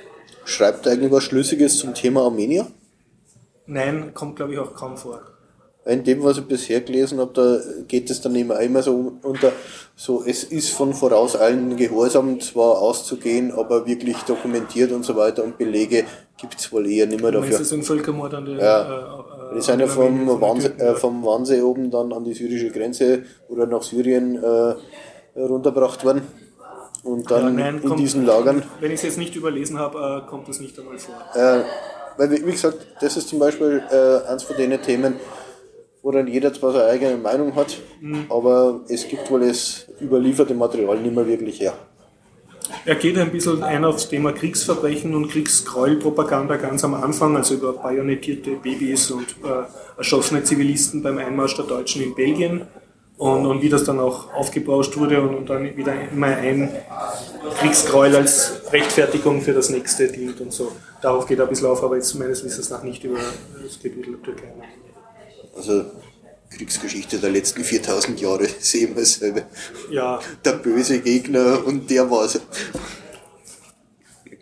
[0.46, 2.68] Schreibt er eigentlich was Schlüssiges zum Thema Armenier?
[3.66, 5.35] Nein, kommt glaube ich auch kaum vor
[5.86, 9.52] in dem, was ich bisher gelesen habe, da geht es dann immer, immer so unter,
[9.96, 15.60] so, es ist von vorauseilendem Gehorsam zwar auszugehen, aber wirklich dokumentiert und so weiter und
[15.60, 16.06] Belege
[16.38, 17.60] gibt es wohl eher nicht mehr dafür.
[17.60, 18.82] Ist ein Völkermord an der, ja.
[19.52, 23.24] Äh, die sind ja vom, Wannsee, äh, vom Wannsee oben dann an die syrische Grenze
[23.48, 26.24] oder nach Syrien äh, runtergebracht worden.
[27.04, 28.64] Und dann ja, nein, in kommt, diesen Lagern.
[28.80, 31.14] Wenn ich es jetzt nicht überlesen habe, äh, kommt das nicht einmal vor.
[31.36, 31.62] Äh,
[32.18, 35.16] weil, wie gesagt, das ist zum Beispiel äh, eins von den Themen,
[36.06, 38.28] wo dann jeder zwar seine eigene Meinung hat, mhm.
[38.30, 41.74] aber es gibt wohl das überlieferte Material nicht mehr wirklich her.
[42.86, 47.74] Er geht ein bisschen ein aufs Thema Kriegsverbrechen und Kriegsgräuelpropaganda ganz am Anfang, also über
[47.74, 49.64] bayonettierte Babys und äh,
[49.98, 52.68] erschossene Zivilisten beim Einmarsch der Deutschen in Belgien
[53.18, 56.70] und, und wie das dann auch aufgebauscht wurde und, und, dann wieder immer ein
[57.62, 60.72] Kriegsgräuel als Rechtfertigung für das nächste dient und so.
[61.02, 63.18] Darauf geht er ein bisschen auf, aber jetzt meines Wissens nach nicht über
[63.64, 64.54] das Gebiet der Türkei.
[65.56, 65.86] Also
[66.50, 69.44] Kriegsgeschichte der letzten 4000 Jahre sehen wir selber.
[69.90, 70.20] Ja.
[70.44, 72.40] Der böse Gegner und der war's.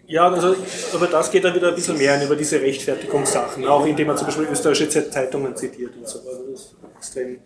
[0.05, 0.55] Ja, also
[0.93, 4.27] aber das geht dann wieder ein bisschen mehr über diese Rechtfertigungssachen, auch indem man zum
[4.27, 6.19] Beispiel österreichische Zeitungen zitiert und so.
[6.19, 7.39] Also das ist extrem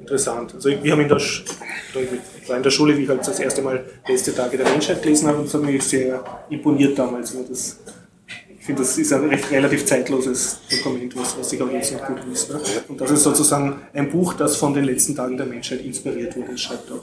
[0.00, 0.54] interessant.
[0.54, 3.62] Also wir haben in der, ich war in der Schule, wie ich halt das erste
[3.62, 7.34] Mal Beste Tage der Menschheit gelesen habe, und das hat mich sehr imponiert damals.
[7.48, 7.78] Das
[8.68, 12.18] finde, das ist ein recht relativ zeitloses Dokument, was, was sich auch jetzt noch gut
[12.28, 12.50] liest.
[12.50, 12.60] Ne?
[12.88, 16.56] Und das ist sozusagen ein Buch, das von den letzten Tagen der Menschheit inspiriert wurde,
[16.58, 17.00] schreibt von.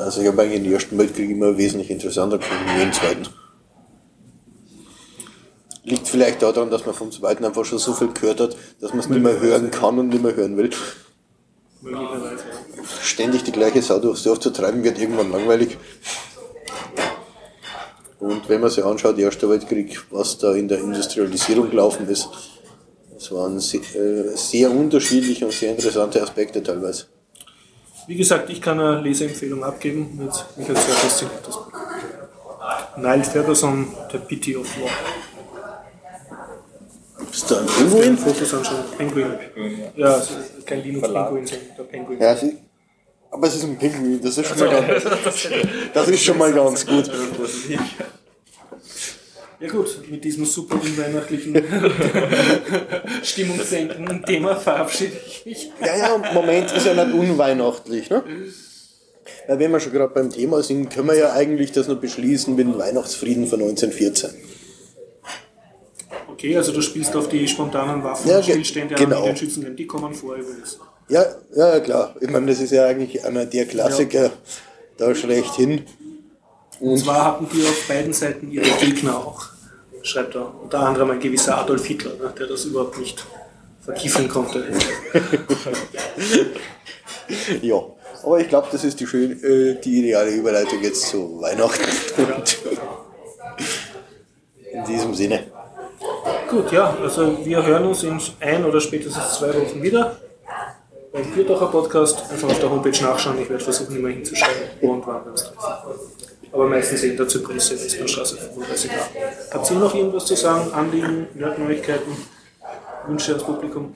[0.00, 3.28] Also ich habe eigentlich den ersten Weltkrieg immer wesentlich interessanter gefunden wie den zweiten.
[5.84, 9.00] Liegt vielleicht daran, dass man vom zweiten einfach schon so viel gehört hat, dass man
[9.00, 10.70] es nicht mehr hören kann und nicht mehr hören will.
[11.82, 12.44] Möglicherweise.
[13.02, 15.76] Ständig die gleiche Sau durchs Dorf zu treiben, wird irgendwann langweilig.
[18.24, 22.26] Und wenn man sich anschaut, der Erste Weltkrieg, was da in der Industrialisierung gelaufen ist,
[23.12, 27.04] das waren sehr, äh, sehr unterschiedliche und sehr interessante Aspekte teilweise.
[28.06, 30.16] Wie gesagt, ich kann eine Leseempfehlung abgeben.
[30.16, 31.72] Mit Michael sehr fasziniert das Buch.
[32.96, 34.90] Niall Ferguson, The Pity of War.
[37.30, 38.16] Ist da ein Pinguin?
[38.16, 38.84] Fotos anschauen.
[38.96, 39.26] Penguin.
[39.96, 40.34] Ja, also
[40.64, 42.20] kein Linux-Pinguin, sondern der Penguin.
[42.20, 42.56] Ja, sie,
[43.34, 45.04] aber es ist ein Pinguin, das ist schon mal ganz,
[45.94, 47.10] das ist schon mal ganz gut.
[49.60, 51.54] Ja gut, mit diesem super unweihnachtlichen
[53.22, 55.70] stimmungssenkenden Thema verabschiede ich mich.
[55.80, 58.10] Ja, ja, im Moment ist ja nicht unweihnachtlich.
[58.10, 58.22] Ne?
[59.48, 62.54] Ja, wenn wir schon gerade beim Thema sind, können wir ja eigentlich das noch beschließen
[62.54, 64.30] mit dem Weihnachtsfrieden von 1914.
[66.28, 69.20] Okay, also du spielst auf die spontanen Ja, ge- Waffenstillstände genau.
[69.20, 70.78] an den Schützengräben, die kommen vor übrigens.
[71.08, 71.24] Ja,
[71.54, 72.14] ja, klar.
[72.20, 74.30] Ich meine, das ist ja eigentlich einer der Klassiker
[74.96, 75.84] da schlechthin.
[76.80, 79.46] Und zwar hatten die auf beiden Seiten ihre Gegner auch,
[80.02, 80.52] schreibt er.
[80.62, 83.24] Unter anderem ein gewisser Adolf Hitler, ne, der das überhaupt nicht
[83.80, 84.66] verkiefen konnte.
[87.62, 87.76] Ja,
[88.22, 91.82] aber ich glaube, das ist die, schön, äh, die ideale Überleitung jetzt zu Weihnachten.
[92.18, 92.58] Und
[94.72, 95.44] in diesem Sinne.
[96.50, 100.18] Gut, ja, also wir hören uns in ein oder spätestens zwei Wochen wieder
[101.14, 102.24] beim Bierdacher Podcast.
[102.30, 103.40] Einfach auf der Homepage nachschauen.
[103.40, 105.58] Ich werde versuchen, immer hinzuschreiben, wo und wann wir uns treffen.
[106.52, 110.72] Aber meistens in der Zypresse, Westbahnstraße 35 a Habt ihr noch irgendwas zu sagen?
[110.72, 112.16] Anliegen, Nerdneuigkeiten,
[113.06, 113.94] Wünsche ans Publikum?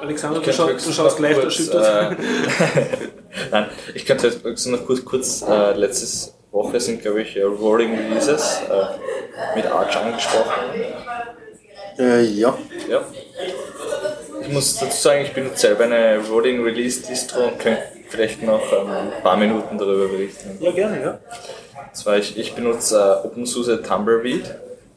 [0.00, 2.12] Alexander, du, schau, du schaust leicht kurz, erschüttert.
[2.12, 2.16] Äh,
[3.50, 7.96] Nein, ich könnte höchstens noch kurz, kurz äh, letztes Woche sind, glaube ich, äh, Rolling
[7.98, 10.52] Releases äh, mit Arch angesprochen.
[11.98, 12.56] Äh, ja.
[12.88, 13.04] Ja.
[14.42, 18.72] Ich muss dazu sagen, ich benutze selber eine Rolling Release Distro und könnte vielleicht noch
[18.72, 20.56] ähm, ein paar Minuten darüber berichten.
[20.60, 21.10] ja, gerne, ja.
[21.10, 24.44] Und zwar, ich, ich benutze äh, OpenSUSE Tumbleweed.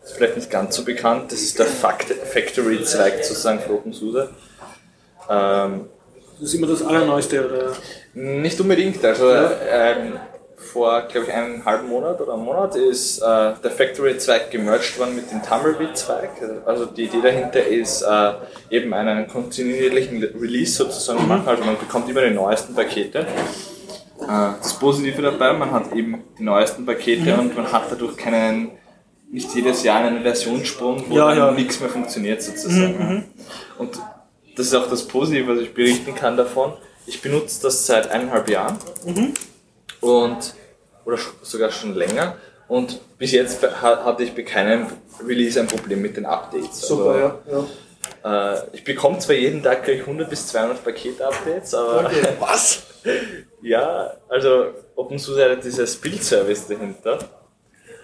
[0.03, 1.31] Ist vielleicht nicht ganz so bekannt.
[1.31, 4.29] Das ist der Fact Factory-Zweig sozusagen für OpenSUSE.
[5.29, 5.89] Ähm,
[6.39, 7.73] Das ist immer das Allerneueste, oder?
[8.13, 9.03] nicht unbedingt.
[9.05, 10.13] Also ähm,
[10.61, 13.23] vor, glaube ich, einem halben Monat oder einem Monat ist äh,
[13.63, 16.29] der Factory-Zweig gemerged worden mit dem Tumbleweed-Zweig.
[16.65, 18.31] Also die Idee dahinter ist äh,
[18.69, 21.47] eben einen kontinuierlichen Release sozusagen machen.
[21.47, 23.19] Also man bekommt immer die neuesten Pakete.
[23.19, 28.71] Äh, Das Positive dabei, man hat eben die neuesten Pakete und man hat dadurch keinen,
[29.31, 31.51] nicht jedes Jahr einen Versionssprung, wo Ja, ja.
[31.51, 33.25] nichts mehr funktioniert sozusagen.
[33.77, 33.99] Und
[34.55, 36.73] das ist auch das Positive, was ich berichten kann davon.
[37.07, 38.77] Ich benutze das seit eineinhalb Jahren
[40.01, 40.53] und
[41.05, 42.35] oder sogar schon länger.
[42.67, 44.87] Und bis jetzt hatte ich bei keinem
[45.25, 46.81] Release ein Problem mit den Updates.
[46.81, 47.67] Super, also, ja.
[48.23, 48.53] ja.
[48.53, 52.09] äh, ich bekomme zwar jeden Tag gleich 100 bis 200 Paket-Updates, aber
[52.39, 52.83] Was?
[53.61, 57.19] ja, also OpenSUSE hat dieses Build-Service dahinter.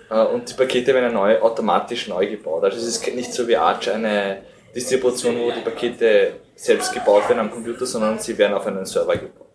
[0.10, 2.64] Äh, Und die Pakete werden neu, automatisch neu gebaut.
[2.64, 4.42] Also es ist nicht so wie Arch eine
[4.76, 9.16] Distribution, wo die Pakete selbst gebaut werden am Computer, sondern sie werden auf einen Server
[9.16, 9.47] gebaut.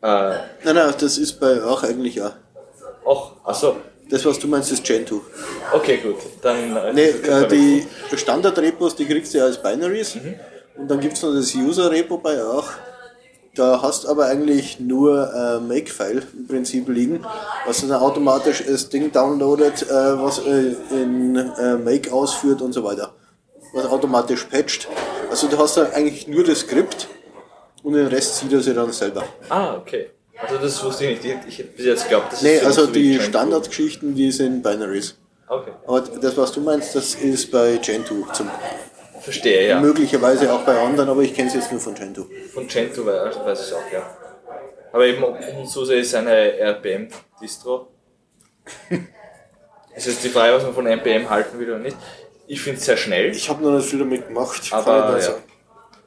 [0.00, 0.06] Äh,
[0.64, 2.32] Nein, nein, das ist bei auch eigentlich auch.
[3.04, 3.76] auch, achso,
[4.10, 5.20] Das, was du meinst, ist Gentoo.
[5.72, 6.16] okay, gut.
[6.40, 10.16] Dann, äh, Nee, äh, die Standard-Repos, die kriegst du ja als Binaries.
[10.76, 12.68] Und dann gibt es noch das User-Repo bei auch.
[13.54, 17.24] Da hast aber eigentlich nur äh, Make-File im Prinzip liegen,
[17.66, 19.92] was dann automatisch das Ding downloadet, äh,
[20.22, 23.12] was äh, in äh, Make ausführt und so weiter.
[23.74, 24.86] Was automatisch patcht.
[25.28, 27.08] Also du hast da eigentlich nur das Skript
[27.82, 29.24] und den Rest sieht er sich dann selber.
[29.48, 30.10] Ah, okay.
[30.40, 31.38] Also das wusste ich nicht.
[31.48, 33.20] Ich, hätte bis jetzt geglaubt, das Nee, ist also so die.
[33.20, 35.16] Standardgeschichten, die sind Binaries.
[35.48, 38.50] Okay, Aber das, was du meinst, das ist bei Gentoo zum
[39.20, 39.80] verstehe, ja.
[39.80, 42.26] Möglicherweise auch bei anderen, aber ich kenne es jetzt nur von Gentoo.
[42.52, 44.16] Von Gentoo weiß, also weiß ich auch, ja.
[44.92, 47.88] Aber eben OpenSUSE ist eine RPM-Distro.
[49.94, 51.96] Es ist die Frage, was man von NPM halten will oder nicht.
[52.46, 54.62] Ich finde es sehr schnell, Ich habe noch nicht viel damit gemacht.
[54.70, 55.28] aber nicht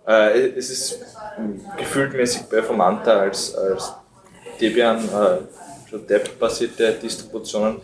[0.07, 0.29] ja.
[0.29, 1.03] Äh, es ist
[1.77, 3.93] gefühltmäßig performanter als, als
[4.59, 7.81] Debian, äh, Deb-basierte Distributionen.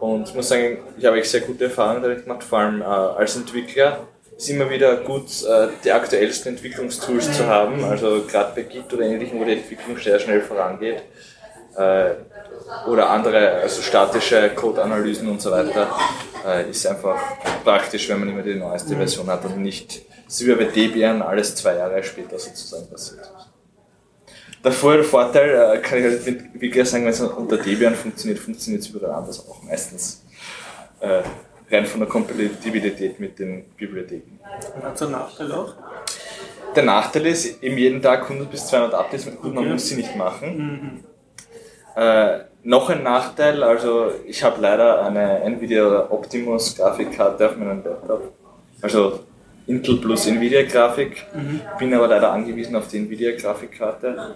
[0.00, 2.84] Und ich muss sagen, ich habe echt sehr gute Erfahrungen damit gemacht, vor allem äh,
[2.84, 4.06] als Entwickler
[4.40, 7.84] ist immer wieder gut, äh, die aktuellsten Entwicklungstools zu haben.
[7.84, 11.02] Also gerade bei Git oder ähnlichem, wo die Entwicklung sehr schnell vorangeht.
[11.76, 12.12] Äh,
[12.86, 15.88] oder andere, also statische Code-Analysen und so weiter,
[16.46, 17.16] äh, ist einfach
[17.64, 21.54] praktisch, wenn man immer die neueste Version hat und nicht, so wie bei Debian, alles
[21.56, 23.30] zwei Jahre später sozusagen passiert.
[24.62, 27.94] Der Vor- der Vorteil, äh, kann ich halt mit Entwickler sagen, wenn es unter Debian
[27.94, 30.22] funktioniert, funktioniert es überall anders auch meistens.
[31.00, 31.22] Äh,
[31.72, 34.38] rein von der Kompatibilität mit den Bibliotheken.
[34.74, 35.74] Und hat es einen Nachteil auch?
[36.76, 39.72] Der Nachteil ist, eben jeden Tag 100 bis 200 Updates, gut, man Okay.
[39.72, 41.04] muss sie nicht machen.
[41.96, 48.32] Äh, noch ein Nachteil, also ich habe leider eine Nvidia Optimus Grafikkarte auf meinem Laptop.
[48.82, 49.20] Also
[49.66, 51.26] Intel plus Nvidia Grafik.
[51.78, 54.34] Bin aber leider angewiesen auf die Nvidia Grafikkarte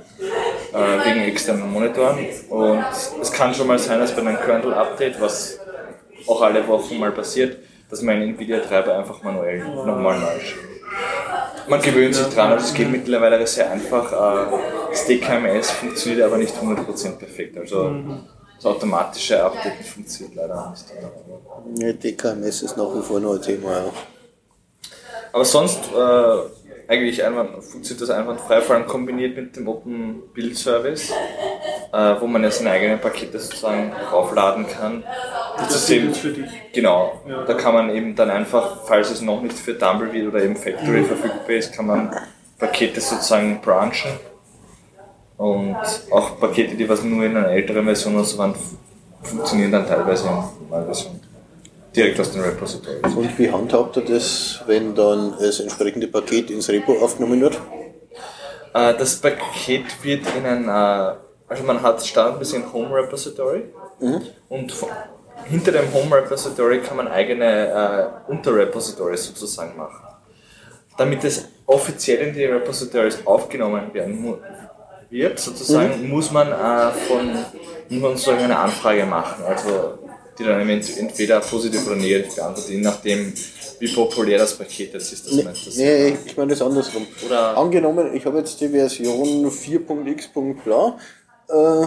[0.73, 2.19] äh, wegen externen Monitoren.
[2.49, 2.85] Und
[3.21, 5.59] es kann schon mal sein, dass bei einem Kernel Update, was
[6.27, 7.59] auch alle Wochen mal passiert,
[7.91, 10.55] dass mein Nvidia Treiber einfach manuell nochmal neu ist.
[11.69, 14.13] Man gewöhnt sich dran, also es geht mittlerweile sehr einfach.
[14.13, 17.59] Äh, Das DKMS funktioniert aber nicht 100% perfekt.
[17.59, 17.93] Also
[18.57, 21.83] das automatische Updaten funktioniert leider nicht.
[21.83, 23.85] Ja, DKMS ist nach wie vor noch ein Thema, ja.
[25.33, 26.37] Aber sonst äh,
[26.93, 31.11] eigentlich einwand, funktioniert das einwandfrei, vor allem kombiniert mit dem Open Build Service,
[31.93, 35.03] äh, wo man ja seine eigenen Pakete sozusagen aufladen kann.
[35.57, 36.47] Das System, für dich.
[36.73, 37.45] genau, Ja.
[37.45, 41.03] da kann man eben dann einfach, falls es noch nicht für Tumbleweed oder eben Factory
[41.03, 42.17] verfügbar ist, kann man
[42.61, 44.11] Pakete sozusagen branchen.
[45.37, 45.77] Und
[46.11, 48.55] auch Pakete, die was nur in einer älteren Version so waren,
[49.23, 50.35] funktionieren dann teilweise in
[50.65, 51.21] normaler Version.
[51.95, 53.15] Direkt aus den Repositories.
[53.15, 57.61] Und wie handhabt ihr das, wenn dann das entsprechende Paket ins Repo aufgenommen wird?
[58.75, 61.17] Äh, das Paket wird in ein, äh,
[61.49, 63.65] also man hat standardmäßig ein Home Repository
[64.49, 64.89] und von,
[65.45, 70.05] hinter dem Home Repository kann man eigene äh, Unterrepositories sozusagen machen.
[70.97, 74.37] Damit es offiziell in die Repositories aufgenommen werden
[75.15, 77.31] wird, sozusagen, muss man äh, von
[77.91, 79.99] man sozusagen eine Anfrage machen, also
[80.39, 83.33] die dann ent- entweder positiv oder negativ beantwortet, je nachdem
[83.79, 85.27] wie populär das Paket jetzt ist.
[85.27, 85.77] Das Nee, meint das.
[85.77, 87.07] nee ich meine das andersrum.
[87.25, 90.31] Oder- Angenommen, ich habe jetzt die Version 4.x.
[90.65, 90.99] bla,
[91.49, 91.87] äh,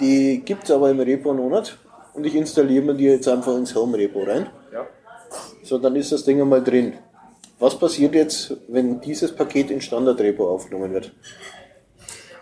[0.00, 1.78] die gibt es aber im Repo noch nicht
[2.14, 4.46] und ich installiere mir die jetzt einfach ins Home Repo rein.
[4.72, 4.86] Ja.
[5.62, 6.94] So, dann ist das Ding einmal drin.
[7.58, 11.12] Was passiert jetzt, wenn dieses Paket in Standard-Repo aufgenommen wird?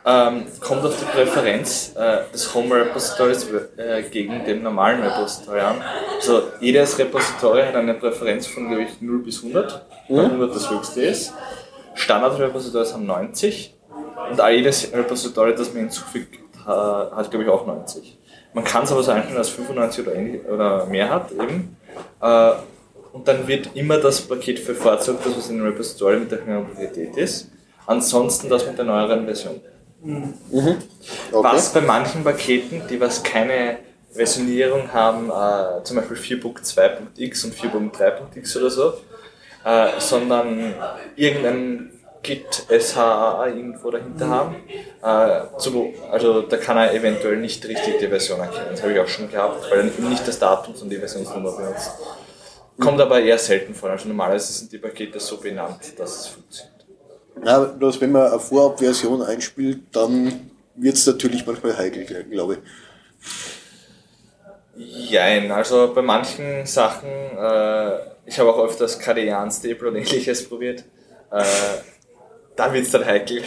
[0.06, 3.46] Ähm, kommt auf die Präferenz äh, des Home Repositories
[3.76, 5.76] äh, gegen den normalen Repository an.
[6.16, 10.70] Also jedes Repository hat eine Präferenz von glaube ich 0 bis 100, weil 100 das
[10.70, 11.32] höchste ist.
[11.94, 13.74] Standard Repositories haben 90
[14.30, 18.16] und jedes Repository, das man hinzufügt, ha- hat glaube ich auch 90.
[18.54, 21.76] Man kann es aber so einstellen, dass 95 oder, mehr hat eben.
[22.22, 22.52] Äh,
[23.12, 26.66] und dann wird immer das Paket bevorzugt, das was in dem Repository mit der höheren
[26.72, 27.50] Priorität ist.
[27.86, 29.60] Ansonsten das mit der neueren Version.
[30.02, 30.76] Okay.
[31.30, 33.78] Was bei manchen Paketen, die was keine
[34.10, 38.94] Versionierung haben, äh, zum Beispiel 4.2.x und 4.3.x oder so,
[39.64, 40.74] äh, sondern
[41.16, 41.92] irgendein
[42.22, 44.56] Git SHA irgendwo dahinter haben,
[45.02, 48.68] äh, zu, also da kann er eventuell nicht richtig die Version erkennen.
[48.70, 51.52] Das habe ich auch schon gehabt, weil er eben nicht das Datum, sondern die Versionsnummer
[51.56, 51.92] benutzt.
[52.78, 53.90] Kommt aber eher selten vor.
[53.90, 56.77] Also normalerweise sind die Pakete so benannt, dass es funktioniert.
[57.42, 62.60] Na, bloß wenn man eine Vorabversion einspielt, dann wird es natürlich manchmal heikel, glaube ich.
[65.10, 70.84] Jein, also bei manchen Sachen, äh, ich habe auch öfters KDE Unstable und ähnliches probiert,
[71.32, 71.42] äh,
[72.54, 73.42] da wird es dann heikel.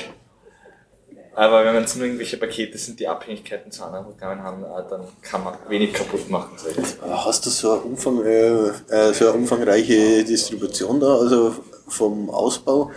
[1.34, 4.90] Aber wenn man jetzt nur irgendwelche Pakete sind, die Abhängigkeiten zu anderen Programmen haben, äh,
[4.90, 6.58] dann kann man wenig kaputt machen.
[6.76, 6.98] jetzt.
[7.02, 11.56] Hast du so eine, Umfang, äh, äh, so eine umfangreiche Distribution da, also
[11.88, 12.92] vom Ausbau?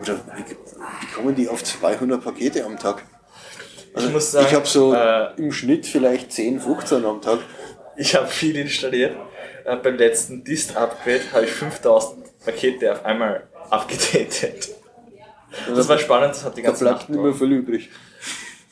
[0.00, 3.02] Oder wie, kommen die auf 200 Pakete am Tag?
[3.94, 7.38] Also Ich muss sagen, ich habe so äh, im Schnitt vielleicht 10, 15 am Tag.
[7.96, 9.16] Ich habe viel installiert.
[9.64, 14.70] Äh, beim letzten Dist-Upgrade habe ich 5000 Pakete auf einmal abgedatet.
[15.74, 17.90] Das war spannend, das hat die Da ganze Nacht bleibt nicht mehr viel übrig.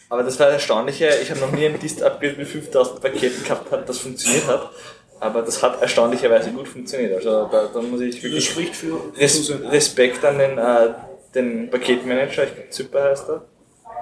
[0.08, 3.88] Aber das war das Erstaunliche, ich habe noch nie ein Dist-Upgrade mit 5000 Paketen gehabt,
[3.88, 4.70] das funktioniert hat.
[5.18, 7.16] Aber das hat erstaunlicherweise gut funktioniert.
[7.16, 9.50] Also da, da muss ich Das wirklich spricht für Res.
[9.70, 10.88] Respekt an den, äh,
[11.36, 13.42] den Paketmanager, ich glaube Zyper heißt er,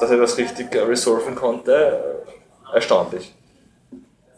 [0.01, 2.25] dass er das richtig äh, resolven konnte.
[2.73, 3.35] Äh, erstaunlich.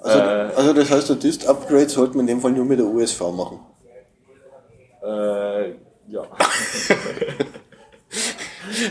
[0.01, 0.23] Also, Äh.
[0.57, 3.61] also das heißt, ein Dist-Upgrade sollte man in dem Fall nur mit der USV machen.
[5.03, 5.71] Äh,
[6.09, 6.23] ja.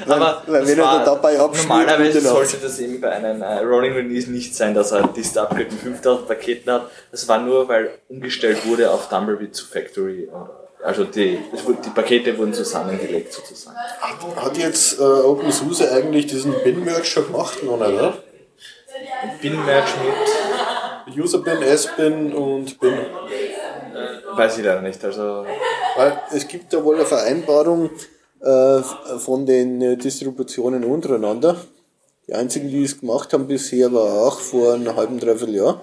[0.07, 4.55] Aber weil wenn er dabei normalerweise sollte das eben bei einem äh, Rolling Release nicht
[4.55, 6.89] sein, dass er dieses Upgrade mit 5000 Paketen hat.
[7.11, 10.29] Das war nur, weil umgestellt wurde auf Tumbleweed zu Factory.
[10.85, 11.39] Also die,
[11.83, 13.75] die Pakete wurden zusammengelegt sozusagen.
[14.35, 18.13] Hat jetzt äh, OpenSUSE eigentlich diesen Bin-Merge schon gemacht, noch nicht, oder?
[19.41, 19.89] Bin-Merge
[21.07, 22.93] mit, User-Bin, S-Bin und Bin.
[24.35, 25.03] weiß ich leider nicht.
[25.03, 25.47] Also
[25.95, 27.89] Weil es gibt da wohl eine Vereinbarung
[28.41, 28.81] äh,
[29.17, 31.57] von den äh, Distributionen untereinander.
[32.27, 35.81] Die einzigen, die es gemacht haben bisher, war auch vor einem halben, dreiviertel Jahr.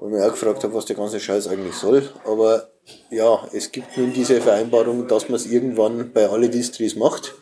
[0.00, 2.08] Und ich mir auch gefragt habe, was der ganze Scheiß eigentlich soll.
[2.24, 2.70] Aber
[3.10, 7.34] ja, es gibt nun diese Vereinbarung, dass man es irgendwann bei alle Distris macht.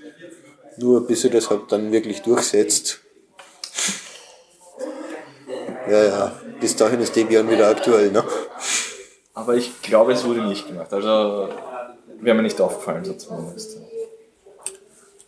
[0.77, 2.99] Nur bis er das halt dann wirklich durchsetzt.
[5.89, 8.25] Ja, ja, bis dahin ist Debian wieder aktuell, ne?
[9.35, 10.93] Aber ich glaube, es wurde nicht gemacht.
[10.93, 11.49] Also
[12.21, 13.79] wäre mir nicht aufgefallen, so zumindest.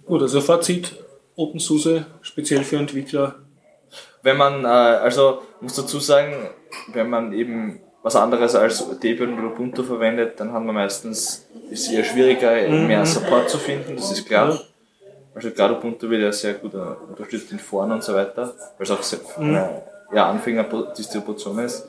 [0.04, 0.96] Gut, also Fazit,
[1.36, 3.36] OpenSUSE, speziell für Entwickler,
[4.22, 6.34] Wenn man, äh, also muss dazu sagen,
[6.92, 11.86] wenn man eben was anderes als Debian oder Ubuntu verwendet, dann hat man meistens, ist
[11.86, 14.58] es eher schwieriger, mehr Support zu finden, das ist klar.
[15.34, 16.78] Also gerade Ubuntu wird ja sehr gut äh,
[17.08, 19.82] unterstützt in Foren und so weiter, weil es auch sehr, eine
[20.12, 21.82] eher Anfängerdistribution ist.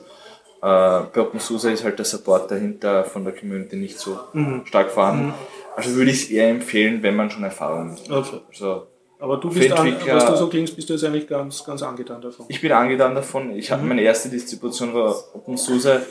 [0.62, 4.64] Äh, bei OpenSUSE ist halt der Support dahinter von der Community nicht so Mhm.
[4.66, 5.34] stark vorhanden.
[5.74, 8.10] Also würde ich es eher empfehlen, wenn man schon Erfahrung hat.
[8.10, 8.40] Okay.
[8.48, 8.86] Also,
[9.22, 12.20] Aber du bist, an, was du so klingst, bist du jetzt eigentlich ganz, ganz angetan
[12.20, 12.44] davon.
[12.48, 13.54] ich bin angetan davon.
[13.54, 16.02] Ich habe meine erste Distribution war OpenSUSE.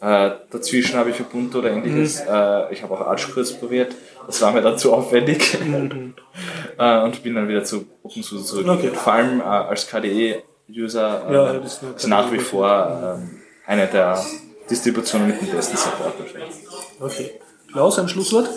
[0.00, 2.20] Äh, dazwischen habe ich Ubuntu oder ähnliches.
[2.20, 3.94] Äh, ich habe auch Arch kurz probiert.
[4.26, 5.58] Das war mir dann zu aufwendig.
[6.78, 8.66] äh, und bin dann wieder zu OpenSUSE zurück.
[8.66, 8.92] Okay.
[8.94, 13.86] Vor allem äh, als KDE-User äh, Ja, das ist ist nach wie vor ähm, eine
[13.88, 14.24] der
[14.70, 16.56] Distributionen mit dem besten Support wahrscheinlich.
[16.98, 17.30] Okay.
[17.70, 18.48] Klaus, ein Schlusswort?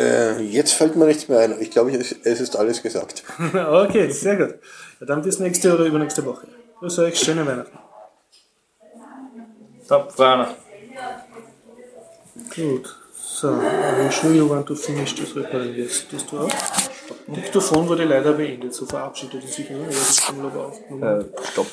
[0.00, 1.60] Äh, jetzt fällt mir nichts mehr ein.
[1.60, 3.22] Ich glaube, es es ist alles gesagt.
[3.54, 4.54] okay, sehr gut.
[4.98, 6.46] Ja, dann bis nächste oder übernächste Woche.
[6.78, 7.78] Grüß euch, schöne Weihnachten.
[9.86, 10.56] Top, Weihnachten.
[12.54, 12.96] Gut.
[13.14, 15.74] So, I'm sure you want to finish this recording.
[15.74, 16.50] Yes, tust du auch?
[17.26, 19.68] Diktofon wurde leider beendet, so verabschiedet es sich.
[19.70, 19.80] Ne?
[19.82, 21.32] Ja, das kann aber aufgenommen.
[21.34, 21.66] Äh, stopp.